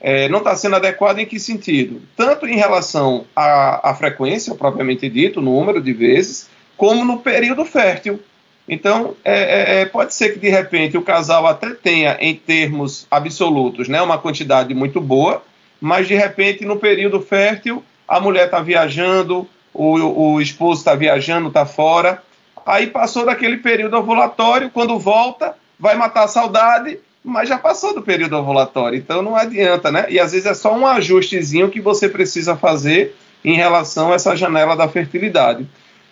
é, 0.00 0.28
não 0.28 0.38
está 0.38 0.54
sendo 0.54 0.76
adequada 0.76 1.20
em 1.20 1.26
que 1.26 1.40
sentido? 1.40 2.00
Tanto 2.16 2.46
em 2.46 2.56
relação 2.56 3.24
à, 3.34 3.90
à 3.90 3.94
frequência, 3.94 4.54
propriamente 4.54 5.08
dito, 5.08 5.40
número 5.40 5.80
de 5.80 5.92
vezes, 5.92 6.48
como 6.76 7.04
no 7.04 7.18
período 7.18 7.64
fértil. 7.64 8.20
Então, 8.68 9.16
é, 9.24 9.34
é, 9.34 9.80
é, 9.80 9.86
pode 9.86 10.14
ser 10.14 10.34
que 10.34 10.38
de 10.38 10.48
repente 10.48 10.96
o 10.96 11.02
casal 11.02 11.46
até 11.46 11.70
tenha, 11.70 12.16
em 12.20 12.34
termos 12.34 13.06
absolutos, 13.10 13.88
né, 13.88 14.00
uma 14.00 14.18
quantidade 14.18 14.74
muito 14.74 15.00
boa, 15.00 15.42
mas 15.80 16.06
de 16.06 16.14
repente 16.14 16.64
no 16.64 16.76
período 16.76 17.20
fértil 17.20 17.82
a 18.06 18.20
mulher 18.20 18.46
está 18.46 18.60
viajando, 18.60 19.48
o, 19.72 20.32
o 20.34 20.40
esposo 20.40 20.80
está 20.80 20.94
viajando, 20.94 21.48
está 21.48 21.64
fora. 21.64 22.22
Aí 22.64 22.86
passou 22.88 23.24
daquele 23.24 23.58
período 23.58 23.96
ovulatório, 23.96 24.70
quando 24.70 24.98
volta, 24.98 25.54
vai 25.78 25.96
matar 25.96 26.24
a 26.24 26.28
saudade, 26.28 26.98
mas 27.24 27.48
já 27.48 27.58
passou 27.58 27.94
do 27.94 28.02
período 28.02 28.36
ovulatório, 28.36 28.98
então 28.98 29.22
não 29.22 29.36
adianta, 29.36 29.90
né? 29.90 30.06
E 30.08 30.18
às 30.18 30.32
vezes 30.32 30.46
é 30.46 30.54
só 30.54 30.76
um 30.76 30.86
ajustezinho 30.86 31.68
que 31.68 31.80
você 31.80 32.08
precisa 32.08 32.56
fazer 32.56 33.14
em 33.44 33.54
relação 33.54 34.12
a 34.12 34.14
essa 34.14 34.36
janela 34.36 34.76
da 34.76 34.88
fertilidade. 34.88 35.66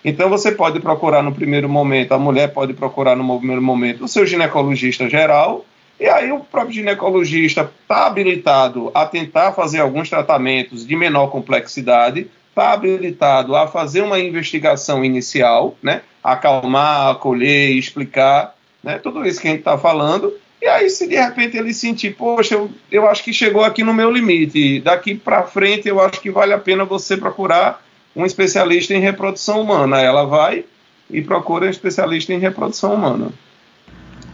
Então 0.04 0.28
você 0.28 0.52
pode 0.52 0.78
procurar 0.80 1.22
no 1.22 1.32
primeiro 1.32 1.68
momento, 1.68 2.12
a 2.12 2.18
mulher 2.18 2.52
pode 2.52 2.72
procurar 2.72 3.16
no 3.16 3.38
primeiro 3.38 3.62
momento 3.62 4.04
o 4.04 4.08
seu 4.08 4.24
ginecologista 4.24 5.08
geral, 5.08 5.64
e 5.98 6.06
aí 6.06 6.30
o 6.30 6.40
próprio 6.40 6.74
ginecologista 6.74 7.70
está 7.82 8.06
habilitado 8.06 8.90
a 8.94 9.06
tentar 9.06 9.52
fazer 9.52 9.80
alguns 9.80 10.10
tratamentos 10.10 10.86
de 10.86 10.94
menor 10.94 11.28
complexidade, 11.28 12.30
está 12.50 12.72
habilitado 12.72 13.56
a 13.56 13.66
fazer 13.66 14.02
uma 14.02 14.18
investigação 14.18 15.04
inicial, 15.04 15.74
né? 15.82 16.02
acalmar, 16.22 17.10
acolher, 17.10 17.70
explicar, 17.70 18.54
né? 18.82 18.98
tudo 18.98 19.26
isso 19.26 19.40
que 19.40 19.48
a 19.48 19.50
gente 19.50 19.60
está 19.60 19.78
falando. 19.78 20.32
E 20.60 20.66
aí, 20.66 20.88
se 20.88 21.06
de 21.06 21.16
repente 21.16 21.56
ele 21.56 21.72
sentir, 21.74 22.16
poxa, 22.16 22.54
eu, 22.54 22.70
eu 22.90 23.06
acho 23.06 23.22
que 23.22 23.32
chegou 23.32 23.62
aqui 23.62 23.84
no 23.84 23.92
meu 23.92 24.10
limite, 24.10 24.80
daqui 24.80 25.14
para 25.14 25.42
frente 25.42 25.88
eu 25.88 26.00
acho 26.00 26.20
que 26.20 26.30
vale 26.30 26.52
a 26.52 26.58
pena 26.58 26.84
você 26.84 27.16
procurar 27.16 27.82
um 28.14 28.24
especialista 28.24 28.94
em 28.94 29.00
reprodução 29.00 29.60
humana. 29.60 30.00
Ela 30.00 30.24
vai 30.24 30.64
e 31.10 31.20
procure 31.20 31.66
um 31.66 31.70
especialista 31.70 32.32
em 32.32 32.38
reprodução 32.38 32.94
humana. 32.94 33.28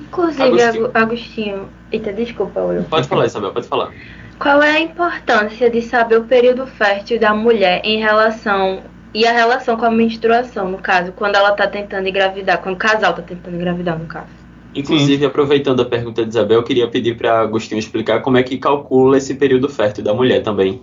Inclusive, 0.00 0.42
Agostinho. 0.42 0.90
Agostinho. 0.94 1.68
Eita, 1.90 2.12
desculpa, 2.12 2.60
Will. 2.60 2.84
Pode 2.84 3.08
falar, 3.08 3.26
Isabel, 3.26 3.52
pode 3.52 3.66
falar. 3.66 3.92
Qual 4.38 4.62
é 4.62 4.70
a 4.70 4.80
importância 4.80 5.68
de 5.70 5.82
saber 5.82 6.18
o 6.18 6.24
período 6.24 6.66
fértil 6.66 7.18
da 7.18 7.34
mulher 7.34 7.80
em 7.84 7.98
relação 7.98 8.82
e 9.14 9.26
a 9.26 9.32
relação 9.32 9.76
com 9.76 9.84
a 9.84 9.90
menstruação, 9.90 10.70
no 10.70 10.78
caso, 10.78 11.12
quando 11.12 11.36
ela 11.36 11.50
está 11.50 11.66
tentando 11.66 12.08
engravidar, 12.08 12.58
quando 12.58 12.74
o 12.74 12.78
casal 12.78 13.10
está 13.10 13.22
tentando 13.22 13.56
engravidar, 13.56 13.98
no 13.98 14.06
caso? 14.06 14.41
Inclusive, 14.74 15.18
Sim. 15.18 15.26
aproveitando 15.26 15.82
a 15.82 15.84
pergunta 15.84 16.22
de 16.22 16.30
Isabel, 16.30 16.58
eu 16.58 16.62
queria 16.62 16.88
pedir 16.88 17.16
para 17.16 17.40
Agostinho 17.40 17.78
explicar 17.78 18.20
como 18.22 18.38
é 18.38 18.42
que 18.42 18.56
calcula 18.58 19.18
esse 19.18 19.34
período 19.34 19.68
fértil 19.68 20.02
da 20.02 20.14
mulher 20.14 20.42
também. 20.42 20.80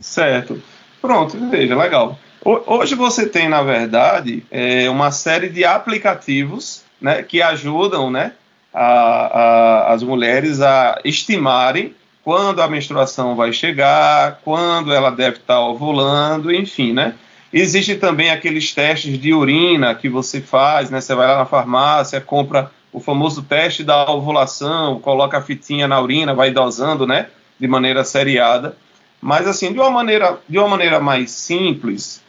Certo. 0.00 0.62
Pronto, 1.00 1.36
veja, 1.50 1.76
legal. 1.76 2.18
Hoje 2.44 2.94
você 2.94 3.28
tem, 3.28 3.48
na 3.48 3.62
verdade, 3.62 4.44
é, 4.50 4.88
uma 4.90 5.10
série 5.10 5.48
de 5.48 5.64
aplicativos 5.64 6.84
né, 7.00 7.22
que 7.22 7.40
ajudam 7.40 8.10
né, 8.10 8.32
a, 8.72 8.82
a, 8.82 9.92
as 9.92 10.02
mulheres 10.02 10.60
a 10.60 11.00
estimarem 11.04 11.94
quando 12.24 12.62
a 12.62 12.68
menstruação 12.68 13.34
vai 13.34 13.52
chegar, 13.52 14.40
quando 14.44 14.92
ela 14.92 15.10
deve 15.10 15.38
estar 15.38 15.60
ovulando, 15.60 16.52
enfim, 16.52 16.92
né? 16.92 17.14
Existem 17.52 17.98
também 17.98 18.30
aqueles 18.30 18.72
testes 18.72 19.18
de 19.18 19.34
urina 19.34 19.94
que 19.94 20.08
você 20.08 20.40
faz, 20.40 20.88
né? 20.88 21.00
Você 21.00 21.14
vai 21.14 21.26
lá 21.26 21.38
na 21.38 21.44
farmácia, 21.44 22.20
compra 22.20 22.70
o 22.92 23.00
famoso 23.00 23.42
teste 23.42 23.82
da 23.82 24.10
ovulação, 24.10 25.00
coloca 25.00 25.38
a 25.38 25.42
fitinha 25.42 25.88
na 25.88 26.00
urina, 26.00 26.34
vai 26.34 26.50
dosando, 26.50 27.06
né? 27.06 27.28
De 27.58 27.66
maneira 27.66 28.04
seriada. 28.04 28.76
Mas 29.20 29.46
assim, 29.46 29.72
de 29.72 29.78
uma 29.78 29.90
maneira, 29.90 30.38
de 30.48 30.58
uma 30.58 30.68
maneira 30.68 31.00
mais 31.00 31.30
simples, 31.30 32.22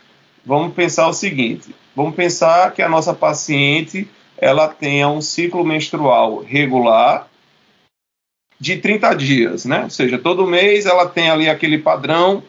vamos 0.46 0.74
pensar 0.74 1.08
o 1.08 1.14
seguinte: 1.14 1.76
vamos 1.96 2.16
pensar 2.16 2.72
que 2.72 2.82
a 2.82 2.90
nossa 2.90 3.14
paciente 3.14 4.08
ela 4.38 4.68
tenha 4.68 5.08
um 5.10 5.22
ciclo 5.22 5.64
menstrual 5.66 6.40
regular 6.40 7.28
de 8.60 8.78
30 8.78 9.14
dias, 9.16 9.66
né? 9.66 9.84
Ou 9.84 9.90
seja, 9.90 10.18
todo 10.18 10.48
mês 10.48 10.86
ela 10.86 11.08
tem 11.08 11.30
ali 11.30 11.50
aquele 11.50 11.78
padrão, 11.78 12.44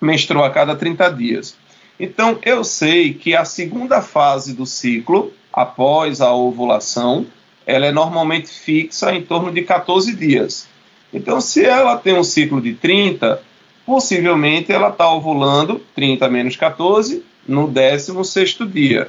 menstrua 0.00 0.46
a 0.46 0.50
cada 0.50 0.74
30 0.74 1.10
dias. 1.10 1.56
Então, 2.00 2.38
eu 2.42 2.62
sei 2.62 3.12
que 3.12 3.34
a 3.34 3.44
segunda 3.44 4.00
fase 4.00 4.54
do 4.54 4.64
ciclo, 4.64 5.32
após 5.58 6.20
a 6.20 6.32
ovulação, 6.32 7.26
ela 7.66 7.86
é 7.86 7.90
normalmente 7.90 8.48
fixa 8.48 9.12
em 9.12 9.22
torno 9.22 9.52
de 9.52 9.62
14 9.62 10.14
dias. 10.14 10.68
Então, 11.12 11.40
se 11.40 11.64
ela 11.64 11.96
tem 11.96 12.16
um 12.16 12.22
ciclo 12.22 12.60
de 12.60 12.74
30, 12.74 13.42
possivelmente 13.84 14.70
ela 14.70 14.90
está 14.90 15.12
ovulando 15.12 15.82
30 15.96 16.28
menos 16.28 16.54
14 16.54 17.24
no 17.46 17.66
16 17.66 18.56
dia. 18.72 19.08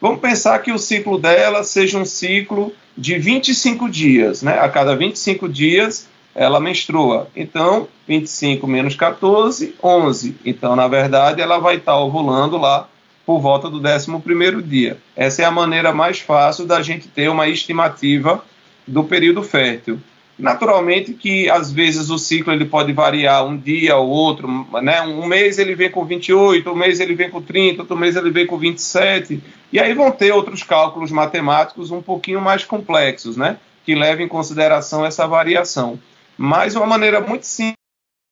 Vamos 0.00 0.20
pensar 0.20 0.58
que 0.60 0.70
o 0.70 0.78
ciclo 0.78 1.18
dela 1.18 1.64
seja 1.64 1.98
um 1.98 2.04
ciclo 2.04 2.72
de 2.96 3.18
25 3.18 3.90
dias, 3.90 4.42
né? 4.42 4.60
A 4.60 4.68
cada 4.68 4.94
25 4.94 5.48
dias 5.48 6.08
ela 6.34 6.60
menstrua. 6.60 7.28
Então, 7.34 7.88
25 8.06 8.66
menos 8.66 8.94
14, 8.94 9.74
11. 9.82 10.36
Então, 10.44 10.76
na 10.76 10.86
verdade, 10.86 11.42
ela 11.42 11.58
vai 11.58 11.76
estar 11.76 11.98
ovulando 11.98 12.56
lá 12.56 12.88
por 13.24 13.40
volta 13.40 13.68
do 13.68 13.78
11 13.78 14.62
dia. 14.62 14.98
Essa 15.16 15.42
é 15.42 15.44
a 15.44 15.50
maneira 15.50 15.92
mais 15.92 16.18
fácil 16.18 16.66
da 16.66 16.82
gente 16.82 17.08
ter 17.08 17.28
uma 17.28 17.48
estimativa 17.48 18.44
do 18.86 19.04
período 19.04 19.42
fértil. 19.42 20.00
Naturalmente 20.40 21.12
que 21.12 21.50
às 21.50 21.70
vezes 21.70 22.08
o 22.08 22.18
ciclo 22.18 22.52
ele 22.52 22.64
pode 22.64 22.92
variar 22.92 23.44
um 23.44 23.56
dia 23.56 23.96
ou 23.96 24.08
outro, 24.08 24.48
né? 24.82 25.02
Um 25.02 25.26
mês 25.26 25.58
ele 25.58 25.74
vem 25.74 25.90
com 25.90 26.04
28, 26.04 26.70
um 26.70 26.74
mês 26.74 26.98
ele 26.98 27.14
vem 27.14 27.28
com 27.28 27.42
30, 27.42 27.82
outro 27.82 27.96
mês 27.96 28.16
ele 28.16 28.30
vem 28.30 28.46
com 28.46 28.56
27, 28.56 29.42
e 29.70 29.78
aí 29.78 29.92
vão 29.92 30.10
ter 30.10 30.32
outros 30.32 30.62
cálculos 30.62 31.12
matemáticos 31.12 31.90
um 31.90 32.00
pouquinho 32.00 32.40
mais 32.40 32.64
complexos, 32.64 33.36
né? 33.36 33.58
Que 33.84 33.94
levem 33.94 34.26
em 34.26 34.28
consideração 34.28 35.04
essa 35.04 35.26
variação. 35.26 35.98
Mas 36.38 36.74
uma 36.74 36.86
maneira 36.86 37.20
muito 37.20 37.46
simples 37.46 37.79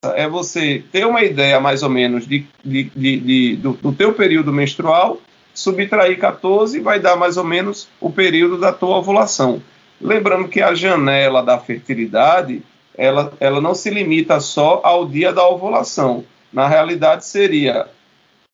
é 0.04 0.28
você 0.28 0.84
ter 0.92 1.04
uma 1.04 1.24
ideia 1.24 1.58
mais 1.58 1.82
ou 1.82 1.90
menos 1.90 2.24
de, 2.24 2.46
de, 2.64 2.84
de, 2.84 3.16
de 3.18 3.56
do, 3.56 3.72
do 3.72 3.92
teu 3.92 4.12
período 4.12 4.52
menstrual, 4.52 5.20
subtrair 5.52 6.16
14 6.18 6.78
vai 6.78 7.00
dar 7.00 7.16
mais 7.16 7.36
ou 7.36 7.42
menos 7.42 7.88
o 8.00 8.08
período 8.08 8.58
da 8.58 8.72
tua 8.72 8.98
ovulação. 8.98 9.60
Lembrando 10.00 10.46
que 10.46 10.62
a 10.62 10.72
janela 10.72 11.42
da 11.42 11.58
fertilidade, 11.58 12.62
ela, 12.96 13.32
ela 13.40 13.60
não 13.60 13.74
se 13.74 13.90
limita 13.90 14.38
só 14.38 14.80
ao 14.84 15.04
dia 15.04 15.32
da 15.32 15.46
ovulação. 15.48 16.24
Na 16.52 16.68
realidade, 16.68 17.26
seria 17.26 17.88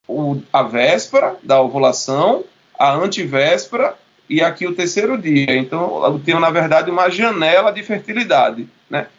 o, 0.09 0.41
a 0.51 0.63
véspera 0.63 1.37
da 1.43 1.61
ovulação, 1.61 2.43
a 2.79 2.95
antivéspera 2.95 3.95
e 4.31 4.41
aqui 4.41 4.67
o 4.67 4.75
terceiro 4.75 5.19
dia. 5.19 5.55
Então, 5.55 6.03
eu 6.07 6.19
tenho, 6.19 6.41
na 6.41 6.49
verdade, 6.49 6.91
uma 6.91 7.11
janela 7.11 7.71
de 7.71 7.83
fertilidade. 7.83 8.67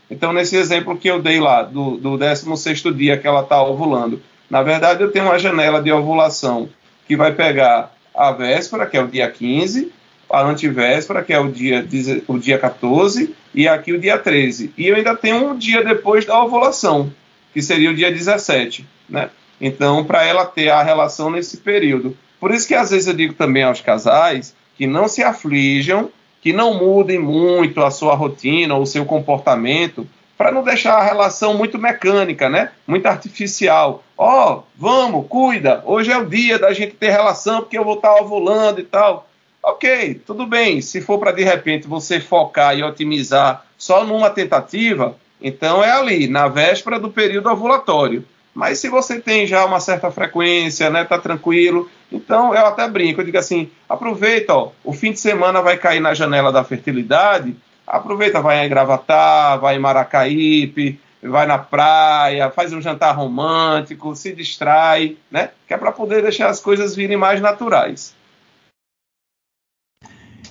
Então, 0.10 0.32
nesse 0.32 0.56
exemplo 0.56 0.98
que 0.98 1.08
eu 1.08 1.22
dei 1.22 1.40
lá, 1.40 1.64
do, 1.64 1.98
do 1.98 2.18
16 2.18 2.84
dia 2.96 3.18
que 3.18 3.28
ela 3.28 3.42
está 3.42 3.62
ovulando, 3.62 4.22
na 4.50 4.62
verdade, 4.62 5.02
eu 5.02 5.12
tenho 5.12 5.26
uma 5.26 5.40
janela 5.40 5.82
de 5.82 5.92
ovulação 5.92 6.70
que 7.08 7.16
vai 7.16 7.32
pegar 7.32 7.92
a 8.14 8.32
véspera, 8.32 8.86
que 8.86 8.98
é 8.98 9.04
o 9.04 9.08
dia 9.08 9.30
15, 9.30 9.92
a 10.30 10.42
antivéspera, 10.44 11.24
que 11.24 11.34
é 11.34 11.40
o 11.40 11.52
dia, 11.52 11.86
o 12.28 12.38
dia 12.38 12.58
14, 12.58 13.36
e 13.54 13.68
aqui 13.68 13.94
o 13.94 14.00
dia 14.00 14.18
13. 14.18 14.74
E 14.78 14.88
eu 14.88 14.96
ainda 14.96 15.16
tenho 15.16 15.52
um 15.52 15.58
dia 15.58 15.84
depois 15.84 16.26
da 16.26 16.42
ovulação, 16.44 17.12
que 17.54 17.62
seria 17.62 17.92
o 17.92 17.96
dia 17.96 18.12
17, 18.12 18.88
né? 19.10 19.30
Então, 19.60 20.04
para 20.04 20.24
ela 20.26 20.46
ter 20.46 20.70
a 20.70 20.84
relação 20.84 21.30
nesse 21.30 21.58
período. 21.58 22.18
Por 22.40 22.54
isso 22.54 22.68
que 22.68 22.76
às 22.76 22.92
vezes 22.92 23.08
eu 23.08 23.14
digo 23.14 23.34
também 23.34 23.64
aos 23.64 23.82
casais 23.82 24.56
que 24.78 24.86
não 24.86 25.08
se 25.08 25.24
aflijam, 25.24 26.12
que 26.46 26.54
não 26.54 26.76
mudem 26.76 27.18
muito 27.18 27.84
a 27.84 27.90
sua 27.90 28.14
rotina 28.14 28.76
ou 28.76 28.84
o 28.84 28.86
seu 28.86 29.04
comportamento, 29.04 30.08
para 30.38 30.52
não 30.52 30.64
deixar 30.64 30.94
a 30.94 31.04
relação 31.04 31.56
muito 31.56 31.80
mecânica, 31.80 32.48
né? 32.48 32.70
Muito 32.86 33.08
artificial. 33.08 34.04
Ó, 34.16 34.54
oh, 34.54 34.64
vamos, 34.78 35.26
cuida, 35.28 35.82
hoje 35.88 36.12
é 36.12 36.18
o 36.20 36.30
dia 36.30 36.60
da 36.60 36.72
gente 36.72 36.92
ter 36.98 37.10
relação 37.10 37.62
porque 37.62 37.76
eu 37.76 37.84
vou 37.84 37.96
estar 37.96 38.14
ovulando 38.22 38.80
e 38.80 38.84
tal. 38.84 39.28
Ok, 39.64 40.22
tudo 40.24 40.46
bem. 40.46 40.82
Se 40.82 41.02
for 41.02 41.18
para 41.18 41.32
de 41.32 41.44
repente 41.44 41.88
você 41.88 42.20
focar 42.20 42.78
e 42.78 42.84
otimizar 42.84 43.66
só 43.76 44.06
numa 44.06 44.30
tentativa, 44.30 45.16
então 45.42 45.84
é 45.84 45.94
ali, 45.94 46.28
na 46.28 46.48
véspera 46.48 47.00
do 47.00 47.10
período 47.10 47.50
ovulatório. 47.50 48.24
Mas 48.54 48.78
se 48.78 48.88
você 48.88 49.20
tem 49.20 49.48
já 49.48 49.66
uma 49.66 49.80
certa 49.80 50.12
frequência, 50.12 50.92
né, 50.92 51.04
tá 51.06 51.18
tranquilo, 51.18 51.90
então 52.12 52.54
eu 52.54 52.66
até 52.66 52.88
brinco, 52.88 53.22
eu 53.22 53.26
digo 53.26 53.38
assim, 53.38 53.70
aproveita, 53.90 54.54
ó, 54.54 54.72
o 54.84 54.94
fim 54.94 55.12
de 55.12 55.20
semana 55.20 55.62
vai 55.62 55.78
cair 55.78 56.00
na 56.00 56.14
janela 56.14 56.52
da 56.52 56.64
fertilidade, 56.64 57.56
aproveita, 57.86 58.42
vai 58.42 58.66
em 58.66 58.70
Gravatar, 58.70 59.60
vai 59.60 59.76
em 59.76 59.80
Maracaípe, 59.80 61.00
vai 61.22 61.46
na 61.46 61.58
praia, 61.58 62.52
faz 62.52 62.72
um 62.74 62.82
jantar 62.82 63.16
romântico, 63.16 64.16
se 64.16 64.34
distrai, 64.34 65.18
né? 65.30 65.50
Que 65.68 65.74
é 65.74 65.78
para 65.78 65.92
poder 65.92 66.22
deixar 66.22 66.50
as 66.50 66.60
coisas 66.60 66.96
virem 66.96 67.18
mais 67.18 67.42
naturais. 67.42 68.16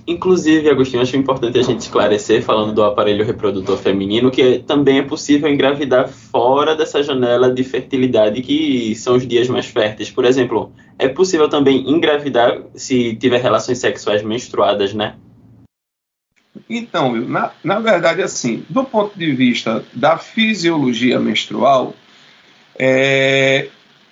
Inclusive, 0.07 0.69
Agostinho, 0.69 1.01
acho 1.03 1.17
importante 1.17 1.59
a 1.59 1.63
gente 1.63 1.81
esclarecer, 1.81 2.43
falando 2.43 2.75
do 2.75 2.85
aparelho 2.85 3.25
reprodutor 3.25 3.79
feminino, 3.79 4.31
que 4.31 4.59
também 4.59 4.99
é 4.99 5.03
possível 5.03 5.49
engravidar 5.51 6.09
fora 6.09 6.77
dessa 6.77 7.03
janela 7.03 7.51
de 7.51 7.65
fertilidade, 7.65 8.43
que 8.43 8.95
são 8.97 9.17
os 9.17 9.27
dias 9.27 9.49
mais 9.49 9.65
férteis. 9.65 10.11
Por 10.11 10.27
exemplo, 10.27 10.71
é 10.99 11.09
possível 11.09 11.49
também 11.49 11.91
engravidar 11.91 12.61
se 12.75 13.17
tiver 13.17 13.41
relações 13.41 13.79
sexuais 13.79 14.23
menstruadas, 14.23 14.93
né? 14.93 15.15
Então, 16.69 17.17
na, 17.17 17.53
na 17.63 17.81
verdade, 17.81 18.21
assim, 18.21 18.63
do 18.69 18.85
ponto 18.85 19.19
de 19.19 19.33
vista 19.33 19.85
da 19.95 20.19
fisiologia 20.19 21.19
menstrual, 21.19 21.95
é, 22.79 23.69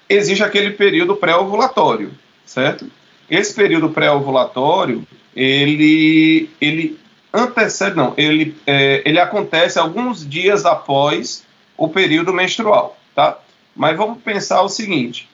existe 0.09 0.42
aquele 0.42 0.70
período 0.70 1.16
pré-ovulatório, 1.16 2.12
certo? 2.46 2.87
Esse 3.28 3.55
período 3.55 3.90
pré-ovulatório 3.90 5.07
ele, 5.35 6.51
ele 6.61 6.99
antecede, 7.33 7.97
não, 7.97 8.14
ele, 8.16 8.57
é, 8.66 9.03
ele 9.05 9.18
acontece 9.18 9.79
alguns 9.79 10.29
dias 10.29 10.64
após 10.64 11.45
o 11.77 11.88
período 11.88 12.33
menstrual, 12.33 12.99
tá? 13.14 13.38
Mas 13.75 13.97
vamos 13.97 14.23
pensar 14.23 14.62
o 14.62 14.68
seguinte: 14.68 15.29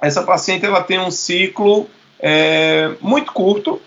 essa 0.00 0.22
paciente 0.22 0.64
ela 0.64 0.82
tem 0.82 0.98
um 0.98 1.10
ciclo 1.10 1.88
é, 2.18 2.92
muito 3.00 3.32
curto, 3.32 3.80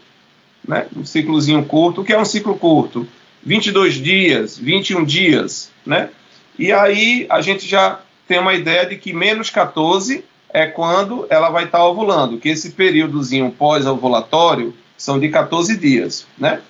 né? 0.67 0.87
Um 0.95 1.03
ciclozinho 1.03 1.65
curto, 1.65 2.01
o 2.01 2.05
que 2.05 2.13
é 2.13 2.19
um 2.19 2.25
ciclo 2.25 2.57
curto? 2.57 3.07
22 3.43 3.95
dias, 3.95 4.57
21 4.57 5.03
dias, 5.03 5.71
né? 5.85 6.09
E 6.57 6.71
aí 6.71 7.25
a 7.29 7.41
gente 7.41 7.67
já 7.67 7.99
tem 8.27 8.37
uma 8.37 8.53
ideia 8.53 8.85
de 8.85 8.97
que 8.97 9.13
menos 9.13 9.49
14 9.49 10.23
é 10.51 10.67
quando 10.67 11.25
ela 11.29 11.49
vai 11.49 11.65
estar 11.65 11.83
ovulando, 11.85 12.37
que 12.37 12.49
esse 12.49 12.71
períodozinho 12.71 13.51
pós-ovulatório 13.51 14.73
são 14.99 15.19
de 15.19 15.29
14 15.29 15.75
dias, 15.77 16.27
né? 16.37 16.61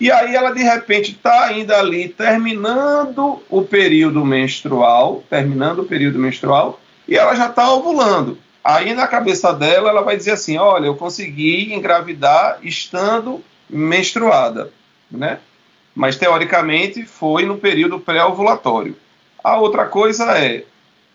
E 0.00 0.12
aí 0.12 0.34
ela 0.34 0.50
de 0.50 0.62
repente 0.62 1.12
está 1.12 1.44
ainda 1.44 1.78
ali 1.78 2.08
terminando 2.08 3.42
o 3.48 3.62
período 3.62 4.24
menstrual, 4.24 5.24
terminando 5.28 5.80
o 5.80 5.84
período 5.84 6.18
menstrual, 6.18 6.80
e 7.06 7.16
ela 7.16 7.34
já 7.34 7.46
está 7.46 7.72
ovulando. 7.72 8.38
Aí 8.62 8.94
na 8.94 9.06
cabeça 9.06 9.52
dela, 9.52 9.90
ela 9.90 10.02
vai 10.02 10.16
dizer 10.16 10.32
assim: 10.32 10.58
olha, 10.58 10.86
eu 10.86 10.94
consegui 10.94 11.72
engravidar 11.72 12.58
estando 12.62 13.42
menstruada, 13.68 14.70
né? 15.10 15.38
Mas 15.94 16.16
teoricamente 16.16 17.04
foi 17.04 17.44
no 17.44 17.58
período 17.58 17.98
pré-ovulatório. 17.98 18.96
A 19.42 19.58
outra 19.58 19.86
coisa 19.86 20.38
é, 20.38 20.64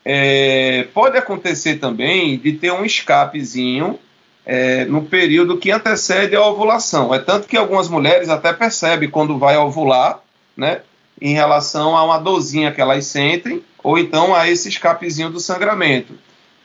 é, 0.04 0.88
pode 0.94 1.18
acontecer 1.18 1.76
também 1.76 2.38
de 2.38 2.54
ter 2.54 2.72
um 2.72 2.84
escapezinho 2.84 3.98
é, 4.46 4.86
no 4.86 5.04
período 5.04 5.58
que 5.58 5.72
antecede 5.72 6.36
a 6.36 6.46
ovulação. 6.46 7.14
É 7.14 7.20
tanto 7.20 7.48
que 7.48 7.58
algumas 7.58 7.88
mulheres 7.88 8.30
até 8.30 8.52
percebem 8.52 9.10
quando 9.10 9.38
vai 9.38 9.58
ovular, 9.58 10.20
né? 10.56 10.82
Em 11.22 11.34
relação 11.34 11.96
a 11.96 12.04
uma 12.04 12.18
dorzinha 12.18 12.72
que 12.72 12.82
elas 12.82 13.06
sentem, 13.06 13.64
ou 13.82 13.98
então 13.98 14.36
a 14.36 14.50
esse 14.50 14.68
escapezinho 14.68 15.30
do 15.30 15.40
sangramento. 15.40 16.14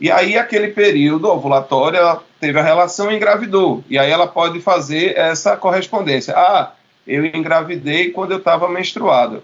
E 0.00 0.10
aí, 0.10 0.38
aquele 0.38 0.68
período 0.68 1.28
ovulatório, 1.28 1.98
ela 1.98 2.22
teve 2.40 2.58
a 2.58 2.62
relação 2.62 3.10
e 3.10 3.16
engravidou. 3.16 3.84
E 3.88 3.98
aí 3.98 4.10
ela 4.10 4.28
pode 4.28 4.60
fazer 4.60 5.16
essa 5.16 5.56
correspondência. 5.56 6.34
Ah, 6.36 6.72
eu 7.06 7.26
engravidei 7.26 8.10
quando 8.10 8.30
eu 8.30 8.38
estava 8.38 8.68
menstruada. 8.68 9.42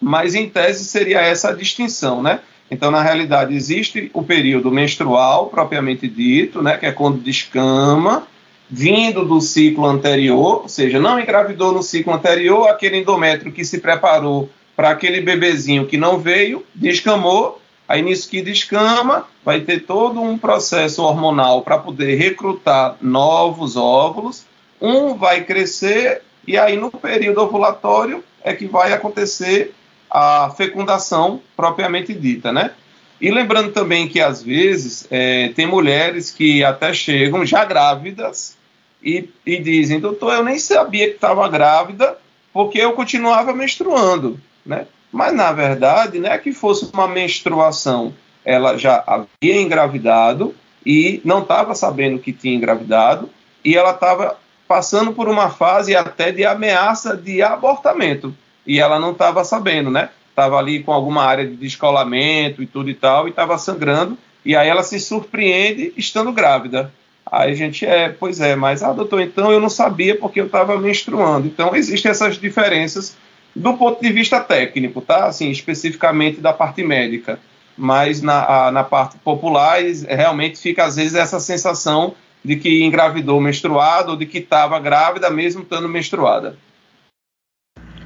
Mas, 0.00 0.34
em 0.34 0.48
tese, 0.48 0.84
seria 0.84 1.20
essa 1.20 1.50
a 1.50 1.54
distinção, 1.54 2.22
né? 2.22 2.40
Então, 2.70 2.90
na 2.90 3.02
realidade, 3.02 3.54
existe 3.54 4.10
o 4.14 4.22
período 4.22 4.70
menstrual, 4.70 5.46
propriamente 5.46 6.08
dito, 6.08 6.62
né, 6.62 6.76
que 6.76 6.86
é 6.86 6.92
quando 6.92 7.18
descama, 7.18 8.26
vindo 8.68 9.24
do 9.24 9.40
ciclo 9.40 9.86
anterior, 9.86 10.62
ou 10.62 10.68
seja, 10.68 10.98
não 10.98 11.20
engravidou 11.20 11.72
no 11.72 11.82
ciclo 11.82 12.12
anterior, 12.12 12.68
aquele 12.68 12.98
endométrio 12.98 13.52
que 13.52 13.64
se 13.64 13.78
preparou 13.78 14.48
para 14.74 14.90
aquele 14.90 15.20
bebezinho 15.20 15.86
que 15.86 15.96
não 15.96 16.18
veio, 16.18 16.64
descamou, 16.74 17.60
aí 17.86 18.02
nisso 18.02 18.28
que 18.28 18.42
descama, 18.42 19.26
vai 19.44 19.60
ter 19.60 19.80
todo 19.80 20.20
um 20.20 20.38
processo 20.38 21.02
hormonal 21.02 21.62
para 21.62 21.78
poder 21.78 22.16
recrutar 22.16 22.96
novos 23.00 23.76
óvulos, 23.76 24.46
um 24.80 25.14
vai 25.14 25.44
crescer, 25.44 26.22
e 26.46 26.58
aí 26.58 26.76
no 26.76 26.90
período 26.90 27.42
ovulatório 27.42 28.24
é 28.42 28.52
que 28.54 28.66
vai 28.66 28.92
acontecer 28.92 29.74
a 30.10 30.50
fecundação 30.56 31.40
propriamente 31.56 32.14
dita, 32.14 32.52
né? 32.52 32.72
E 33.20 33.30
lembrando 33.30 33.72
também 33.72 34.08
que 34.08 34.20
às 34.20 34.42
vezes 34.42 35.06
é, 35.10 35.48
tem 35.48 35.66
mulheres 35.66 36.30
que 36.30 36.62
até 36.64 36.92
chegam 36.92 37.44
já 37.46 37.64
grávidas 37.64 38.56
e, 39.02 39.28
e 39.46 39.58
dizem, 39.58 40.00
doutor, 40.00 40.34
eu 40.34 40.44
nem 40.44 40.58
sabia 40.58 41.08
que 41.08 41.14
estava 41.14 41.48
grávida 41.48 42.18
porque 42.52 42.78
eu 42.78 42.92
continuava 42.92 43.52
menstruando, 43.52 44.40
né? 44.64 44.86
Mas 45.12 45.32
na 45.32 45.52
verdade, 45.52 46.18
não 46.18 46.30
é 46.30 46.38
que 46.38 46.52
fosse 46.52 46.90
uma 46.92 47.06
menstruação, 47.06 48.12
ela 48.44 48.76
já 48.76 49.02
havia 49.06 49.60
engravidado 49.60 50.54
e 50.84 51.20
não 51.24 51.40
estava 51.40 51.74
sabendo 51.74 52.18
que 52.18 52.32
tinha 52.32 52.54
engravidado 52.54 53.30
e 53.64 53.76
ela 53.76 53.92
estava 53.92 54.36
passando 54.66 55.12
por 55.12 55.28
uma 55.28 55.50
fase 55.50 55.94
até 55.94 56.32
de 56.32 56.44
ameaça 56.44 57.16
de 57.16 57.40
abortamento 57.42 58.34
e 58.66 58.80
ela 58.80 58.98
não 58.98 59.12
estava 59.12 59.44
sabendo, 59.44 59.90
né? 59.90 60.10
Estava 60.30 60.56
ali 60.56 60.82
com 60.82 60.92
alguma 60.92 61.22
área 61.24 61.46
de 61.46 61.54
descolamento 61.54 62.62
e 62.62 62.66
tudo 62.66 62.90
e 62.90 62.94
tal, 62.94 63.26
e 63.26 63.30
estava 63.30 63.56
sangrando, 63.56 64.18
e 64.44 64.56
aí 64.56 64.68
ela 64.68 64.82
se 64.82 64.98
surpreende 64.98 65.92
estando 65.96 66.32
grávida. 66.32 66.92
Aí 67.30 67.52
a 67.52 67.54
gente 67.54 67.86
é, 67.86 68.08
pois 68.08 68.40
é, 68.40 68.54
mas, 68.54 68.82
ah, 68.82 68.92
doutor, 68.92 69.20
então 69.20 69.50
eu 69.50 69.60
não 69.60 69.70
sabia 69.70 70.16
porque 70.16 70.40
eu 70.40 70.46
estava 70.46 70.78
menstruando. 70.78 71.46
Então 71.46 71.74
existem 71.74 72.10
essas 72.10 72.38
diferenças 72.38 73.16
do 73.54 73.74
ponto 73.74 74.02
de 74.02 74.10
vista 74.12 74.40
técnico, 74.40 75.00
tá? 75.00 75.26
Assim, 75.26 75.50
especificamente 75.50 76.40
da 76.40 76.52
parte 76.52 76.82
médica. 76.82 77.38
Mas 77.76 78.20
na, 78.22 78.66
a, 78.66 78.70
na 78.70 78.84
parte 78.84 79.18
popular, 79.18 79.78
realmente 80.08 80.58
fica 80.58 80.84
às 80.84 80.96
vezes 80.96 81.14
essa 81.14 81.40
sensação 81.40 82.14
de 82.44 82.56
que 82.56 82.84
engravidou 82.84 83.40
menstruado 83.40 84.12
ou 84.12 84.16
de 84.16 84.26
que 84.26 84.38
estava 84.38 84.78
grávida 84.78 85.30
mesmo 85.30 85.62
estando 85.62 85.88
menstruada. 85.88 86.56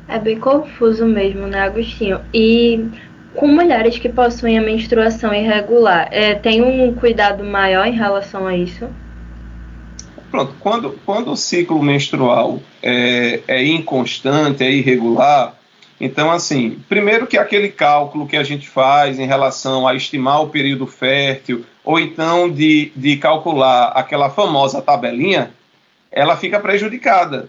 É 0.09 0.19
bem 0.19 0.41
confuso 0.41 1.05
mesmo, 1.05 1.47
né, 1.47 1.61
Agostinho? 1.61 2.21
E 2.33 2.89
com 3.35 3.47
mulheres 3.47 3.99
que 3.99 4.09
possuem 4.09 4.59
a 4.59 4.63
menstruação 4.63 5.35
irregular, 5.35 6.09
é, 6.11 6.35
tem 6.35 6.63
um 6.63 6.95
cuidado 6.95 7.45
maior 7.45 7.87
em 7.87 7.93
relação 7.93 8.47
a 8.47 8.57
isso? 8.57 8.89
Pronto, 10.31 10.55
quando, 10.61 10.99
quando 11.05 11.31
o 11.31 11.37
ciclo 11.37 11.83
menstrual 11.83 12.61
é, 12.83 13.41
é 13.47 13.65
inconstante, 13.65 14.65
é 14.65 14.71
irregular, 14.71 15.55
então, 16.01 16.31
assim, 16.31 16.79
primeiro 16.89 17.27
que 17.27 17.37
aquele 17.37 17.69
cálculo 17.69 18.27
que 18.27 18.37
a 18.37 18.45
gente 18.45 18.69
faz 18.69 19.19
em 19.19 19.27
relação 19.27 19.87
a 19.87 19.95
estimar 19.95 20.43
o 20.43 20.49
período 20.49 20.87
fértil, 20.87 21.65
ou 21.85 21.99
então 21.99 22.49
de, 22.49 22.93
de 22.95 23.17
calcular 23.17 23.89
aquela 23.89 24.31
famosa 24.31 24.81
tabelinha, 24.81 25.51
ela 26.11 26.37
fica 26.37 26.61
prejudicada. 26.61 27.49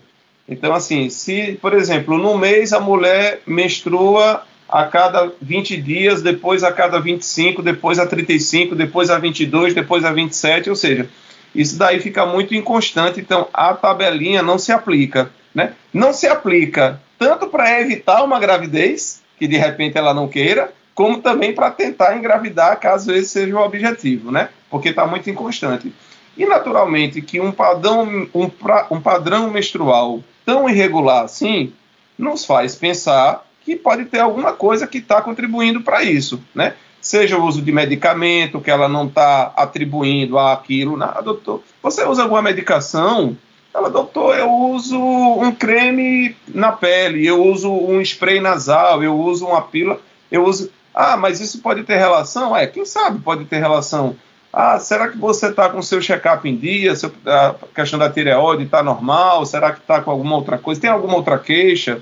Então, 0.49 0.73
assim, 0.73 1.09
se, 1.09 1.59
por 1.61 1.73
exemplo, 1.73 2.17
no 2.17 2.37
mês 2.37 2.73
a 2.73 2.79
mulher 2.79 3.41
menstrua 3.45 4.43
a 4.67 4.85
cada 4.85 5.31
20 5.41 5.77
dias, 5.81 6.21
depois 6.21 6.63
a 6.63 6.71
cada 6.71 6.99
25, 6.99 7.61
depois 7.61 7.99
a 7.99 8.05
35, 8.05 8.75
depois 8.75 9.09
a 9.09 9.19
22, 9.19 9.73
depois 9.73 10.03
a 10.03 10.11
27, 10.11 10.69
ou 10.69 10.75
seja, 10.75 11.07
isso 11.53 11.77
daí 11.77 11.99
fica 11.99 12.25
muito 12.25 12.53
inconstante, 12.53 13.19
então 13.19 13.47
a 13.53 13.73
tabelinha 13.73 14.41
não 14.41 14.57
se 14.57 14.71
aplica, 14.71 15.31
né? 15.53 15.73
Não 15.93 16.13
se 16.13 16.27
aplica 16.27 17.01
tanto 17.17 17.47
para 17.47 17.81
evitar 17.81 18.23
uma 18.23 18.39
gravidez, 18.39 19.21
que 19.37 19.47
de 19.47 19.57
repente 19.57 19.97
ela 19.97 20.13
não 20.13 20.27
queira, 20.27 20.71
como 20.93 21.21
também 21.21 21.53
para 21.53 21.71
tentar 21.71 22.17
engravidar, 22.17 22.79
caso 22.79 23.11
esse 23.11 23.29
seja 23.29 23.55
o 23.55 23.63
objetivo, 23.63 24.31
né? 24.31 24.49
Porque 24.69 24.89
está 24.89 25.07
muito 25.07 25.29
inconstante. 25.29 25.93
E 26.37 26.45
naturalmente 26.45 27.21
que 27.21 27.39
um 27.39 27.51
padrão, 27.51 28.29
um, 28.33 28.51
um 28.91 29.01
padrão 29.01 29.49
menstrual 29.49 30.23
tão 30.45 30.69
irregular 30.69 31.23
assim 31.23 31.73
nos 32.17 32.45
faz 32.45 32.75
pensar 32.75 33.45
que 33.63 33.75
pode 33.75 34.05
ter 34.05 34.19
alguma 34.19 34.53
coisa 34.53 34.87
que 34.87 34.97
está 34.97 35.21
contribuindo 35.21 35.81
para 35.81 36.03
isso, 36.03 36.41
né? 36.55 36.73
Seja 37.01 37.37
o 37.37 37.45
uso 37.45 37.61
de 37.61 37.71
medicamento 37.71 38.59
que 38.59 38.71
ela 38.71 38.89
não 38.89 39.07
está 39.07 39.53
atribuindo 39.55 40.37
àquilo, 40.37 40.97
né? 40.97 41.09
Ah, 41.13 41.21
doutor, 41.21 41.63
você 41.81 42.03
usa 42.05 42.23
alguma 42.23 42.41
medicação? 42.41 43.37
Ela, 43.73 43.89
doutor, 43.89 44.37
eu 44.37 44.51
uso 44.51 44.99
um 44.99 45.51
creme 45.51 46.35
na 46.47 46.71
pele, 46.71 47.25
eu 47.25 47.43
uso 47.43 47.71
um 47.71 48.01
spray 48.01 48.39
nasal, 48.39 49.03
eu 49.03 49.17
uso 49.17 49.45
uma 49.45 49.61
pílula, 49.61 49.99
eu 50.31 50.43
uso. 50.43 50.71
Ah, 50.93 51.15
mas 51.15 51.39
isso 51.39 51.61
pode 51.61 51.83
ter 51.83 51.95
relação? 51.95 52.57
É, 52.57 52.65
quem 52.65 52.83
sabe 52.83 53.19
pode 53.19 53.45
ter 53.45 53.59
relação. 53.59 54.15
Ah, 54.51 54.79
será 54.79 55.09
que 55.09 55.17
você 55.17 55.47
está 55.47 55.69
com 55.69 55.81
seu 55.81 56.01
check-up 56.01 56.47
em 56.49 56.55
dia? 56.55 56.95
Seu, 56.95 57.11
a 57.25 57.55
questão 57.73 57.99
da 57.99 58.09
tireoide 58.09 58.63
está 58.63 58.81
normal? 58.81 59.45
Será 59.45 59.71
que 59.71 59.79
está 59.79 60.01
com 60.01 60.09
alguma 60.09 60.35
outra 60.35 60.57
coisa? 60.57 60.81
Tem 60.81 60.89
alguma 60.89 61.15
outra 61.15 61.37
queixa? 61.37 62.01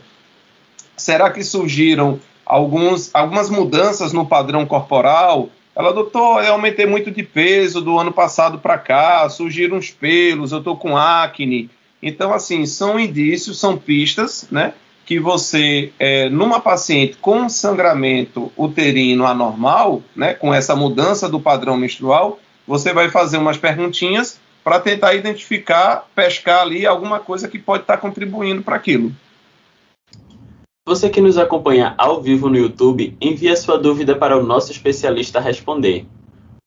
Será 0.95 1.29
que 1.29 1.43
surgiram 1.43 2.19
alguns, 2.45 3.13
algumas 3.13 3.49
mudanças 3.49 4.13
no 4.13 4.25
padrão 4.25 4.65
corporal? 4.65 5.49
Ela, 5.75 5.93
doutor, 5.93 6.43
eu 6.43 6.53
aumentei 6.53 6.85
muito 6.85 7.11
de 7.11 7.21
peso 7.21 7.81
do 7.81 7.99
ano 7.99 8.11
passado 8.11 8.57
para 8.57 8.77
cá, 8.77 9.29
surgiram 9.29 9.77
uns 9.77 9.91
pelos, 9.91 10.51
eu 10.51 10.57
estou 10.57 10.75
com 10.75 10.97
acne. 10.97 11.69
Então, 12.01 12.33
assim, 12.33 12.65
são 12.65 12.99
indícios, 12.99 13.59
são 13.59 13.77
pistas, 13.77 14.47
né? 14.49 14.73
Que 15.07 15.21
você, 15.21 15.93
é, 15.97 16.29
numa 16.29 16.59
paciente 16.59 17.15
com 17.21 17.47
sangramento 17.47 18.51
uterino 18.57 19.25
anormal, 19.25 20.03
né, 20.13 20.33
com 20.33 20.53
essa 20.53 20.75
mudança 20.75 21.29
do 21.29 21.39
padrão 21.39 21.77
menstrual, 21.77 22.37
você 22.67 22.91
vai 22.91 23.09
fazer 23.09 23.37
umas 23.37 23.57
perguntinhas 23.57 24.37
para 24.65 24.81
tentar 24.81 25.13
identificar, 25.13 26.05
pescar 26.13 26.61
ali 26.61 26.85
alguma 26.85 27.21
coisa 27.21 27.47
que 27.47 27.57
pode 27.57 27.83
estar 27.83 27.95
tá 27.95 28.01
contribuindo 28.01 28.61
para 28.61 28.75
aquilo. 28.75 29.13
Você 30.85 31.09
que 31.09 31.21
nos 31.21 31.37
acompanha 31.37 31.95
ao 31.97 32.21
vivo 32.21 32.49
no 32.49 32.57
YouTube, 32.57 33.15
envie 33.21 33.55
sua 33.55 33.77
dúvida 33.77 34.13
para 34.13 34.37
o 34.37 34.43
nosso 34.43 34.73
especialista 34.73 35.39
responder. 35.39 36.05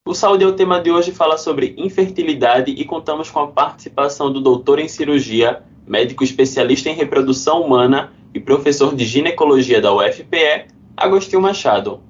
O 0.08 0.14
Saúde 0.14 0.44
é 0.44 0.46
o 0.46 0.54
tema 0.54 0.80
de 0.80 0.90
hoje 0.90 1.12
fala 1.12 1.36
sobre 1.36 1.74
infertilidade 1.76 2.70
e 2.70 2.86
contamos 2.86 3.30
com 3.30 3.40
a 3.40 3.48
participação 3.48 4.32
do 4.32 4.40
doutor 4.40 4.78
em 4.78 4.88
cirurgia, 4.88 5.62
médico 5.86 6.24
especialista 6.24 6.88
em 6.88 6.94
reprodução 6.94 7.60
humana 7.60 8.14
e 8.34 8.40
professor 8.40 8.94
de 8.94 9.04
ginecologia 9.04 9.80
da 9.80 9.92
UFPE, 9.92 10.66
Agostinho 10.96 11.42
Machado. 11.42 12.00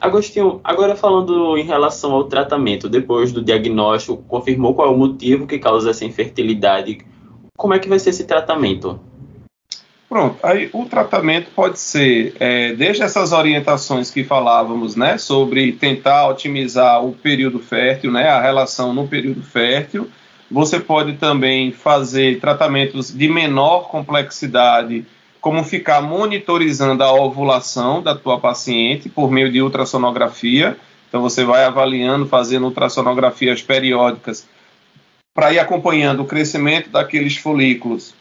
Agostinho, 0.00 0.60
agora 0.62 0.94
falando 0.94 1.58
em 1.58 1.64
relação 1.64 2.12
ao 2.12 2.24
tratamento, 2.24 2.88
depois 2.88 3.32
do 3.32 3.42
diagnóstico, 3.42 4.22
confirmou 4.28 4.74
qual 4.74 4.88
é 4.88 4.90
o 4.90 4.96
motivo 4.96 5.46
que 5.46 5.58
causa 5.58 5.90
essa 5.90 6.04
infertilidade, 6.04 6.98
como 7.56 7.74
é 7.74 7.78
que 7.80 7.88
vai 7.88 7.98
ser 7.98 8.10
esse 8.10 8.24
tratamento? 8.24 9.00
Pronto, 10.08 10.38
aí 10.42 10.70
o 10.72 10.86
tratamento 10.86 11.50
pode 11.54 11.78
ser, 11.78 12.34
é, 12.40 12.72
desde 12.72 13.02
essas 13.02 13.32
orientações 13.32 14.10
que 14.10 14.24
falávamos, 14.24 14.96
né, 14.96 15.18
sobre 15.18 15.72
tentar 15.72 16.28
otimizar 16.28 17.04
o 17.04 17.12
período 17.12 17.58
fértil, 17.58 18.10
né, 18.10 18.28
a 18.28 18.40
relação 18.40 18.94
no 18.94 19.06
período 19.06 19.42
fértil, 19.42 20.08
você 20.50 20.80
pode 20.80 21.14
também 21.14 21.72
fazer 21.72 22.40
tratamentos 22.40 23.12
de 23.12 23.28
menor 23.28 23.88
complexidade, 23.90 25.04
como 25.40 25.62
ficar 25.64 26.02
monitorizando 26.02 27.02
a 27.02 27.12
ovulação 27.12 28.02
da 28.02 28.14
tua 28.14 28.38
paciente 28.38 29.08
por 29.08 29.30
meio 29.30 29.50
de 29.50 29.62
ultrassonografia. 29.62 30.76
Então 31.08 31.22
você 31.22 31.44
vai 31.44 31.64
avaliando, 31.64 32.26
fazendo 32.26 32.66
ultrassonografias 32.66 33.62
periódicas 33.62 34.46
para 35.34 35.52
ir 35.52 35.58
acompanhando 35.58 36.22
o 36.22 36.26
crescimento 36.26 36.90
daqueles 36.90 37.36
folículos 37.36 38.14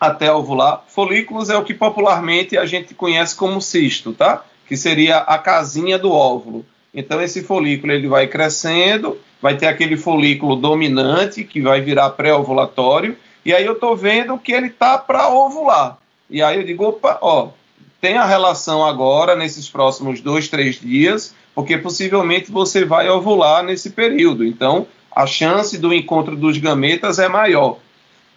até 0.00 0.32
ovular. 0.32 0.82
Folículos 0.88 1.48
é 1.48 1.56
o 1.56 1.62
que 1.62 1.72
popularmente 1.72 2.58
a 2.58 2.66
gente 2.66 2.92
conhece 2.92 3.36
como 3.36 3.60
cisto, 3.60 4.12
tá? 4.12 4.44
Que 4.66 4.76
seria 4.76 5.18
a 5.18 5.38
casinha 5.38 5.96
do 5.96 6.10
óvulo. 6.10 6.66
Então 6.92 7.22
esse 7.22 7.42
folículo 7.42 7.92
ele 7.92 8.08
vai 8.08 8.26
crescendo, 8.26 9.16
vai 9.40 9.56
ter 9.56 9.68
aquele 9.68 9.96
folículo 9.96 10.56
dominante 10.56 11.44
que 11.44 11.60
vai 11.60 11.80
virar 11.80 12.10
pré-ovulatório, 12.10 13.16
e 13.44 13.54
aí 13.54 13.64
eu 13.64 13.74
estou 13.74 13.96
vendo 13.96 14.36
que 14.38 14.52
ele 14.52 14.70
tá 14.70 14.98
para 14.98 15.28
ovular. 15.28 15.98
E 16.32 16.42
aí 16.42 16.56
eu 16.56 16.64
digo, 16.64 16.84
opa, 16.84 17.18
ó, 17.20 17.50
tem 18.00 18.16
a 18.16 18.24
relação 18.24 18.84
agora 18.84 19.36
nesses 19.36 19.68
próximos 19.68 20.20
dois, 20.20 20.48
três 20.48 20.80
dias, 20.80 21.34
porque 21.54 21.78
possivelmente 21.78 22.50
você 22.50 22.84
vai 22.84 23.08
ovular 23.08 23.62
nesse 23.62 23.90
período. 23.90 24.44
Então 24.44 24.86
a 25.14 25.26
chance 25.26 25.78
do 25.78 25.92
encontro 25.92 26.34
dos 26.34 26.56
gametas 26.56 27.18
é 27.18 27.28
maior. 27.28 27.76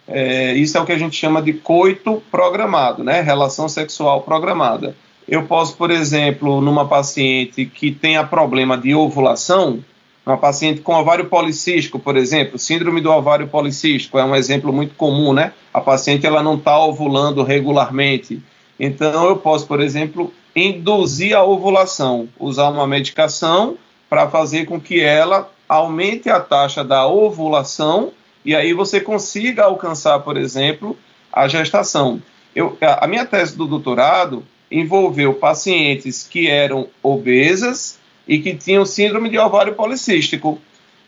É, 0.06 0.52
isso 0.54 0.78
é 0.78 0.80
o 0.80 0.84
que 0.84 0.92
a 0.92 0.98
gente 0.98 1.16
chama 1.16 1.42
de 1.42 1.54
coito 1.54 2.22
programado, 2.30 3.02
né? 3.02 3.22
Relação 3.22 3.68
sexual 3.68 4.20
programada. 4.20 4.94
Eu 5.26 5.42
posso, 5.44 5.76
por 5.76 5.90
exemplo, 5.90 6.60
numa 6.60 6.86
paciente 6.86 7.66
que 7.66 7.90
tenha 7.90 8.22
problema 8.22 8.78
de 8.78 8.94
ovulação, 8.94 9.82
uma 10.26 10.36
paciente 10.36 10.80
com 10.80 10.92
ovário 10.92 11.26
policístico, 11.26 12.00
por 12.00 12.16
exemplo, 12.16 12.58
síndrome 12.58 13.00
do 13.00 13.12
ovário 13.12 13.46
policístico 13.46 14.18
é 14.18 14.24
um 14.24 14.34
exemplo 14.34 14.72
muito 14.72 14.96
comum, 14.96 15.32
né? 15.32 15.52
A 15.72 15.80
paciente 15.80 16.26
ela 16.26 16.42
não 16.42 16.56
está 16.56 16.76
ovulando 16.84 17.44
regularmente. 17.44 18.42
Então, 18.78 19.28
eu 19.28 19.36
posso, 19.36 19.66
por 19.68 19.80
exemplo, 19.80 20.32
induzir 20.54 21.36
a 21.36 21.44
ovulação, 21.44 22.28
usar 22.40 22.68
uma 22.70 22.88
medicação 22.88 23.78
para 24.10 24.28
fazer 24.28 24.66
com 24.66 24.80
que 24.80 25.00
ela 25.00 25.48
aumente 25.68 26.28
a 26.28 26.40
taxa 26.40 26.82
da 26.82 27.06
ovulação 27.06 28.12
e 28.44 28.54
aí 28.54 28.72
você 28.72 29.00
consiga 29.00 29.64
alcançar, 29.64 30.20
por 30.20 30.36
exemplo, 30.36 30.96
a 31.32 31.46
gestação. 31.46 32.20
Eu, 32.54 32.76
a 32.80 33.06
minha 33.06 33.26
tese 33.26 33.56
do 33.56 33.66
doutorado 33.66 34.44
envolveu 34.70 35.34
pacientes 35.34 36.22
que 36.22 36.48
eram 36.48 36.88
obesas 37.02 37.98
e 38.26 38.38
que 38.38 38.54
tinham 38.54 38.84
síndrome 38.84 39.28
de 39.28 39.38
ovário 39.38 39.74
policístico. 39.74 40.60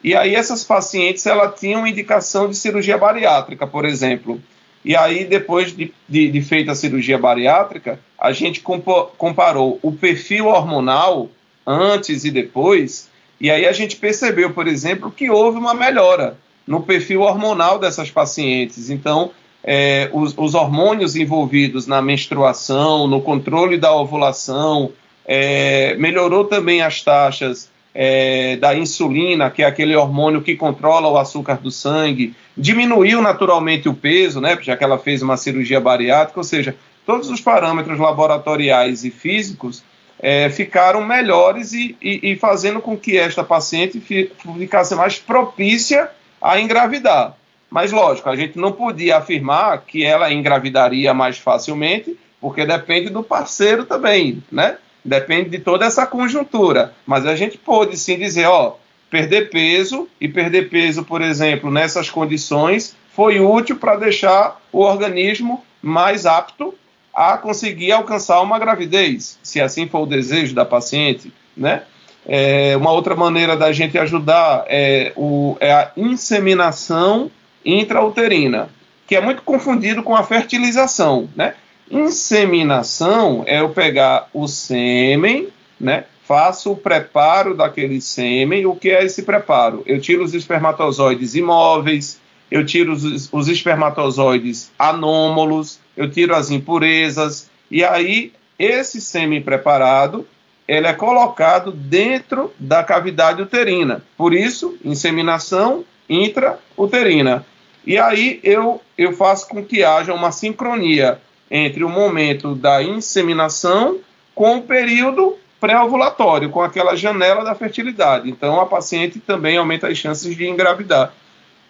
E 0.02 0.14
aí 0.14 0.34
essas 0.34 0.62
pacientes 0.64 1.26
ela 1.26 1.48
tinham 1.48 1.86
indicação 1.86 2.48
de 2.48 2.56
cirurgia 2.56 2.96
bariátrica, 2.96 3.66
por 3.66 3.84
exemplo. 3.84 4.40
E 4.84 4.96
aí 4.96 5.24
depois 5.24 5.76
de, 5.76 5.92
de, 6.08 6.30
de 6.30 6.40
feita 6.40 6.72
a 6.72 6.74
cirurgia 6.74 7.18
bariátrica, 7.18 7.98
a 8.18 8.32
gente 8.32 8.60
comparou 8.60 9.78
o 9.82 9.92
perfil 9.92 10.46
hormonal 10.46 11.28
antes 11.66 12.24
e 12.24 12.30
depois, 12.30 13.10
e 13.40 13.50
aí 13.50 13.66
a 13.66 13.72
gente 13.72 13.96
percebeu, 13.96 14.52
por 14.52 14.66
exemplo, 14.66 15.10
que 15.10 15.28
houve 15.30 15.58
uma 15.58 15.74
melhora 15.74 16.38
no 16.66 16.82
perfil 16.82 17.20
hormonal 17.22 17.78
dessas 17.78 18.10
pacientes. 18.10 18.90
Então, 18.90 19.30
é, 19.62 20.08
os, 20.12 20.34
os, 20.36 20.54
hormônios 20.54 21.16
envolvidos 21.16 21.86
na 21.86 22.00
menstruação, 22.00 23.06
no 23.06 23.20
controle 23.20 23.76
da 23.76 23.94
ovulação, 23.94 24.92
é, 25.28 25.94
melhorou 25.96 26.46
também 26.46 26.80
as 26.80 27.02
taxas 27.02 27.70
é, 27.94 28.56
da 28.56 28.74
insulina, 28.74 29.50
que 29.50 29.62
é 29.62 29.66
aquele 29.66 29.94
hormônio 29.94 30.40
que 30.40 30.56
controla 30.56 31.08
o 31.08 31.18
açúcar 31.18 31.58
do 31.58 31.70
sangue, 31.70 32.34
diminuiu 32.56 33.20
naturalmente 33.20 33.90
o 33.90 33.94
peso, 33.94 34.40
né, 34.40 34.56
já 34.62 34.74
que 34.74 34.82
ela 34.82 34.98
fez 34.98 35.20
uma 35.20 35.36
cirurgia 35.36 35.78
bariátrica, 35.78 36.40
ou 36.40 36.44
seja, 36.44 36.74
todos 37.04 37.28
os 37.28 37.42
parâmetros 37.42 37.98
laboratoriais 37.98 39.04
e 39.04 39.10
físicos 39.10 39.84
é, 40.18 40.48
ficaram 40.48 41.04
melhores 41.04 41.72
e, 41.72 41.94
e, 42.00 42.32
e, 42.32 42.36
fazendo 42.36 42.80
com 42.80 42.96
que 42.96 43.16
esta 43.16 43.44
paciente 43.44 44.00
ficasse 44.00 44.94
mais 44.94 45.18
propícia 45.18 46.10
a 46.40 46.58
engravidar. 46.58 47.36
Mas, 47.70 47.92
lógico, 47.92 48.28
a 48.30 48.36
gente 48.36 48.58
não 48.58 48.72
podia 48.72 49.18
afirmar 49.18 49.82
que 49.86 50.04
ela 50.04 50.32
engravidaria 50.32 51.12
mais 51.12 51.38
facilmente, 51.38 52.18
porque 52.40 52.64
depende 52.64 53.10
do 53.10 53.22
parceiro 53.22 53.84
também, 53.84 54.42
né? 54.50 54.78
Depende 55.08 55.48
de 55.48 55.58
toda 55.58 55.86
essa 55.86 56.06
conjuntura. 56.06 56.92
Mas 57.06 57.24
a 57.24 57.34
gente 57.34 57.56
pode 57.56 57.96
sim 57.96 58.18
dizer, 58.18 58.46
ó, 58.46 58.76
perder 59.10 59.48
peso 59.48 60.06
e 60.20 60.28
perder 60.28 60.68
peso, 60.68 61.02
por 61.02 61.22
exemplo, 61.22 61.70
nessas 61.70 62.10
condições 62.10 62.94
foi 63.14 63.40
útil 63.40 63.76
para 63.76 63.96
deixar 63.96 64.60
o 64.70 64.80
organismo 64.80 65.64
mais 65.82 66.26
apto 66.26 66.74
a 67.14 67.38
conseguir 67.38 67.90
alcançar 67.90 68.40
uma 68.42 68.58
gravidez, 68.58 69.38
se 69.42 69.60
assim 69.60 69.88
for 69.88 70.02
o 70.02 70.06
desejo 70.06 70.54
da 70.54 70.64
paciente, 70.64 71.32
né? 71.56 71.82
É, 72.26 72.76
uma 72.76 72.92
outra 72.92 73.16
maneira 73.16 73.56
da 73.56 73.72
gente 73.72 73.98
ajudar 73.98 74.64
é, 74.68 75.12
o, 75.16 75.56
é 75.58 75.72
a 75.72 75.90
inseminação 75.96 77.30
intrauterina, 77.64 78.68
que 79.06 79.16
é 79.16 79.20
muito 79.20 79.42
confundido 79.42 80.02
com 80.02 80.14
a 80.14 80.22
fertilização, 80.22 81.28
né? 81.34 81.54
Inseminação 81.90 83.44
é 83.46 83.60
eu 83.60 83.70
pegar 83.70 84.28
o 84.32 84.46
sêmen, 84.46 85.48
né? 85.80 86.04
Faço 86.24 86.72
o 86.72 86.76
preparo 86.76 87.56
daquele 87.56 88.00
sêmen. 88.00 88.66
O 88.66 88.76
que 88.76 88.90
é 88.90 89.04
esse 89.04 89.22
preparo? 89.22 89.82
Eu 89.86 90.00
tiro 90.00 90.22
os 90.22 90.34
espermatozoides 90.34 91.34
imóveis, 91.34 92.20
eu 92.50 92.64
tiro 92.66 92.92
os, 92.92 93.32
os 93.32 93.48
espermatozoides 93.48 94.70
anômalos, 94.78 95.80
eu 95.96 96.10
tiro 96.10 96.34
as 96.34 96.50
impurezas, 96.50 97.50
e 97.70 97.82
aí 97.82 98.32
esse 98.58 99.00
sêmen 99.00 99.40
preparado 99.40 100.26
ele 100.68 100.86
é 100.86 100.92
colocado 100.92 101.72
dentro 101.72 102.52
da 102.58 102.84
cavidade 102.84 103.40
uterina. 103.40 104.04
Por 104.18 104.34
isso, 104.34 104.76
inseminação 104.84 105.82
intrauterina. 106.08 107.46
E 107.86 107.96
aí 107.96 108.38
eu, 108.44 108.82
eu 108.98 109.14
faço 109.14 109.48
com 109.48 109.64
que 109.64 109.82
haja 109.82 110.12
uma 110.12 110.30
sincronia 110.30 111.18
entre 111.50 111.84
o 111.84 111.88
momento 111.88 112.54
da 112.54 112.82
inseminação 112.82 113.98
com 114.34 114.58
o 114.58 114.62
período 114.62 115.36
pré-ovulatório, 115.60 116.50
com 116.50 116.62
aquela 116.62 116.96
janela 116.96 117.44
da 117.44 117.54
fertilidade. 117.54 118.30
Então 118.30 118.60
a 118.60 118.66
paciente 118.66 119.18
também 119.18 119.56
aumenta 119.56 119.88
as 119.88 119.98
chances 119.98 120.36
de 120.36 120.46
engravidar. 120.46 121.12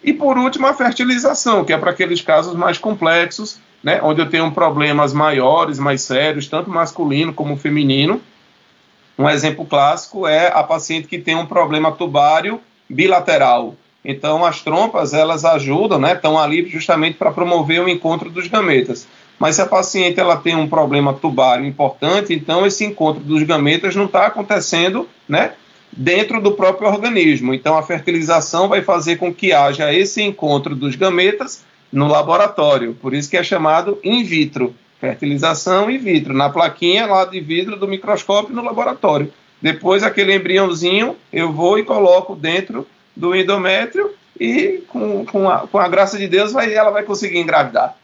E 0.03 0.13
por 0.13 0.37
último, 0.37 0.67
a 0.67 0.73
fertilização, 0.73 1.65
que 1.65 1.73
é 1.73 1.77
para 1.77 1.91
aqueles 1.91 2.21
casos 2.21 2.55
mais 2.55 2.77
complexos, 2.77 3.59
né, 3.83 3.99
onde 4.01 4.21
eu 4.21 4.29
tenho 4.29 4.51
problemas 4.51 5.13
maiores, 5.13 5.79
mais 5.79 6.01
sérios, 6.01 6.47
tanto 6.47 6.69
masculino 6.69 7.33
como 7.33 7.57
feminino, 7.57 8.21
um 9.17 9.29
exemplo 9.29 9.65
clássico 9.65 10.25
é 10.25 10.47
a 10.47 10.63
paciente 10.63 11.07
que 11.07 11.19
tem 11.19 11.35
um 11.35 11.45
problema 11.45 11.91
tubário 11.91 12.61
bilateral. 12.89 13.75
Então, 14.03 14.45
as 14.45 14.61
trompas, 14.61 15.13
elas 15.13 15.43
ajudam, 15.43 15.99
né, 15.99 16.13
estão 16.13 16.39
ali 16.39 16.69
justamente 16.69 17.17
para 17.17 17.31
promover 17.31 17.81
o 17.81 17.89
encontro 17.89 18.29
dos 18.29 18.47
gametas. 18.47 19.05
Mas 19.39 19.55
se 19.55 19.61
a 19.61 19.65
paciente 19.65 20.19
ela 20.19 20.37
tem 20.37 20.55
um 20.55 20.67
problema 20.67 21.13
tubário 21.13 21.65
importante, 21.65 22.33
então 22.33 22.65
esse 22.65 22.83
encontro 22.85 23.23
dos 23.23 23.41
gametas 23.43 23.95
não 23.95 24.05
está 24.05 24.27
acontecendo, 24.27 25.07
né, 25.27 25.53
dentro 25.91 26.41
do 26.41 26.51
próprio 26.51 26.89
organismo. 26.89 27.53
Então, 27.53 27.77
a 27.77 27.81
fertilização 27.83 28.67
vai 28.67 28.81
fazer 28.81 29.15
com 29.15 29.33
que 29.33 29.53
haja 29.53 29.93
esse 29.93 30.21
encontro 30.21 30.75
dos 30.75 30.95
gametas 30.95 31.63
no 31.91 32.07
laboratório. 32.07 32.93
Por 32.93 33.13
isso 33.13 33.29
que 33.29 33.37
é 33.37 33.43
chamado 33.43 33.97
in 34.03 34.23
vitro 34.23 34.75
fertilização 34.99 35.89
in 35.89 35.97
vitro, 35.97 36.33
na 36.33 36.49
plaquinha 36.49 37.05
lá 37.05 37.25
de 37.25 37.39
vidro 37.39 37.77
do 37.77 37.87
microscópio 37.87 38.53
no 38.53 38.63
laboratório. 38.63 39.31
Depois, 39.61 40.03
aquele 40.03 40.35
embriãozinho 40.35 41.15
eu 41.31 41.51
vou 41.51 41.79
e 41.79 41.83
coloco 41.83 42.35
dentro 42.35 42.85
do 43.15 43.35
endométrio 43.35 44.11
e, 44.39 44.83
com, 44.87 45.25
com, 45.25 45.49
a, 45.49 45.59
com 45.67 45.77
a 45.77 45.87
graça 45.87 46.17
de 46.17 46.27
Deus, 46.27 46.51
vai, 46.51 46.73
ela 46.73 46.91
vai 46.91 47.03
conseguir 47.03 47.39
engravidar. 47.39 47.95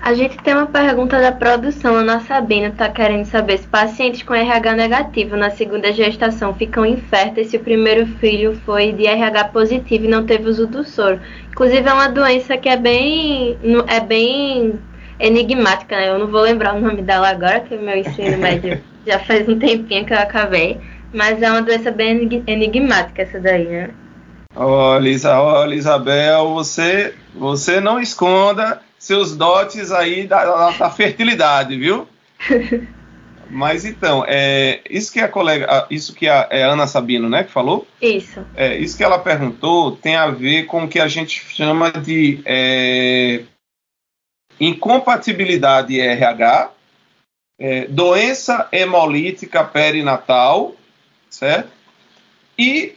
A 0.00 0.14
gente 0.14 0.36
tem 0.38 0.54
uma 0.54 0.66
pergunta 0.66 1.20
da 1.20 1.32
produção. 1.32 1.96
A 1.96 2.02
nossa 2.02 2.26
Sabina 2.26 2.68
está 2.68 2.88
querendo 2.88 3.24
saber 3.24 3.58
se 3.58 3.66
pacientes 3.66 4.22
com 4.22 4.34
RH 4.34 4.74
negativo 4.74 5.36
na 5.36 5.50
segunda 5.50 5.92
gestação 5.92 6.54
ficam 6.54 6.86
inférteis 6.86 7.48
se 7.48 7.56
o 7.56 7.60
primeiro 7.60 8.06
filho 8.18 8.56
foi 8.64 8.92
de 8.92 9.06
RH 9.06 9.44
positivo 9.48 10.04
e 10.04 10.08
não 10.08 10.24
teve 10.24 10.48
uso 10.48 10.66
do 10.66 10.84
soro. 10.84 11.20
Inclusive, 11.50 11.88
é 11.88 11.92
uma 11.92 12.08
doença 12.08 12.56
que 12.56 12.68
é 12.68 12.76
bem, 12.76 13.58
é 13.88 14.00
bem 14.00 14.78
enigmática, 15.18 15.96
né? 15.96 16.10
Eu 16.10 16.18
não 16.18 16.28
vou 16.28 16.42
lembrar 16.42 16.74
o 16.74 16.80
nome 16.80 17.02
dela 17.02 17.28
agora, 17.28 17.60
que 17.60 17.74
o 17.74 17.82
meu 17.82 17.96
ensino 17.96 18.38
médio 18.38 18.80
já 19.06 19.18
faz 19.18 19.48
um 19.48 19.58
tempinho 19.58 20.04
que 20.04 20.12
eu 20.12 20.18
acabei. 20.18 20.78
Mas 21.12 21.40
é 21.42 21.50
uma 21.50 21.62
doença 21.62 21.90
bem 21.90 22.44
enigmática 22.46 23.22
essa 23.22 23.40
daí, 23.40 23.64
né? 23.64 23.90
Olha, 24.54 25.10
olha 25.40 25.74
Isabel, 25.74 26.54
você, 26.54 27.14
você 27.34 27.80
não 27.80 28.00
esconda 28.00 28.80
seus 29.06 29.36
dotes 29.36 29.92
aí 29.92 30.26
da, 30.26 30.44
da, 30.44 30.70
da 30.72 30.90
fertilidade, 30.90 31.76
viu? 31.76 32.08
Mas 33.48 33.84
então, 33.84 34.24
é, 34.26 34.80
isso 34.90 35.12
que 35.12 35.20
a 35.20 35.28
colega, 35.28 35.86
isso 35.88 36.12
que 36.12 36.28
a 36.28 36.48
é 36.50 36.64
Ana 36.64 36.88
Sabino, 36.88 37.28
né, 37.28 37.44
que 37.44 37.52
falou? 37.52 37.86
Isso. 38.02 38.44
É, 38.56 38.76
isso 38.76 38.96
que 38.96 39.04
ela 39.04 39.20
perguntou 39.20 39.92
tem 39.92 40.16
a 40.16 40.26
ver 40.26 40.64
com 40.66 40.82
o 40.82 40.88
que 40.88 40.98
a 40.98 41.06
gente 41.06 41.40
chama 41.54 41.92
de 41.92 42.40
é, 42.44 43.44
incompatibilidade 44.58 46.00
RH, 46.00 46.72
é, 47.60 47.86
doença 47.86 48.68
hemolítica 48.72 49.62
perinatal, 49.62 50.74
certo? 51.30 51.70
E 52.58 52.96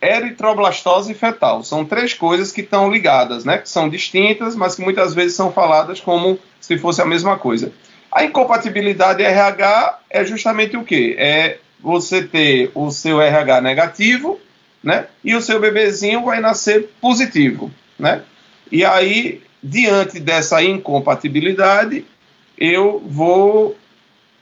eritroblastose 0.00 1.12
fetal. 1.14 1.62
São 1.62 1.84
três 1.84 2.14
coisas 2.14 2.52
que 2.52 2.60
estão 2.60 2.90
ligadas, 2.90 3.44
né? 3.44 3.58
Que 3.58 3.68
são 3.68 3.88
distintas, 3.88 4.54
mas 4.54 4.74
que 4.74 4.82
muitas 4.82 5.14
vezes 5.14 5.36
são 5.36 5.52
faladas 5.52 6.00
como 6.00 6.38
se 6.60 6.78
fosse 6.78 7.02
a 7.02 7.06
mesma 7.06 7.36
coisa. 7.36 7.72
A 8.10 8.24
incompatibilidade 8.24 9.22
RH 9.22 9.98
é 10.08 10.24
justamente 10.24 10.76
o 10.76 10.84
quê? 10.84 11.16
É 11.18 11.58
você 11.80 12.22
ter 12.22 12.70
o 12.74 12.90
seu 12.90 13.20
RH 13.20 13.60
negativo, 13.60 14.40
né? 14.82 15.06
E 15.22 15.34
o 15.34 15.42
seu 15.42 15.60
bebezinho 15.60 16.24
vai 16.24 16.40
nascer 16.40 16.90
positivo, 17.00 17.70
né? 17.98 18.22
E 18.70 18.84
aí, 18.84 19.42
diante 19.62 20.20
dessa 20.20 20.62
incompatibilidade, 20.62 22.04
eu 22.56 23.02
vou 23.04 23.76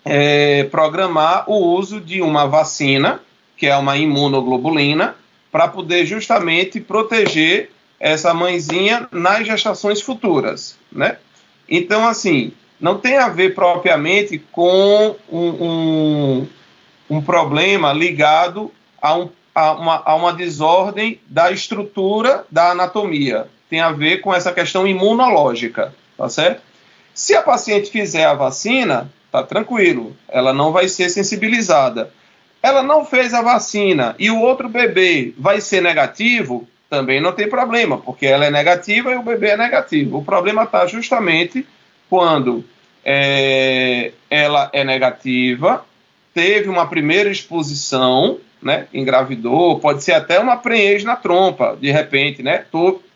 é, 0.04 0.64
programar 0.64 1.50
o 1.50 1.57
uso 1.76 2.00
de 2.00 2.22
uma 2.22 2.46
vacina, 2.46 3.20
que 3.57 3.66
é 3.66 3.76
uma 3.76 3.96
imunoglobulina, 3.96 5.16
para 5.57 5.68
poder 5.68 6.04
justamente 6.04 6.78
proteger 6.78 7.70
essa 7.98 8.34
mãezinha 8.34 9.09
nas 9.11 9.46
gestações 9.46 10.02
futuras, 10.02 10.76
né? 10.92 11.16
Então, 11.66 12.07
assim, 12.07 12.52
não 12.78 12.98
tem 12.98 13.16
a 13.16 13.30
ver 13.30 13.54
propriamente 13.54 14.36
com 14.52 15.16
um, 15.32 15.48
um, 15.48 16.46
um 17.09 17.22
problema 17.22 17.90
ligado 17.90 18.70
a, 19.00 19.16
um, 19.16 19.30
a, 19.54 19.72
uma, 19.72 20.02
a 20.04 20.14
uma 20.14 20.34
desordem 20.34 21.22
da 21.26 21.50
estrutura 21.50 22.44
da 22.50 22.72
anatomia. 22.72 23.48
Tem 23.70 23.80
a 23.80 23.92
ver 23.92 24.18
com 24.18 24.34
essa 24.34 24.52
questão 24.52 24.86
imunológica, 24.86 25.94
tá 26.18 26.28
certo? 26.28 26.61
Se 27.14 27.34
a 27.34 27.40
paciente 27.40 27.90
fizer 27.90 28.26
a 28.26 28.34
vacina, 28.34 29.11
tá 29.32 29.42
tranquilo, 29.42 30.14
ela 30.28 30.52
não 30.52 30.70
vai 30.70 30.86
ser 30.86 31.09
sensibilizada. 31.09 32.12
Ela 32.66 32.82
não 32.82 33.04
fez 33.04 33.32
a 33.32 33.42
vacina 33.42 34.16
e 34.18 34.28
o 34.28 34.40
outro 34.40 34.68
bebê 34.68 35.32
vai 35.38 35.60
ser 35.60 35.80
negativo, 35.80 36.66
também 36.90 37.20
não 37.20 37.30
tem 37.30 37.48
problema, 37.48 37.96
porque 37.96 38.26
ela 38.26 38.44
é 38.44 38.50
negativa 38.50 39.12
e 39.12 39.14
o 39.14 39.22
bebê 39.22 39.50
é 39.50 39.56
negativo. 39.56 40.18
O 40.18 40.24
problema 40.24 40.64
está 40.64 40.84
justamente 40.84 41.64
quando 42.10 42.64
é, 43.04 44.10
ela 44.28 44.68
é 44.72 44.82
negativa, 44.82 45.86
teve 46.34 46.68
uma 46.68 46.88
primeira 46.88 47.30
exposição, 47.30 48.38
né, 48.60 48.88
engravidou, 48.92 49.78
pode 49.78 50.02
ser 50.02 50.14
até 50.14 50.40
uma 50.40 50.56
prenhez 50.56 51.04
na 51.04 51.14
trompa, 51.14 51.78
de 51.80 51.92
repente, 51.92 52.42
né, 52.42 52.64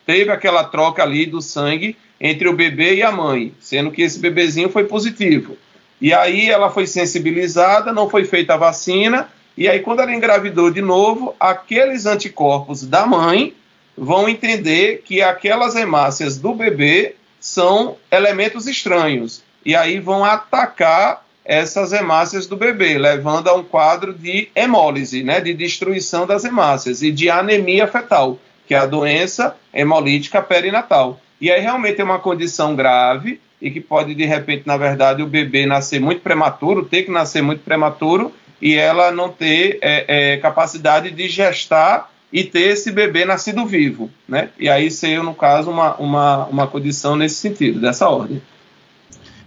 teve 0.07 0.30
aquela 0.30 0.62
troca 0.62 1.03
ali 1.03 1.26
do 1.26 1.42
sangue 1.42 1.96
entre 2.20 2.48
o 2.48 2.55
bebê 2.55 2.94
e 2.94 3.03
a 3.03 3.11
mãe, 3.11 3.53
sendo 3.59 3.90
que 3.90 4.03
esse 4.03 4.20
bebezinho 4.20 4.68
foi 4.68 4.84
positivo. 4.84 5.57
E 6.01 6.14
aí 6.14 6.48
ela 6.48 6.70
foi 6.70 6.86
sensibilizada, 6.86 7.92
não 7.92 8.09
foi 8.09 8.24
feita 8.24 8.55
a 8.55 8.57
vacina, 8.57 9.28
e 9.57 9.68
aí 9.68 9.80
quando 9.80 10.01
ela 10.01 10.14
engravidou 10.14 10.70
de 10.70 10.80
novo, 10.80 11.34
aqueles 11.38 12.07
anticorpos 12.07 12.82
da 12.82 13.07
mãe 13.07 13.55
vão 13.96 14.28
entender 14.28 15.03
que 15.05 15.20
aquelas 15.20 15.76
hemácias 15.76 16.38
do 16.38 16.55
bebê 16.55 17.16
são 17.38 17.96
elementos 18.11 18.66
estranhos 18.66 19.42
e 19.64 19.74
aí 19.74 19.98
vão 19.98 20.24
atacar 20.24 21.24
essas 21.44 21.92
hemácias 21.92 22.46
do 22.46 22.57
bebê, 22.57 22.96
levando 22.96 23.48
a 23.48 23.55
um 23.55 23.64
quadro 23.64 24.14
de 24.14 24.48
hemólise, 24.55 25.22
né, 25.22 25.40
de 25.40 25.53
destruição 25.53 26.26
das 26.26 26.44
hemácias 26.44 27.03
e 27.03 27.11
de 27.11 27.28
anemia 27.28 27.86
fetal, 27.86 28.38
que 28.66 28.74
é 28.74 28.78
a 28.78 28.86
doença 28.86 29.57
hemolítica 29.72 30.40
perinatal. 30.40 31.20
E 31.40 31.51
aí 31.51 31.61
realmente 31.61 32.01
é 32.01 32.05
uma 32.05 32.18
condição 32.18 32.76
grave 32.76 33.40
e 33.61 33.70
que 33.70 33.80
pode, 33.80 34.14
de 34.14 34.24
repente, 34.24 34.66
na 34.66 34.76
verdade, 34.76 35.22
o 35.22 35.26
bebê 35.26 35.66
nascer 35.66 36.01
muito 36.01 36.20
prematuro, 36.20 36.84
ter 36.84 37.03
que 37.03 37.11
nascer 37.11 37.42
muito 37.42 37.62
prematuro 37.62 38.32
e 38.61 38.75
ela 38.75 39.11
não 39.11 39.29
ter 39.29 39.79
é, 39.81 40.33
é, 40.33 40.37
capacidade 40.37 41.11
de 41.11 41.29
gestar 41.29 42.11
e 42.33 42.45
ter 42.45 42.69
esse 42.69 42.93
bebê 42.93 43.25
nascido 43.25 43.67
vivo, 43.67 44.11
né? 44.29 44.51
E 44.59 44.69
aí 44.69 44.91
ser, 44.91 45.23
no 45.23 45.35
caso, 45.35 45.71
uma, 45.71 45.97
uma, 45.97 46.47
uma 46.47 46.67
condição 46.67 47.17
nesse 47.17 47.37
sentido, 47.37 47.81
dessa 47.81 48.09
ordem. 48.09 48.41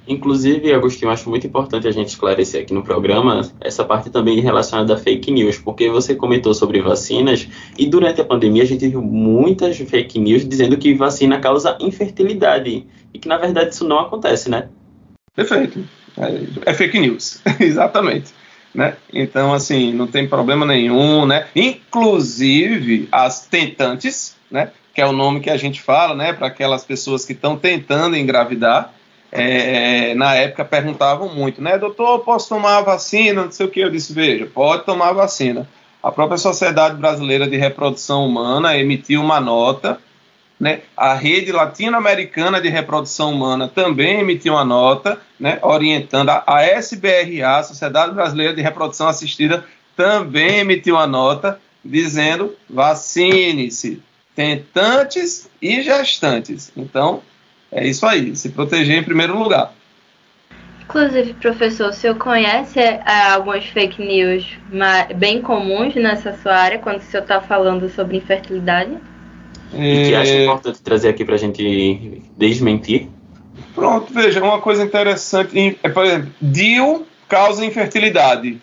Inclusive, 0.05 0.73
Agostinho, 0.73 1.09
acho 1.09 1.29
muito 1.29 1.47
importante 1.47 1.87
a 1.87 1.91
gente 1.91 2.09
esclarecer 2.09 2.61
aqui 2.61 2.73
no 2.73 2.83
programa 2.83 3.49
essa 3.61 3.85
parte 3.85 4.09
também 4.09 4.41
relacionada 4.41 4.95
a 4.95 4.97
fake 4.97 5.31
news, 5.31 5.57
porque 5.57 5.89
você 5.89 6.13
comentou 6.13 6.53
sobre 6.53 6.81
vacinas 6.81 7.47
e 7.77 7.85
durante 7.85 8.19
a 8.19 8.25
pandemia 8.25 8.63
a 8.63 8.65
gente 8.65 8.85
viu 8.85 9.01
muitas 9.01 9.77
fake 9.77 10.19
news 10.19 10.45
dizendo 10.45 10.77
que 10.77 10.93
vacina 10.93 11.39
causa 11.39 11.77
infertilidade 11.79 12.85
e 13.13 13.19
que 13.19 13.29
na 13.29 13.37
verdade 13.37 13.69
isso 13.69 13.87
não 13.87 13.99
acontece, 13.99 14.49
né? 14.49 14.67
Perfeito. 15.33 15.79
É, 16.17 16.71
é 16.71 16.73
fake 16.73 16.99
news, 16.99 17.41
exatamente 17.57 18.33
né? 18.73 18.95
Então, 19.13 19.53
assim, 19.53 19.93
não 19.93 20.07
tem 20.07 20.27
problema 20.27 20.65
nenhum, 20.65 21.25
né? 21.25 21.47
Inclusive, 21.55 23.07
as 23.11 23.45
tentantes, 23.45 24.35
né? 24.49 24.71
Que 24.93 25.01
é 25.01 25.05
o 25.05 25.11
nome 25.11 25.39
que 25.39 25.49
a 25.49 25.57
gente 25.57 25.81
fala, 25.81 26.15
né? 26.15 26.33
Para 26.33 26.47
aquelas 26.47 26.83
pessoas 26.83 27.25
que 27.25 27.33
estão 27.33 27.57
tentando 27.57 28.17
engravidar. 28.17 28.93
É, 29.31 30.13
na 30.13 30.35
época 30.35 30.63
perguntavam 30.63 31.33
muito, 31.33 31.61
né? 31.61 31.77
Doutor, 31.77 32.19
posso 32.19 32.49
tomar 32.49 32.77
a 32.77 32.81
vacina? 32.81 33.43
Não 33.43 33.51
sei 33.51 33.65
o 33.65 33.69
que. 33.69 33.79
Eu 33.79 33.89
disse, 33.89 34.13
veja, 34.13 34.45
pode 34.45 34.85
tomar 34.85 35.09
a 35.09 35.13
vacina. 35.13 35.67
A 36.01 36.11
própria 36.11 36.37
Sociedade 36.37 36.97
Brasileira 36.97 37.47
de 37.47 37.57
Reprodução 37.57 38.27
Humana 38.27 38.77
emitiu 38.77 39.21
uma 39.21 39.39
nota 39.39 39.99
né? 40.63 40.79
A 40.95 41.13
rede 41.13 41.51
latino-americana 41.51 42.61
de 42.61 42.69
reprodução 42.69 43.33
humana 43.33 43.67
também 43.67 44.21
emitiu 44.21 44.53
uma 44.53 44.63
nota, 44.63 45.19
né, 45.37 45.59
orientando 45.61 46.29
a, 46.29 46.63
SBRA, 46.79 47.57
a 47.57 47.63
Sociedade 47.63 48.15
Brasileira 48.15 48.53
de 48.53 48.61
Reprodução 48.61 49.09
Assistida, 49.09 49.65
também 49.93 50.59
emitiu 50.59 50.95
uma 50.95 51.05
nota 51.05 51.59
dizendo 51.83 52.55
vacine-se, 52.69 54.01
tentantes 54.33 55.49
e 55.61 55.81
gestantes. 55.81 56.71
Então, 56.77 57.21
é 57.69 57.85
isso 57.85 58.05
aí, 58.05 58.33
se 58.33 58.47
proteger 58.49 58.97
em 58.97 59.03
primeiro 59.03 59.37
lugar. 59.37 59.73
Inclusive, 60.81 61.33
professor, 61.33 61.89
o 61.89 61.93
senhor 61.93 62.15
conhece 62.15 62.79
é, 62.79 63.01
algumas 63.33 63.65
fake 63.65 64.01
news 64.01 64.57
bem 65.17 65.41
comuns 65.41 65.93
nessa 65.95 66.37
sua 66.37 66.55
área 66.55 66.79
quando 66.79 66.99
o 66.99 67.03
senhor 67.03 67.23
está 67.23 67.41
falando 67.41 67.89
sobre 67.89 68.17
infertilidade? 68.17 68.97
E 69.73 70.09
que 70.09 70.15
acha 70.15 70.31
é. 70.31 70.43
importante 70.43 70.81
trazer 70.81 71.09
aqui 71.09 71.25
para 71.25 71.35
a 71.35 71.37
gente 71.37 72.21
desmentir? 72.37 73.09
Pronto, 73.73 74.13
veja, 74.13 74.43
uma 74.43 74.61
coisa 74.61 74.83
interessante, 74.83 75.77
é, 75.81 75.89
por 75.89 76.05
exemplo, 76.05 76.31
DIL 76.41 77.05
causa 77.27 77.65
infertilidade. 77.65 78.61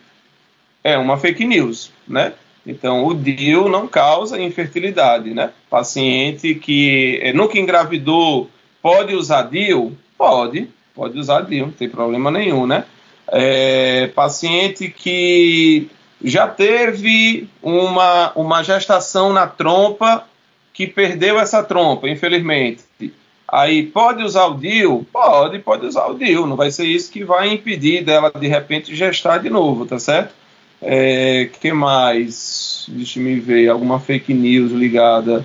É 0.83 0.97
uma 0.97 1.17
fake 1.17 1.45
news, 1.45 1.93
né? 2.07 2.33
Então, 2.67 3.05
o 3.05 3.15
DIL 3.15 3.69
não 3.69 3.89
causa 3.89 4.41
infertilidade, 4.41 5.35
né? 5.35 5.51
Paciente 5.69 6.55
que 6.55 7.19
é, 7.23 7.33
nunca 7.33 7.59
engravidou 7.59 8.49
pode 8.81 9.15
usar 9.15 9.43
DIL? 9.43 9.97
Pode, 10.17 10.69
pode 10.95 11.19
usar 11.19 11.43
DIL, 11.43 11.67
não 11.67 11.73
tem 11.73 11.89
problema 11.89 12.31
nenhum, 12.31 12.67
né? 12.67 12.85
É, 13.33 14.09
paciente 14.09 14.89
que 14.89 15.89
já 16.23 16.47
teve 16.47 17.49
uma, 17.63 18.33
uma 18.35 18.63
gestação 18.63 19.33
na 19.33 19.47
trompa 19.47 20.27
que 20.73 20.87
perdeu 20.87 21.39
essa 21.39 21.63
trompa, 21.63 22.09
infelizmente. 22.09 22.85
Aí 23.47 23.85
pode 23.85 24.23
usar 24.23 24.47
o 24.47 24.55
DIL? 24.55 25.07
Pode, 25.13 25.59
pode 25.59 25.85
usar 25.85 26.07
o 26.07 26.15
DIL. 26.15 26.47
Não 26.47 26.57
vai 26.57 26.71
ser 26.71 26.87
isso 26.87 27.11
que 27.11 27.25
vai 27.25 27.49
impedir 27.49 28.05
dela 28.05 28.31
de 28.31 28.47
repente 28.47 28.95
gestar 28.95 29.39
de 29.39 29.51
novo, 29.51 29.85
tá 29.85 29.99
certo? 29.99 30.33
É, 30.81 31.51
que 31.61 31.73
mais? 31.73 32.87
Deixa 32.89 33.19
me 33.19 33.39
ver, 33.41 33.69
alguma 33.69 33.99
fake 33.99 34.33
news 34.33 34.73
ligada. 34.73 35.45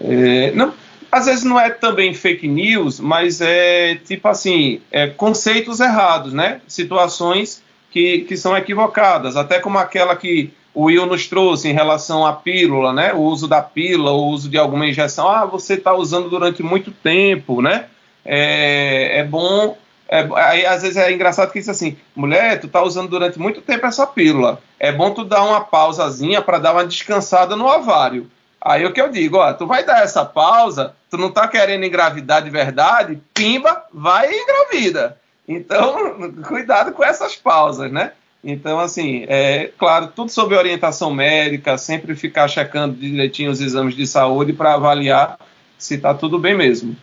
É, 0.00 0.50
não, 0.52 0.74
às 1.10 1.26
vezes 1.26 1.44
não 1.44 1.58
é 1.58 1.70
também 1.70 2.14
fake 2.14 2.46
news, 2.46 3.00
mas 3.00 3.40
é 3.40 3.94
tipo 3.94 4.28
assim, 4.28 4.80
é, 4.90 5.06
conceitos 5.06 5.80
errados, 5.80 6.32
né? 6.32 6.60
Situações 6.66 7.62
que, 7.90 8.20
que 8.20 8.36
são 8.36 8.56
equivocadas, 8.56 9.36
até 9.36 9.58
como 9.58 9.78
aquela 9.78 10.14
que 10.14 10.52
o 10.72 10.84
Will 10.84 11.06
nos 11.06 11.26
trouxe 11.26 11.68
em 11.68 11.72
relação 11.72 12.24
à 12.24 12.32
pílula, 12.32 12.92
né? 12.92 13.12
O 13.12 13.20
uso 13.20 13.48
da 13.48 13.60
pílula, 13.60 14.12
o 14.12 14.26
uso 14.26 14.48
de 14.48 14.56
alguma 14.56 14.86
injeção. 14.86 15.28
Ah, 15.28 15.44
você 15.44 15.74
está 15.74 15.92
usando 15.92 16.30
durante 16.30 16.62
muito 16.62 16.90
tempo, 16.90 17.60
né? 17.60 17.86
É, 18.24 19.18
é 19.18 19.24
bom. 19.24 19.76
É, 20.08 20.28
aí, 20.34 20.66
às 20.66 20.82
vezes 20.82 20.96
é 20.96 21.12
engraçado 21.12 21.52
que 21.52 21.58
isso 21.58 21.70
assim, 21.70 21.96
mulher, 22.14 22.60
tu 22.60 22.68
tá 22.68 22.82
usando 22.82 23.08
durante 23.08 23.38
muito 23.38 23.60
tempo 23.60 23.86
essa 23.86 24.06
pílula. 24.06 24.60
É 24.78 24.92
bom 24.92 25.10
tu 25.12 25.24
dar 25.24 25.42
uma 25.44 25.60
pausazinha 25.60 26.42
para 26.42 26.58
dar 26.58 26.72
uma 26.72 26.86
descansada 26.86 27.56
no 27.56 27.66
ovário. 27.66 28.30
Aí 28.60 28.84
o 28.84 28.92
que 28.92 29.00
eu 29.00 29.08
digo, 29.08 29.38
ó, 29.38 29.52
tu 29.54 29.66
vai 29.66 29.84
dar 29.84 30.02
essa 30.02 30.24
pausa, 30.24 30.94
tu 31.08 31.16
não 31.16 31.30
tá 31.30 31.48
querendo 31.48 31.84
engravidar 31.84 32.42
de 32.42 32.50
verdade, 32.50 33.20
pimba, 33.32 33.84
vai 33.92 34.30
e 34.30 34.42
engravida. 34.42 35.18
Então, 35.48 36.32
cuidado 36.46 36.92
com 36.92 37.02
essas 37.02 37.34
pausas, 37.36 37.90
né? 37.90 38.12
Então, 38.42 38.80
assim, 38.80 39.24
é 39.28 39.70
claro, 39.78 40.08
tudo 40.14 40.30
sob 40.30 40.54
orientação 40.54 41.12
médica, 41.12 41.76
sempre 41.76 42.16
ficar 42.16 42.48
checando 42.48 42.96
direitinho 42.96 43.50
os 43.50 43.60
exames 43.60 43.94
de 43.94 44.06
saúde 44.06 44.52
para 44.52 44.74
avaliar 44.74 45.38
se 45.76 45.94
está 45.94 46.14
tudo 46.14 46.38
bem 46.38 46.56
mesmo. 46.56 46.96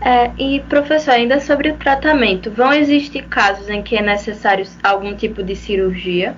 É, 0.00 0.30
e 0.38 0.60
professor, 0.68 1.12
ainda 1.12 1.40
sobre 1.40 1.70
o 1.70 1.76
tratamento, 1.76 2.50
vão 2.50 2.72
existir 2.72 3.24
casos 3.26 3.68
em 3.68 3.82
que 3.82 3.96
é 3.96 4.02
necessário 4.02 4.66
algum 4.82 5.16
tipo 5.16 5.42
de 5.42 5.56
cirurgia? 5.56 6.36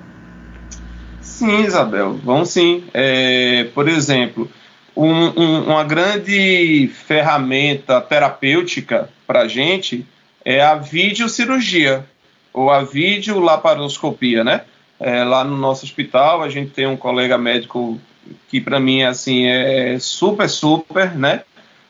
Sim, 1.20 1.64
Isabel, 1.64 2.14
vão 2.14 2.45
sim. 2.45 2.84
É, 2.95 3.64
por 3.74 3.89
exemplo, 3.89 4.51
um, 4.97 5.41
um, 5.41 5.62
uma 5.64 5.84
grande 5.84 6.89
ferramenta 6.89 8.01
terapêutica 8.01 9.09
para 9.26 9.43
a 9.43 9.49
gente 9.49 10.07
é 10.45 10.62
a 10.62 10.74
videocirurgia 10.76 12.07
ou 12.53 12.70
a 12.70 12.82
videolaparoscopia, 12.82 14.42
né? 14.44 14.62
É, 15.01 15.22
lá 15.22 15.44
no 15.44 15.57
nosso 15.57 15.84
hospital 15.84 16.42
a 16.42 16.49
gente 16.49 16.72
tem 16.72 16.86
um 16.86 16.96
colega 16.96 17.38
médico 17.38 18.01
que 18.49 18.61
para 18.61 18.80
mim 18.80 19.03
assim 19.03 19.46
é 19.46 19.96
super 20.01 20.49
super, 20.49 21.14
né? 21.14 21.42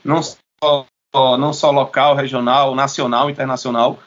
Não 0.04 0.22
só 0.22 0.86
não 1.38 1.52
só 1.52 1.70
local, 1.70 2.14
regional, 2.14 2.74
nacional, 2.74 3.30
internacional, 3.30 3.98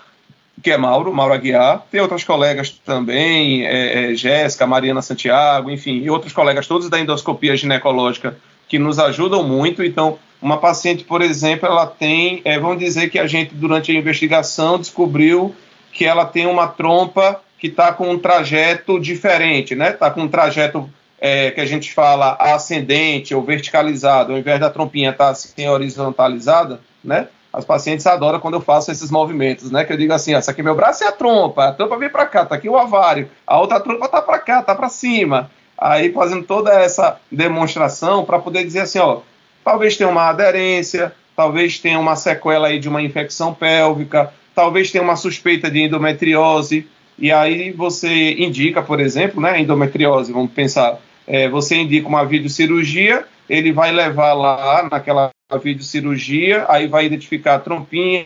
que 0.62 0.72
é 0.72 0.78
Mauro, 0.78 1.14
Mauro 1.14 1.34
Aguiar. 1.34 1.84
Tem 1.92 2.00
outras 2.00 2.24
colegas 2.24 2.70
também, 2.86 3.66
é, 3.66 4.12
é, 4.12 4.16
Jéssica, 4.16 4.68
Mariana 4.68 5.02
Santiago, 5.02 5.72
enfim, 5.72 5.98
e 5.98 6.10
outros 6.10 6.34
colegas 6.34 6.68
todos 6.68 6.90
da 6.90 7.00
endoscopia 7.00 7.58
ginecológica 7.58 8.38
que 8.68 8.78
nos 8.78 9.00
ajudam 9.00 9.44
muito. 9.44 9.84
Então, 9.84 10.20
uma 10.42 10.58
paciente, 10.58 11.04
por 11.04 11.22
exemplo, 11.22 11.68
ela 11.68 11.86
tem, 11.86 12.42
é, 12.46 12.60
vamos 12.60 12.80
dizer 12.80 13.10
que 13.10 13.20
a 13.20 13.28
gente, 13.28 13.54
durante 13.54 13.92
a 13.92 13.96
investigação, 13.96 14.78
descobriu 14.80 15.56
que 15.92 16.06
ela 16.06 16.26
tem 16.26 16.46
uma 16.46 16.68
trompa 16.68 17.42
que 17.60 17.68
está 17.68 17.94
com 17.94 18.10
um 18.10 18.18
trajeto 18.18 19.00
diferente, 19.00 19.76
né? 19.76 19.92
Está 19.92 20.10
com 20.10 20.22
um 20.22 20.28
trajeto 20.28 20.90
é, 21.20 21.52
que 21.52 21.62
a 21.62 21.66
gente 21.66 21.94
fala 21.94 22.36
ascendente 22.40 23.36
ou 23.36 23.44
verticalizado, 23.44 24.34
ao 24.34 24.40
invés 24.40 24.60
da 24.60 24.70
trompinha 24.70 25.12
estar 25.12 25.26
tá 25.26 25.30
assim 25.30 25.68
horizontalizada, 25.68 26.82
né? 27.04 27.28
As 27.54 27.66
pacientes 27.66 28.08
adoram 28.08 28.40
quando 28.40 28.56
eu 28.56 28.62
faço 28.62 28.92
esses 28.92 29.12
movimentos, 29.12 29.70
né? 29.70 29.84
Que 29.84 29.94
eu 29.94 29.98
digo 29.98 30.14
assim, 30.14 30.34
essa 30.34 30.52
aqui 30.52 30.62
é 30.62 30.64
meu 30.64 30.74
braço 30.74 31.04
é 31.04 31.08
a 31.08 31.12
trompa, 31.12 31.68
a 31.68 31.74
trompa 31.74 31.98
vem 31.98 32.10
para 32.10 32.26
cá, 32.26 32.46
tá 32.46 32.56
aqui 32.56 32.68
o 32.68 32.74
ovário, 32.74 33.30
a 33.46 33.60
outra 33.60 33.80
trompa 33.80 34.08
tá 34.08 34.22
para 34.22 34.40
cá, 34.40 34.64
tá 34.64 34.74
para 34.74 34.90
cima. 34.90 35.52
Aí 35.78 36.12
fazendo 36.12 36.44
toda 36.44 36.72
essa 36.74 37.20
demonstração 37.32 38.24
para 38.26 38.40
poder 38.40 38.64
dizer 38.64 38.82
assim, 38.82 39.00
ó, 39.00 39.20
talvez 39.64 39.98
tenha 39.98 40.10
uma 40.10 40.30
aderência, 40.30 41.14
talvez 41.36 41.78
tenha 41.78 42.00
uma 42.00 42.16
sequela 42.16 42.68
aí 42.68 42.80
de 42.80 42.90
uma 42.90 43.02
infecção 43.02 43.54
pélvica, 43.54 44.34
talvez 44.62 44.92
tenha 44.92 45.04
uma 45.04 45.16
suspeita 45.16 45.72
de 45.72 45.82
endometriose, 45.82 46.88
e 47.18 47.32
aí 47.32 47.72
você 47.72 48.34
indica, 48.34 48.80
por 48.80 49.00
exemplo, 49.00 49.42
né, 49.42 49.60
endometriose, 49.60 50.32
vamos 50.32 50.52
pensar, 50.52 51.00
é, 51.26 51.50
você 51.50 51.78
indica 51.78 52.08
uma 52.08 52.24
videocirurgia, 52.24 53.26
ele 53.50 53.74
vai 53.74 53.92
levar 53.92 54.34
lá 54.34 54.88
naquela 54.92 55.32
videocirurgia, 55.64 56.68
aí 56.70 56.86
vai 56.86 57.08
identificar 57.08 57.56
a 57.56 57.60
trompinha, 57.60 58.24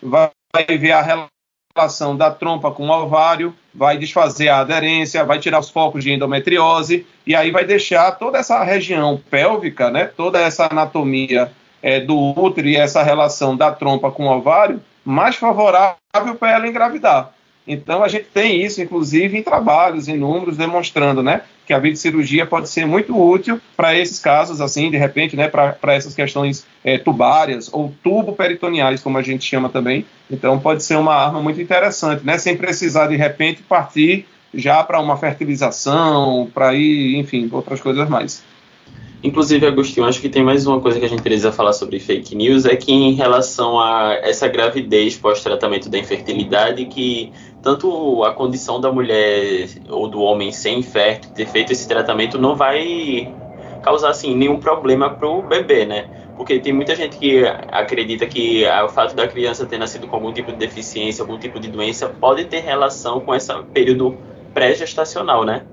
vai 0.00 0.30
ver 0.78 0.92
a 0.92 1.28
relação 1.74 2.16
da 2.16 2.30
trompa 2.30 2.70
com 2.70 2.86
o 2.86 3.02
ovário, 3.02 3.52
vai 3.74 3.98
desfazer 3.98 4.48
a 4.48 4.60
aderência, 4.60 5.24
vai 5.24 5.40
tirar 5.40 5.58
os 5.58 5.68
focos 5.68 6.04
de 6.04 6.12
endometriose, 6.12 7.04
e 7.26 7.34
aí 7.34 7.50
vai 7.50 7.64
deixar 7.64 8.12
toda 8.12 8.38
essa 8.38 8.62
região 8.62 9.20
pélvica, 9.28 9.90
né, 9.90 10.12
toda 10.16 10.38
essa 10.38 10.68
anatomia 10.70 11.50
é, 11.82 11.98
do 11.98 12.16
útero 12.16 12.68
e 12.68 12.76
essa 12.76 13.02
relação 13.02 13.56
da 13.56 13.72
trompa 13.72 14.12
com 14.12 14.28
o 14.28 14.30
ovário 14.30 14.80
mais 15.06 15.36
favorável 15.36 15.96
para 16.38 16.52
ela 16.52 16.68
engravidar. 16.68 17.32
Então 17.66 18.04
a 18.04 18.08
gente 18.08 18.26
tem 18.26 18.62
isso, 18.62 18.80
inclusive, 18.80 19.36
em 19.36 19.42
trabalhos, 19.42 20.06
em 20.06 20.16
números, 20.16 20.56
demonstrando, 20.56 21.22
né, 21.22 21.42
que 21.66 21.72
a 21.72 21.78
videocirurgia 21.78 22.46
pode 22.46 22.68
ser 22.68 22.86
muito 22.86 23.18
útil 23.18 23.60
para 23.76 23.94
esses 23.94 24.20
casos, 24.20 24.60
assim, 24.60 24.88
de 24.90 24.96
repente, 24.96 25.34
né, 25.34 25.48
para 25.48 25.94
essas 25.94 26.14
questões 26.14 26.64
é, 26.84 26.96
tubárias 26.96 27.68
ou 27.72 27.92
tubo-peritoneais, 28.04 29.02
como 29.02 29.18
a 29.18 29.22
gente 29.22 29.44
chama 29.44 29.68
também. 29.68 30.06
Então 30.30 30.58
pode 30.60 30.84
ser 30.84 30.96
uma 30.96 31.14
arma 31.14 31.42
muito 31.42 31.60
interessante, 31.60 32.24
né, 32.24 32.38
sem 32.38 32.56
precisar 32.56 33.08
de 33.08 33.16
repente 33.16 33.62
partir 33.62 34.26
já 34.54 34.82
para 34.84 35.00
uma 35.00 35.16
fertilização, 35.16 36.48
para 36.54 36.72
ir, 36.72 37.16
enfim, 37.16 37.48
outras 37.52 37.80
coisas 37.80 38.08
mais. 38.08 38.44
Inclusive, 39.26 39.66
Agostinho, 39.66 40.06
acho 40.06 40.20
que 40.20 40.28
tem 40.28 40.44
mais 40.44 40.68
uma 40.68 40.80
coisa 40.80 41.00
que 41.00 41.04
a 41.04 41.08
gente 41.08 41.20
precisa 41.20 41.50
falar 41.50 41.72
sobre 41.72 41.98
fake 41.98 42.36
news, 42.36 42.64
é 42.64 42.76
que 42.76 42.92
em 42.92 43.12
relação 43.12 43.80
a 43.80 44.14
essa 44.22 44.46
gravidez 44.46 45.16
pós-tratamento 45.16 45.90
da 45.90 45.98
infertilidade, 45.98 46.84
que 46.84 47.32
tanto 47.60 48.22
a 48.22 48.32
condição 48.32 48.80
da 48.80 48.92
mulher 48.92 49.68
ou 49.88 50.06
do 50.06 50.20
homem 50.20 50.52
sem 50.52 50.78
infértil 50.78 51.32
ter 51.32 51.44
feito 51.44 51.72
esse 51.72 51.88
tratamento 51.88 52.38
não 52.38 52.54
vai 52.54 53.34
causar 53.82 54.10
assim 54.10 54.32
nenhum 54.32 54.60
problema 54.60 55.10
para 55.10 55.28
o 55.28 55.42
bebê, 55.42 55.84
né? 55.84 56.08
Porque 56.36 56.60
tem 56.60 56.72
muita 56.72 56.94
gente 56.94 57.18
que 57.18 57.44
acredita 57.72 58.26
que 58.26 58.64
o 58.84 58.88
fato 58.88 59.16
da 59.16 59.26
criança 59.26 59.66
ter 59.66 59.76
nascido 59.76 60.06
com 60.06 60.14
algum 60.14 60.32
tipo 60.32 60.52
de 60.52 60.58
deficiência, 60.58 61.24
algum 61.24 61.36
tipo 61.36 61.58
de 61.58 61.66
doença, 61.66 62.08
pode 62.08 62.44
ter 62.44 62.60
relação 62.60 63.18
com 63.18 63.34
esse 63.34 63.52
período 63.74 64.16
pré-gestacional, 64.54 65.44
né? 65.44 65.64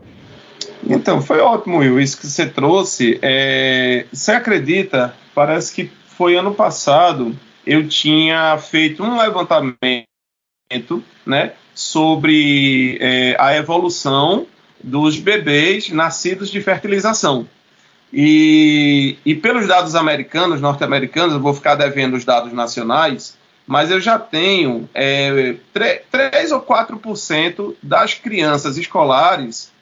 Então, 0.88 1.22
foi 1.22 1.40
ótimo, 1.40 1.78
Will, 1.78 2.00
isso 2.00 2.20
que 2.20 2.28
você 2.28 2.46
trouxe. 2.46 3.20
É, 3.22 4.06
você 4.12 4.32
acredita? 4.32 5.16
Parece 5.34 5.74
que 5.74 5.92
foi 6.08 6.36
ano 6.36 6.54
passado 6.54 7.36
eu 7.66 7.88
tinha 7.88 8.58
feito 8.58 9.04
um 9.04 9.18
levantamento, 9.18 10.06
né, 11.26 11.54
sobre 11.74 12.98
é, 13.00 13.36
a 13.40 13.56
evolução 13.56 14.46
dos 14.84 15.18
bebês 15.18 15.90
nascidos 15.90 16.50
de 16.50 16.62
fertilização. 16.62 17.48
E, 18.12 19.18
e 19.26 19.34
pelos 19.34 19.68
dados 19.68 19.96
americanos, 19.96 20.62
norte-americanos, 20.62 21.34
eu 21.34 21.40
vou 21.40 21.54
ficar 21.54 21.76
devendo 21.76 22.16
os 22.16 22.26
dados 22.26 22.54
nacionais, 22.54 23.38
mas 23.66 23.90
eu 23.90 24.00
já 24.00 24.20
tenho 24.20 24.88
é, 24.94 25.56
3 26.12 26.52
ou 26.52 26.62
4% 26.62 27.76
das 27.82 28.14
crianças 28.14 28.78
escolares 28.78 29.73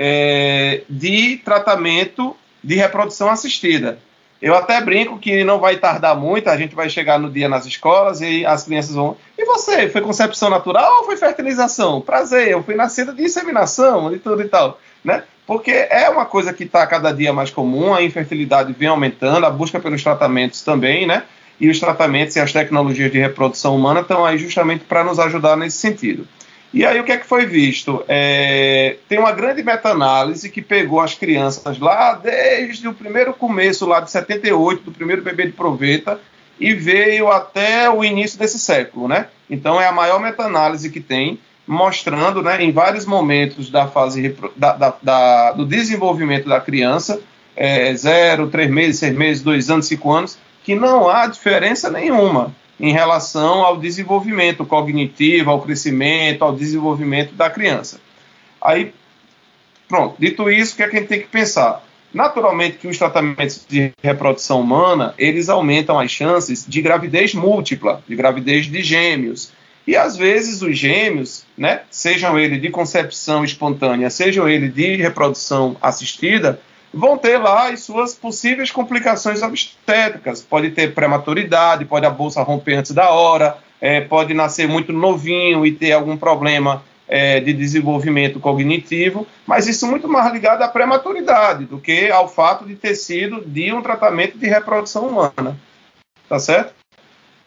é, 0.00 0.82
de 0.88 1.38
tratamento 1.38 2.36
de 2.62 2.76
reprodução 2.76 3.28
assistida. 3.28 3.98
Eu 4.40 4.54
até 4.54 4.80
brinco 4.80 5.18
que 5.18 5.42
não 5.42 5.58
vai 5.58 5.76
tardar 5.76 6.16
muito, 6.16 6.48
a 6.48 6.56
gente 6.56 6.72
vai 6.72 6.88
chegar 6.88 7.18
no 7.18 7.28
dia 7.28 7.48
nas 7.48 7.66
escolas 7.66 8.20
e 8.20 8.46
as 8.46 8.62
crianças 8.62 8.94
vão. 8.94 9.16
E 9.36 9.44
você, 9.44 9.88
foi 9.88 10.00
concepção 10.00 10.48
natural 10.48 10.98
ou 10.98 11.04
foi 11.04 11.16
fertilização? 11.16 12.00
Prazer, 12.00 12.48
eu 12.48 12.62
fui 12.62 12.76
nascida 12.76 13.12
de 13.12 13.24
inseminação 13.24 14.14
e 14.14 14.20
tudo 14.20 14.40
e 14.40 14.48
tal, 14.48 14.78
né? 15.04 15.24
Porque 15.44 15.72
é 15.72 16.08
uma 16.08 16.24
coisa 16.24 16.52
que 16.52 16.62
está 16.62 16.86
cada 16.86 17.10
dia 17.10 17.32
mais 17.32 17.50
comum, 17.50 17.92
a 17.92 18.00
infertilidade 18.00 18.72
vem 18.72 18.88
aumentando, 18.88 19.44
a 19.44 19.50
busca 19.50 19.80
pelos 19.80 20.04
tratamentos 20.04 20.62
também, 20.62 21.04
né? 21.04 21.24
E 21.60 21.68
os 21.68 21.80
tratamentos 21.80 22.36
e 22.36 22.40
as 22.40 22.52
tecnologias 22.52 23.10
de 23.10 23.18
reprodução 23.18 23.74
humana 23.74 24.00
estão 24.00 24.24
aí 24.24 24.38
justamente 24.38 24.84
para 24.84 25.02
nos 25.02 25.18
ajudar 25.18 25.56
nesse 25.56 25.78
sentido. 25.78 26.28
E 26.72 26.84
aí 26.84 27.00
o 27.00 27.04
que 27.04 27.12
é 27.12 27.16
que 27.16 27.26
foi 27.26 27.46
visto? 27.46 28.04
É, 28.06 28.96
tem 29.08 29.18
uma 29.18 29.32
grande 29.32 29.62
meta-análise 29.62 30.50
que 30.50 30.60
pegou 30.60 31.00
as 31.00 31.14
crianças 31.14 31.78
lá 31.78 32.14
desde 32.14 32.86
o 32.86 32.92
primeiro 32.92 33.32
começo, 33.32 33.86
lá 33.86 34.00
de 34.00 34.10
78, 34.10 34.82
do 34.82 34.92
primeiro 34.92 35.22
bebê 35.22 35.46
de 35.46 35.52
proveta, 35.52 36.20
e 36.60 36.74
veio 36.74 37.28
até 37.28 37.88
o 37.88 38.04
início 38.04 38.38
desse 38.38 38.58
século, 38.58 39.08
né? 39.08 39.28
Então 39.48 39.80
é 39.80 39.86
a 39.86 39.92
maior 39.92 40.20
meta-análise 40.20 40.90
que 40.90 41.00
tem, 41.00 41.38
mostrando, 41.66 42.42
né, 42.42 42.62
em 42.62 42.72
vários 42.72 43.06
momentos 43.06 43.70
da 43.70 43.86
fase 43.86 44.36
da, 44.56 44.72
da, 44.72 44.94
da, 45.02 45.52
do 45.52 45.64
desenvolvimento 45.64 46.48
da 46.48 46.60
criança, 46.60 47.20
é, 47.56 47.94
zero, 47.94 48.48
três 48.48 48.70
meses, 48.70 48.98
seis 48.98 49.14
meses, 49.14 49.42
dois 49.42 49.70
anos, 49.70 49.86
cinco 49.86 50.12
anos, 50.12 50.38
que 50.64 50.74
não 50.74 51.08
há 51.08 51.26
diferença 51.26 51.90
nenhuma 51.90 52.54
em 52.78 52.92
relação 52.92 53.64
ao 53.64 53.76
desenvolvimento 53.76 54.64
cognitivo, 54.64 55.50
ao 55.50 55.60
crescimento, 55.60 56.42
ao 56.42 56.54
desenvolvimento 56.54 57.34
da 57.34 57.50
criança. 57.50 58.00
Aí, 58.60 58.92
pronto, 59.88 60.16
dito 60.18 60.48
isso, 60.50 60.74
o 60.74 60.76
que, 60.76 60.82
é 60.82 60.88
que 60.88 60.96
a 60.96 61.00
gente 61.00 61.08
tem 61.08 61.20
que 61.20 61.28
pensar? 61.28 61.84
Naturalmente 62.12 62.78
que 62.78 62.88
os 62.88 62.96
tratamentos 62.96 63.66
de 63.68 63.92
reprodução 64.02 64.60
humana, 64.60 65.14
eles 65.18 65.48
aumentam 65.48 65.98
as 65.98 66.10
chances 66.10 66.64
de 66.66 66.80
gravidez 66.80 67.34
múltipla, 67.34 68.02
de 68.08 68.16
gravidez 68.16 68.66
de 68.66 68.82
gêmeos. 68.82 69.52
E 69.86 69.96
às 69.96 70.16
vezes 70.16 70.62
os 70.62 70.78
gêmeos, 70.78 71.44
né, 71.56 71.82
sejam 71.90 72.38
eles 72.38 72.60
de 72.60 72.70
concepção 72.70 73.44
espontânea, 73.44 74.10
sejam 74.10 74.48
eles 74.48 74.72
de 74.74 74.96
reprodução 74.96 75.76
assistida, 75.80 76.60
vão 76.92 77.18
ter 77.18 77.38
lá 77.38 77.68
as 77.68 77.80
suas 77.80 78.14
possíveis 78.14 78.70
complicações 78.70 79.42
obstétricas. 79.42 80.42
Pode 80.42 80.70
ter 80.70 80.94
prematuridade, 80.94 81.84
pode 81.84 82.06
a 82.06 82.10
bolsa 82.10 82.42
romper 82.42 82.74
antes 82.74 82.92
da 82.92 83.10
hora, 83.10 83.58
é, 83.80 84.00
pode 84.00 84.34
nascer 84.34 84.68
muito 84.68 84.92
novinho 84.92 85.64
e 85.64 85.72
ter 85.72 85.92
algum 85.92 86.16
problema 86.16 86.82
é, 87.08 87.40
de 87.40 87.52
desenvolvimento 87.52 88.38
cognitivo, 88.38 89.26
mas 89.46 89.66
isso 89.66 89.86
é 89.86 89.88
muito 89.88 90.06
mais 90.06 90.30
ligado 90.32 90.62
à 90.62 90.68
prematuridade 90.68 91.64
do 91.64 91.78
que 91.78 92.10
ao 92.10 92.28
fato 92.28 92.66
de 92.66 92.76
ter 92.76 92.94
sido 92.94 93.40
de 93.40 93.72
um 93.72 93.80
tratamento 93.80 94.36
de 94.36 94.46
reprodução 94.46 95.08
humana. 95.08 95.58
Tá 96.28 96.38
certo? 96.38 96.74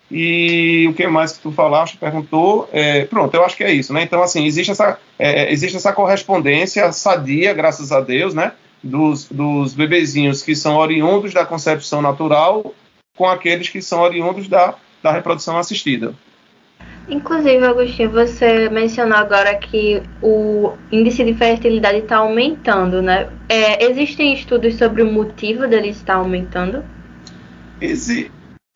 E 0.09 0.87
o 0.89 0.93
que 0.93 1.07
mais 1.07 1.33
que 1.33 1.39
tu 1.39 1.51
falaste, 1.51 1.97
perguntou, 1.97 2.67
é, 2.73 3.05
pronto, 3.05 3.33
eu 3.33 3.45
acho 3.45 3.55
que 3.55 3.63
é 3.63 3.71
isso, 3.71 3.93
né? 3.93 4.01
Então, 4.03 4.21
assim, 4.21 4.45
existe 4.45 4.71
essa, 4.71 4.97
é, 5.17 5.49
existe 5.53 5.77
essa 5.77 5.93
correspondência 5.93 6.91
sadia, 6.91 7.53
graças 7.53 7.93
a 7.93 8.01
Deus, 8.01 8.33
né? 8.33 8.51
Dos, 8.83 9.25
dos 9.25 9.73
bebezinhos 9.73 10.41
que 10.41 10.55
são 10.55 10.77
oriundos 10.77 11.33
da 11.33 11.45
concepção 11.45 12.01
natural 12.01 12.73
com 13.15 13.27
aqueles 13.27 13.69
que 13.69 13.81
são 13.81 14.01
oriundos 14.01 14.47
da, 14.47 14.75
da 15.03 15.11
reprodução 15.11 15.57
assistida. 15.57 16.13
Inclusive, 17.09 17.65
Agostinho, 17.65 18.09
você 18.11 18.69
mencionou 18.69 19.17
agora 19.17 19.55
que 19.55 20.01
o 20.21 20.73
índice 20.91 21.23
de 21.23 21.33
fertilidade 21.33 21.99
está 21.99 22.17
aumentando, 22.17 23.01
né? 23.01 23.29
É, 23.49 23.85
existem 23.85 24.33
estudos 24.33 24.75
sobre 24.75 25.01
o 25.01 25.11
motivo 25.11 25.67
dele 25.67 25.89
estar 25.89 26.15
aumentando? 26.15 26.83
Exi 27.81 28.31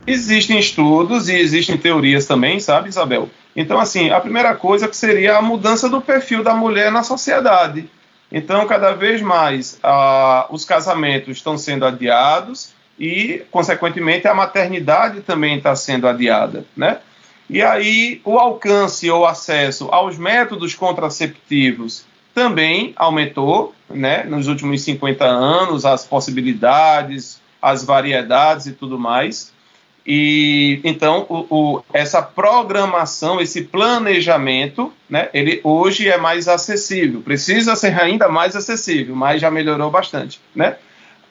existem 0.06 0.58
estudos 0.58 1.28
e 1.28 1.34
existem 1.34 1.76
teorias 1.76 2.26
também, 2.26 2.60
sabe, 2.60 2.88
Isabel? 2.88 3.28
Então, 3.54 3.78
assim, 3.78 4.10
a 4.10 4.20
primeira 4.20 4.54
coisa 4.54 4.86
que 4.86 4.96
seria 4.96 5.38
a 5.38 5.42
mudança 5.42 5.88
do 5.88 6.00
perfil 6.00 6.44
da 6.44 6.54
mulher 6.54 6.92
na 6.92 7.02
sociedade. 7.02 7.90
Então, 8.30 8.66
cada 8.66 8.92
vez 8.92 9.22
mais 9.22 9.78
ah, 9.82 10.46
os 10.50 10.64
casamentos 10.64 11.36
estão 11.36 11.56
sendo 11.56 11.84
adiados 11.84 12.74
e, 12.98 13.42
consequentemente, 13.50 14.26
a 14.26 14.34
maternidade 14.34 15.20
também 15.20 15.58
está 15.58 15.74
sendo 15.76 16.08
adiada, 16.08 16.64
né? 16.76 16.98
E 17.48 17.62
aí 17.62 18.20
o 18.24 18.38
alcance 18.38 19.08
ou 19.08 19.24
acesso 19.24 19.88
aos 19.92 20.18
métodos 20.18 20.74
contraceptivos 20.74 22.04
também 22.34 22.92
aumentou, 22.96 23.72
né, 23.88 24.24
nos 24.24 24.46
últimos 24.48 24.82
50 24.82 25.24
anos, 25.24 25.86
as 25.86 26.04
possibilidades, 26.04 27.40
as 27.62 27.84
variedades 27.84 28.66
e 28.66 28.72
tudo 28.72 28.98
mais. 28.98 29.54
E 30.06 30.80
então 30.84 31.26
o, 31.28 31.46
o, 31.50 31.84
essa 31.92 32.22
programação, 32.22 33.40
esse 33.40 33.62
planejamento, 33.62 34.92
né, 35.10 35.28
ele 35.34 35.60
hoje 35.64 36.08
é 36.08 36.16
mais 36.16 36.46
acessível. 36.46 37.20
Precisa 37.22 37.74
ser 37.74 37.98
ainda 37.98 38.28
mais 38.28 38.54
acessível, 38.54 39.16
mas 39.16 39.40
já 39.40 39.50
melhorou 39.50 39.90
bastante, 39.90 40.40
né? 40.54 40.76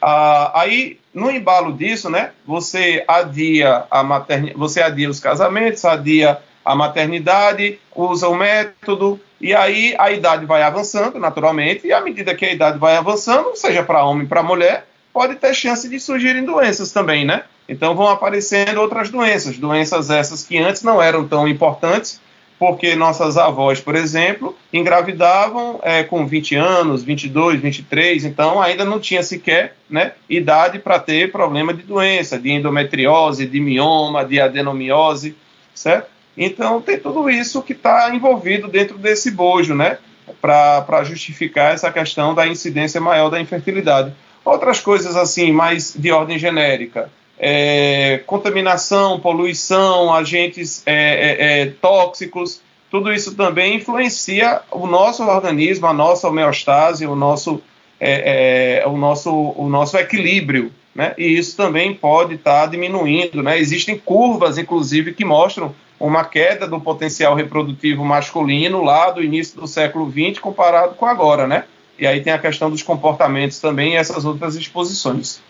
Ah, 0.01 0.51
aí, 0.61 0.99
no 1.13 1.31
embalo 1.31 1.71
disso, 1.71 2.09
né, 2.09 2.31
você 2.45 3.03
adia 3.07 3.85
a 3.89 4.03
maternidade, 4.03 4.57
você 4.57 4.81
adia 4.81 5.09
os 5.09 5.19
casamentos, 5.19 5.85
adia 5.85 6.37
a 6.63 6.75
maternidade, 6.75 7.79
usa 7.95 8.27
o 8.27 8.35
método, 8.35 9.19
e 9.39 9.53
aí 9.53 9.95
a 9.97 10.11
idade 10.11 10.45
vai 10.45 10.63
avançando, 10.63 11.17
naturalmente, 11.17 11.87
e 11.87 11.93
à 11.93 12.01
medida 12.01 12.35
que 12.35 12.45
a 12.45 12.51
idade 12.51 12.77
vai 12.77 12.97
avançando, 12.97 13.55
seja 13.55 13.83
para 13.83 14.03
homem, 14.03 14.27
para 14.27 14.43
mulher, 14.43 14.85
pode 15.13 15.35
ter 15.35 15.53
chance 15.53 15.87
de 15.87 15.99
surgirem 15.99 16.43
doenças 16.43 16.91
também, 16.91 17.23
né? 17.23 17.43
Então 17.67 17.95
vão 17.95 18.07
aparecendo 18.07 18.79
outras 18.79 19.09
doenças, 19.09 19.57
doenças 19.57 20.09
essas 20.09 20.43
que 20.43 20.57
antes 20.57 20.83
não 20.83 21.01
eram 21.01 21.27
tão 21.27 21.47
importantes, 21.47 22.21
porque 22.57 22.95
nossas 22.95 23.37
avós, 23.37 23.81
por 23.81 23.95
exemplo, 23.95 24.55
engravidavam 24.71 25.79
é, 25.83 26.03
com 26.03 26.25
20 26.25 26.55
anos, 26.55 27.03
22, 27.03 27.59
23, 27.59 28.25
então 28.25 28.61
ainda 28.61 28.85
não 28.85 28.99
tinha 28.99 29.21
sequer 29.21 29.75
né, 29.89 30.13
idade 30.29 30.79
para 30.79 30.99
ter 30.99 31.31
problema 31.31 31.73
de 31.73 31.83
doença, 31.83 32.39
de 32.39 32.51
endometriose, 32.51 33.45
de 33.45 33.59
mioma, 33.59 34.23
de 34.23 34.39
adenomiose, 34.39 35.35
certo? 35.73 36.07
Então 36.37 36.81
tem 36.81 36.97
tudo 36.97 37.29
isso 37.29 37.61
que 37.61 37.73
está 37.73 38.13
envolvido 38.13 38.67
dentro 38.67 38.97
desse 38.97 39.31
bojo, 39.31 39.75
né, 39.75 39.97
para 40.41 41.03
justificar 41.03 41.73
essa 41.73 41.91
questão 41.91 42.33
da 42.33 42.47
incidência 42.47 43.01
maior 43.01 43.29
da 43.29 43.39
infertilidade. 43.39 44.13
Outras 44.43 44.79
coisas 44.79 45.15
assim, 45.15 45.51
mais 45.51 45.93
de 45.97 46.11
ordem 46.11 46.37
genérica, 46.37 47.09
é, 47.37 48.21
contaminação, 48.25 49.19
poluição, 49.19 50.13
agentes 50.13 50.83
é, 50.85 50.93
é, 50.93 51.61
é, 51.61 51.65
tóxicos, 51.81 52.61
tudo 52.89 53.11
isso 53.11 53.35
também 53.35 53.75
influencia 53.75 54.61
o 54.71 54.87
nosso 54.87 55.23
organismo, 55.23 55.87
a 55.87 55.93
nossa 55.93 56.29
homeostase, 56.29 57.05
o 57.05 57.15
nosso, 57.15 57.61
é, 57.99 58.83
o 58.85 58.95
nosso, 58.95 59.31
o 59.31 59.67
nosso 59.67 59.97
equilíbrio. 59.97 60.71
Né? 60.93 61.13
E 61.17 61.37
isso 61.37 61.57
também 61.57 61.93
pode 61.93 62.35
estar 62.35 62.61
tá 62.61 62.65
diminuindo. 62.67 63.43
Né? 63.43 63.59
Existem 63.59 63.97
curvas, 63.97 64.57
inclusive, 64.57 65.13
que 65.13 65.25
mostram 65.25 65.75
uma 65.99 66.23
queda 66.23 66.67
do 66.67 66.79
potencial 66.79 67.35
reprodutivo 67.35 68.05
masculino 68.05 68.81
lá 68.81 69.11
do 69.11 69.21
início 69.21 69.59
do 69.59 69.67
século 69.67 70.09
XX 70.09 70.39
comparado 70.39 70.95
com 70.95 71.05
agora. 71.05 71.45
Né? 71.47 71.65
E 71.99 72.07
aí 72.07 72.21
tem 72.21 72.31
a 72.31 72.39
questão 72.39 72.69
dos 72.69 72.81
comportamentos 72.81 73.59
também 73.59 73.93
e 73.93 73.97
essas 73.97 74.23
outras 74.23 74.55
exposições. 74.55 75.41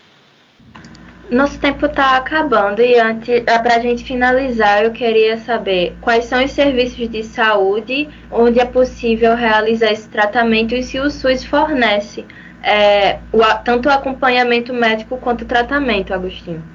Nosso 1.29 1.59
tempo 1.59 1.87
está 1.87 2.17
acabando 2.17 2.81
e 2.81 2.99
antes, 2.99 3.43
ah, 3.47 3.57
para 3.57 3.77
a 3.77 3.79
gente 3.79 4.03
finalizar, 4.03 4.83
eu 4.83 4.91
queria 4.91 5.37
saber 5.37 5.95
quais 5.99 6.25
são 6.25 6.43
os 6.43 6.51
serviços 6.51 7.09
de 7.09 7.23
saúde 7.23 8.07
onde 8.31 8.59
é 8.59 8.65
possível 8.65 9.35
realizar 9.35 9.91
esse 9.91 10.07
tratamento 10.07 10.75
e 10.75 10.83
se 10.83 10.99
o 10.99 11.09
SUS 11.09 11.43
fornece 11.43 12.23
é, 12.61 13.19
o, 13.33 13.41
tanto 13.63 13.89
o 13.89 13.91
acompanhamento 13.91 14.71
médico 14.71 15.17
quanto 15.17 15.41
o 15.41 15.45
tratamento, 15.45 16.13
Agostinho. 16.13 16.74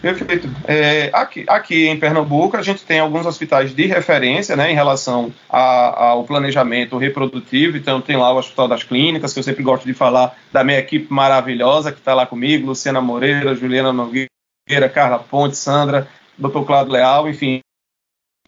Perfeito. 0.00 0.48
É, 0.66 1.10
aqui, 1.12 1.44
aqui 1.48 1.88
em 1.88 1.98
Pernambuco, 1.98 2.56
a 2.56 2.62
gente 2.62 2.84
tem 2.84 3.00
alguns 3.00 3.26
hospitais 3.26 3.74
de 3.74 3.86
referência 3.86 4.54
né, 4.54 4.70
em 4.70 4.74
relação 4.74 5.32
a, 5.48 6.10
ao 6.10 6.24
planejamento 6.24 6.96
reprodutivo. 6.98 7.76
Então, 7.76 8.00
tem 8.00 8.16
lá 8.16 8.32
o 8.32 8.38
Hospital 8.38 8.68
das 8.68 8.84
Clínicas, 8.84 9.32
que 9.32 9.38
eu 9.38 9.42
sempre 9.42 9.62
gosto 9.62 9.84
de 9.84 9.94
falar 9.94 10.36
da 10.52 10.62
minha 10.62 10.78
equipe 10.78 11.12
maravilhosa 11.12 11.92
que 11.92 11.98
está 11.98 12.14
lá 12.14 12.26
comigo: 12.26 12.66
Luciana 12.66 13.00
Moreira, 13.00 13.54
Juliana 13.54 13.92
Nogueira, 13.92 14.88
Carla 14.92 15.18
Ponte, 15.18 15.56
Sandra, 15.56 16.06
Dr. 16.38 16.62
Claudio 16.64 16.92
Leal, 16.92 17.28
enfim, 17.28 17.60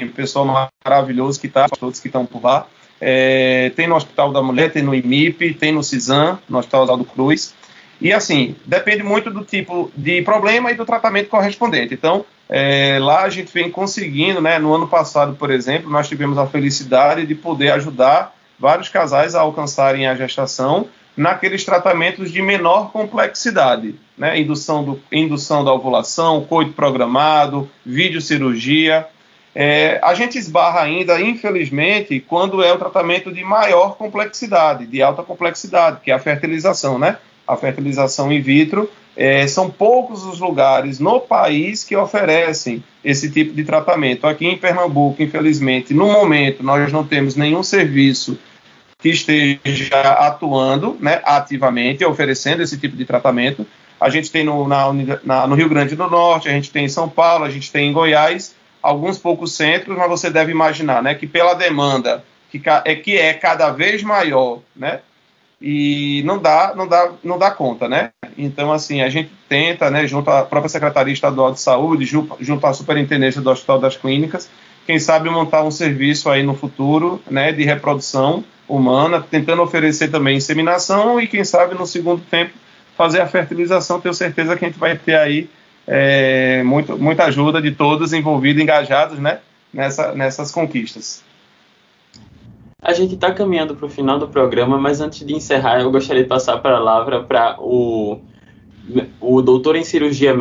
pessoal 0.06 0.70
maravilhoso 0.84 1.40
que 1.40 1.46
está, 1.46 1.68
todos 1.68 1.98
que 1.98 2.08
estão 2.08 2.24
por 2.24 2.42
lá. 2.42 2.66
É, 3.00 3.70
tem 3.76 3.86
no 3.86 3.94
Hospital 3.94 4.32
da 4.32 4.42
Mulher, 4.42 4.72
tem 4.72 4.82
no 4.82 4.94
IMIP, 4.94 5.54
tem 5.54 5.72
no 5.72 5.82
CISAM, 5.82 6.38
no 6.48 6.58
Hospital 6.58 6.82
Oswaldo 6.82 7.04
Cruz. 7.04 7.54
E 8.00 8.12
assim, 8.12 8.54
depende 8.64 9.02
muito 9.02 9.30
do 9.30 9.44
tipo 9.44 9.90
de 9.96 10.22
problema 10.22 10.70
e 10.70 10.74
do 10.74 10.86
tratamento 10.86 11.28
correspondente. 11.28 11.94
Então, 11.94 12.24
é, 12.48 12.98
lá 13.00 13.22
a 13.22 13.28
gente 13.28 13.52
vem 13.52 13.70
conseguindo, 13.70 14.40
né? 14.40 14.58
No 14.58 14.74
ano 14.74 14.86
passado, 14.86 15.34
por 15.34 15.50
exemplo, 15.50 15.90
nós 15.90 16.08
tivemos 16.08 16.38
a 16.38 16.46
felicidade 16.46 17.26
de 17.26 17.34
poder 17.34 17.72
ajudar 17.72 18.34
vários 18.58 18.88
casais 18.88 19.34
a 19.34 19.40
alcançarem 19.40 20.06
a 20.06 20.14
gestação 20.14 20.88
naqueles 21.16 21.64
tratamentos 21.64 22.30
de 22.30 22.40
menor 22.40 22.92
complexidade, 22.92 23.96
né? 24.16 24.38
Indução, 24.38 24.84
do, 24.84 25.02
indução 25.10 25.64
da 25.64 25.72
ovulação, 25.72 26.44
coito 26.44 26.72
programado, 26.72 27.68
videocirurgia. 27.84 29.06
É, 29.54 29.98
a 30.04 30.14
gente 30.14 30.38
esbarra 30.38 30.82
ainda, 30.82 31.20
infelizmente, 31.20 32.20
quando 32.20 32.62
é 32.62 32.72
o 32.72 32.78
tratamento 32.78 33.32
de 33.32 33.42
maior 33.42 33.96
complexidade, 33.96 34.86
de 34.86 35.02
alta 35.02 35.24
complexidade, 35.24 35.98
que 36.04 36.12
é 36.12 36.14
a 36.14 36.20
fertilização, 36.20 36.96
né? 36.96 37.18
A 37.48 37.56
fertilização 37.56 38.30
in 38.30 38.40
vitro, 38.40 38.90
é, 39.16 39.46
são 39.48 39.68
poucos 39.68 40.24
os 40.24 40.38
lugares 40.38 41.00
no 41.00 41.18
país 41.18 41.82
que 41.82 41.96
oferecem 41.96 42.84
esse 43.04 43.28
tipo 43.30 43.52
de 43.52 43.64
tratamento. 43.64 44.26
Aqui 44.26 44.46
em 44.46 44.56
Pernambuco, 44.56 45.20
infelizmente, 45.20 45.92
no 45.92 46.06
momento, 46.06 46.62
nós 46.62 46.92
não 46.92 47.04
temos 47.04 47.34
nenhum 47.34 47.62
serviço 47.64 48.38
que 49.00 49.08
esteja 49.08 50.00
atuando 50.00 50.96
né, 51.00 51.20
ativamente, 51.24 52.04
oferecendo 52.04 52.62
esse 52.62 52.78
tipo 52.78 52.96
de 52.96 53.04
tratamento. 53.04 53.66
A 54.00 54.08
gente 54.08 54.30
tem 54.30 54.44
no, 54.44 54.68
na, 54.68 54.92
na, 55.24 55.46
no 55.46 55.56
Rio 55.56 55.68
Grande 55.68 55.96
do 55.96 56.08
Norte, 56.08 56.48
a 56.48 56.52
gente 56.52 56.70
tem 56.70 56.84
em 56.84 56.88
São 56.88 57.08
Paulo, 57.08 57.44
a 57.44 57.50
gente 57.50 57.72
tem 57.72 57.88
em 57.88 57.92
Goiás, 57.92 58.54
alguns 58.82 59.18
poucos 59.18 59.56
centros, 59.56 59.96
mas 59.96 60.08
você 60.08 60.30
deve 60.30 60.52
imaginar 60.52 61.02
né, 61.02 61.14
que 61.14 61.26
pela 61.26 61.54
demanda 61.54 62.24
que 62.50 62.62
é, 62.84 62.94
que 62.94 63.16
é 63.16 63.34
cada 63.34 63.70
vez 63.70 64.02
maior, 64.02 64.60
né, 64.74 65.00
e 65.60 66.22
não 66.24 66.38
dá, 66.38 66.72
não 66.76 66.86
dá, 66.86 67.10
não 67.22 67.38
dá 67.38 67.50
conta, 67.50 67.88
né? 67.88 68.10
Então, 68.36 68.72
assim, 68.72 69.00
a 69.00 69.08
gente 69.08 69.30
tenta, 69.48 69.90
né, 69.90 70.06
junto 70.06 70.30
à 70.30 70.44
própria 70.44 70.68
Secretaria 70.68 71.12
Estadual 71.12 71.52
de 71.52 71.60
Saúde, 71.60 72.04
junto 72.06 72.66
à 72.66 72.72
Superintendência 72.72 73.40
do 73.40 73.50
Hospital 73.50 73.80
das 73.80 73.96
Clínicas, 73.96 74.48
quem 74.86 74.98
sabe 74.98 75.28
montar 75.28 75.64
um 75.64 75.70
serviço 75.70 76.30
aí 76.30 76.42
no 76.42 76.54
futuro, 76.54 77.20
né, 77.30 77.52
de 77.52 77.64
reprodução 77.64 78.44
humana, 78.68 79.20
tentando 79.20 79.62
oferecer 79.62 80.08
também 80.08 80.36
inseminação 80.36 81.20
e, 81.20 81.26
quem 81.26 81.44
sabe, 81.44 81.74
no 81.74 81.86
segundo 81.86 82.22
tempo, 82.30 82.52
fazer 82.96 83.20
a 83.20 83.26
fertilização. 83.26 84.00
Tenho 84.00 84.14
certeza 84.14 84.56
que 84.56 84.64
a 84.64 84.68
gente 84.68 84.78
vai 84.78 84.96
ter 84.96 85.16
aí 85.16 85.50
é, 85.86 86.62
muito, 86.62 86.96
muita 86.96 87.24
ajuda 87.24 87.60
de 87.60 87.72
todos 87.72 88.12
envolvidos, 88.12 88.62
engajados, 88.62 89.18
né, 89.18 89.40
nessa, 89.72 90.12
nessas 90.14 90.52
conquistas. 90.52 91.22
A 92.80 92.92
gente 92.92 93.14
está 93.14 93.32
caminhando 93.32 93.74
para 93.74 93.86
o 93.86 93.88
final 93.88 94.20
do 94.20 94.28
programa, 94.28 94.78
mas 94.78 95.00
antes 95.00 95.26
de 95.26 95.34
encerrar, 95.34 95.80
eu 95.80 95.90
gostaria 95.90 96.22
de 96.22 96.28
passar 96.28 96.54
a 96.54 96.58
palavra 96.58 97.24
para 97.24 97.56
o, 97.58 98.20
o 99.20 99.42
doutor 99.42 99.74
em 99.74 99.82
cirurgia, 99.82 100.32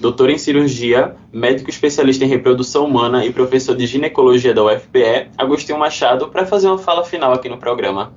doutor 0.00 0.30
em 0.30 0.38
cirurgia, 0.38 1.14
médico 1.30 1.68
especialista 1.68 2.24
em 2.24 2.28
reprodução 2.28 2.86
humana 2.86 3.22
e 3.26 3.32
professor 3.34 3.76
de 3.76 3.86
ginecologia 3.86 4.54
da 4.54 4.64
UFPE, 4.64 5.28
Agostinho 5.36 5.78
Machado, 5.78 6.28
para 6.28 6.46
fazer 6.46 6.68
uma 6.68 6.78
fala 6.78 7.04
final 7.04 7.34
aqui 7.34 7.50
no 7.50 7.58
programa. 7.58 8.14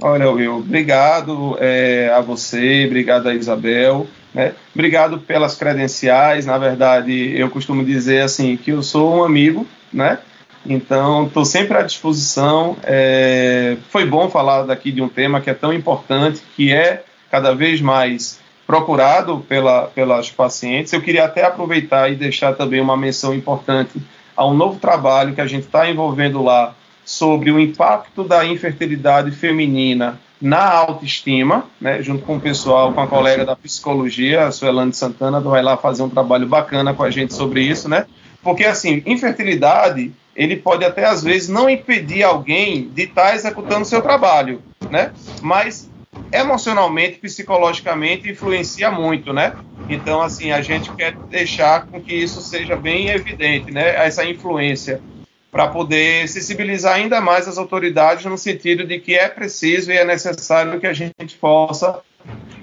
Olha, 0.00 0.30
Will, 0.30 0.58
obrigado 0.58 1.56
é, 1.58 2.08
a 2.14 2.20
você, 2.20 2.84
obrigado 2.86 3.26
a 3.26 3.34
Isabel, 3.34 4.06
né? 4.32 4.54
obrigado 4.72 5.18
pelas 5.18 5.56
credenciais. 5.56 6.46
Na 6.46 6.56
verdade, 6.56 7.36
eu 7.36 7.50
costumo 7.50 7.84
dizer 7.84 8.20
assim 8.20 8.56
que 8.56 8.70
eu 8.70 8.80
sou 8.80 9.16
um 9.16 9.24
amigo, 9.24 9.66
né? 9.92 10.20
Então, 10.68 11.26
estou 11.26 11.46
sempre 11.46 11.78
à 11.78 11.82
disposição. 11.82 12.76
É, 12.84 13.78
foi 13.88 14.04
bom 14.04 14.28
falar 14.28 14.64
daqui 14.64 14.92
de 14.92 15.00
um 15.00 15.08
tema 15.08 15.40
que 15.40 15.48
é 15.48 15.54
tão 15.54 15.72
importante, 15.72 16.42
que 16.54 16.70
é 16.72 17.02
cada 17.30 17.54
vez 17.54 17.80
mais 17.80 18.38
procurado 18.66 19.38
pela, 19.48 19.86
pelas 19.86 20.30
pacientes. 20.30 20.92
Eu 20.92 21.00
queria 21.00 21.24
até 21.24 21.42
aproveitar 21.42 22.12
e 22.12 22.14
deixar 22.14 22.52
também 22.52 22.80
uma 22.80 22.98
menção 22.98 23.34
importante 23.34 23.98
a 24.36 24.46
um 24.46 24.52
novo 24.52 24.78
trabalho 24.78 25.34
que 25.34 25.40
a 25.40 25.46
gente 25.46 25.64
está 25.64 25.90
envolvendo 25.90 26.42
lá 26.42 26.74
sobre 27.02 27.50
o 27.50 27.58
impacto 27.58 28.22
da 28.22 28.44
infertilidade 28.44 29.30
feminina 29.30 30.20
na 30.40 30.70
autoestima, 30.70 31.64
né, 31.80 32.02
junto 32.02 32.22
com 32.24 32.36
o 32.36 32.40
pessoal, 32.40 32.92
com 32.92 33.00
a 33.00 33.06
colega 33.06 33.44
da 33.44 33.56
psicologia, 33.56 34.44
a 34.44 34.52
Suelane 34.52 34.92
Santana, 34.92 35.40
vai 35.40 35.62
lá 35.62 35.76
fazer 35.76 36.02
um 36.02 36.08
trabalho 36.08 36.46
bacana 36.46 36.92
com 36.92 37.02
a 37.02 37.10
gente 37.10 37.32
sobre 37.34 37.62
isso, 37.62 37.88
né? 37.88 38.06
Porque, 38.42 38.64
assim, 38.64 39.02
infertilidade, 39.04 40.12
ele 40.38 40.56
pode 40.56 40.84
até, 40.84 41.04
às 41.04 41.24
vezes, 41.24 41.48
não 41.48 41.68
impedir 41.68 42.22
alguém 42.22 42.88
de 42.90 43.02
estar 43.02 43.30
tá 43.30 43.34
executando 43.34 43.84
seu 43.84 44.00
trabalho, 44.00 44.62
né? 44.88 45.12
Mas, 45.42 45.90
emocionalmente, 46.32 47.18
psicologicamente, 47.18 48.30
influencia 48.30 48.88
muito, 48.88 49.32
né? 49.32 49.56
Então, 49.88 50.22
assim, 50.22 50.52
a 50.52 50.62
gente 50.62 50.92
quer 50.92 51.16
deixar 51.28 51.86
com 51.86 52.00
que 52.00 52.14
isso 52.14 52.40
seja 52.40 52.76
bem 52.76 53.08
evidente, 53.08 53.72
né? 53.72 53.96
Essa 54.06 54.24
influência 54.24 55.02
para 55.50 55.66
poder 55.66 56.28
sensibilizar 56.28 56.94
ainda 56.94 57.20
mais 57.20 57.48
as 57.48 57.58
autoridades 57.58 58.24
no 58.24 58.38
sentido 58.38 58.86
de 58.86 59.00
que 59.00 59.16
é 59.16 59.28
preciso 59.28 59.90
e 59.90 59.96
é 59.96 60.04
necessário 60.04 60.78
que 60.78 60.86
a 60.86 60.92
gente 60.92 61.34
possa 61.40 62.00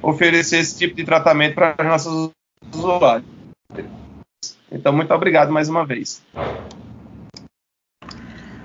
oferecer 0.01 0.59
esse 0.59 0.77
tipo 0.77 0.95
de 0.95 1.03
tratamento 1.03 1.55
para 1.55 1.75
os 1.77 1.85
nossos 1.85 2.31
usuários. 2.73 3.27
Então, 4.71 4.93
muito 4.93 5.13
obrigado 5.13 5.51
mais 5.51 5.67
uma 5.67 5.85
vez. 5.85 6.23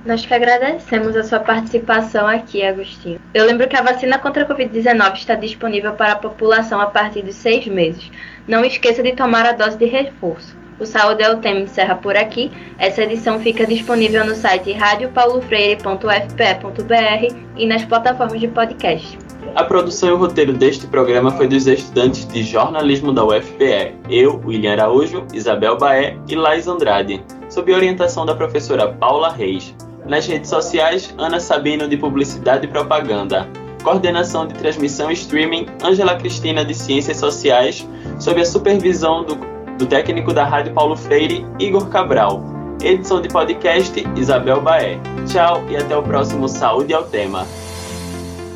Nós 0.05 0.25
que 0.25 0.33
agradecemos 0.33 1.15
a 1.15 1.23
sua 1.23 1.41
participação 1.41 2.27
aqui, 2.27 2.63
Agostinho. 2.63 3.21
Eu 3.35 3.45
lembro 3.45 3.69
que 3.69 3.77
a 3.77 3.83
vacina 3.83 4.19
contra 4.19 4.45
a 4.45 4.49
Covid-19 4.49 5.15
está 5.15 5.35
disponível 5.35 5.93
para 5.93 6.13
a 6.13 6.17
população 6.17 6.81
a 6.81 6.87
partir 6.87 7.21
de 7.23 7.35
seis 7.35 7.67
meses. 7.67 8.11
Não 8.49 8.65
esqueça 8.65 9.03
de 9.03 9.13
tomar 9.13 9.45
a 9.45 9.53
dose 9.53 9.77
de 9.77 9.85
reforço. 9.85 10.59
O 10.79 10.87
Saúde 10.87 11.23
é 11.23 11.31
o 11.31 11.37
tema 11.37 11.61
encerra 11.61 11.97
por 11.97 12.17
aqui. 12.17 12.51
Essa 12.79 13.03
edição 13.03 13.39
fica 13.41 13.67
disponível 13.67 14.25
no 14.25 14.35
site 14.35 14.73
radiopaulofreire.fpe.br 14.73 17.37
e 17.59 17.67
nas 17.67 17.85
plataformas 17.85 18.41
de 18.41 18.49
podcast. 18.49 19.19
A 19.55 19.65
produção 19.65 20.09
e 20.09 20.13
o 20.13 20.17
roteiro 20.17 20.55
deste 20.55 20.87
programa 20.87 21.31
foi 21.33 21.47
dos 21.47 21.67
estudantes 21.67 22.27
de 22.27 22.43
jornalismo 22.43 23.13
da 23.13 23.23
UFPE, 23.23 23.97
eu, 24.09 24.41
William 24.47 24.73
Araújo, 24.73 25.27
Isabel 25.35 25.77
Baé 25.77 26.17
e 26.27 26.35
Lais 26.35 26.67
Andrade, 26.67 27.23
sob 27.51 27.75
orientação 27.75 28.25
da 28.25 28.35
professora 28.35 28.89
Paula 28.89 29.31
Reis. 29.31 29.75
Nas 30.11 30.27
redes 30.27 30.51
sociais, 30.51 31.15
Ana 31.17 31.39
Sabino 31.39 31.87
de 31.87 31.97
Publicidade 31.97 32.67
e 32.67 32.69
Propaganda. 32.69 33.49
Coordenação 33.85 34.45
de 34.45 34.55
transmissão 34.55 35.09
e 35.09 35.15
streaming, 35.15 35.67
Ângela 35.85 36.17
Cristina 36.17 36.65
de 36.65 36.75
Ciências 36.75 37.19
Sociais, 37.19 37.89
sob 38.19 38.41
a 38.41 38.45
supervisão 38.45 39.25
do 39.25 39.39
do 39.79 39.87
técnico 39.87 40.35
da 40.35 40.45
Rádio 40.45 40.75
Paulo 40.75 40.95
Freire, 40.95 41.47
Igor 41.59 41.89
Cabral. 41.89 42.43
Edição 42.83 43.23
de 43.23 43.29
podcast, 43.29 44.05
Isabel 44.17 44.61
Baé. 44.61 44.99
Tchau 45.27 45.65
e 45.71 45.77
até 45.77 45.97
o 45.97 46.03
próximo 46.03 46.49
Saúde 46.49 46.93
ao 46.93 47.05
Tema. 47.05 47.47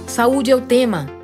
Saúde 0.06 0.50
é 0.50 0.56
o 0.56 0.60
tema 0.60 1.23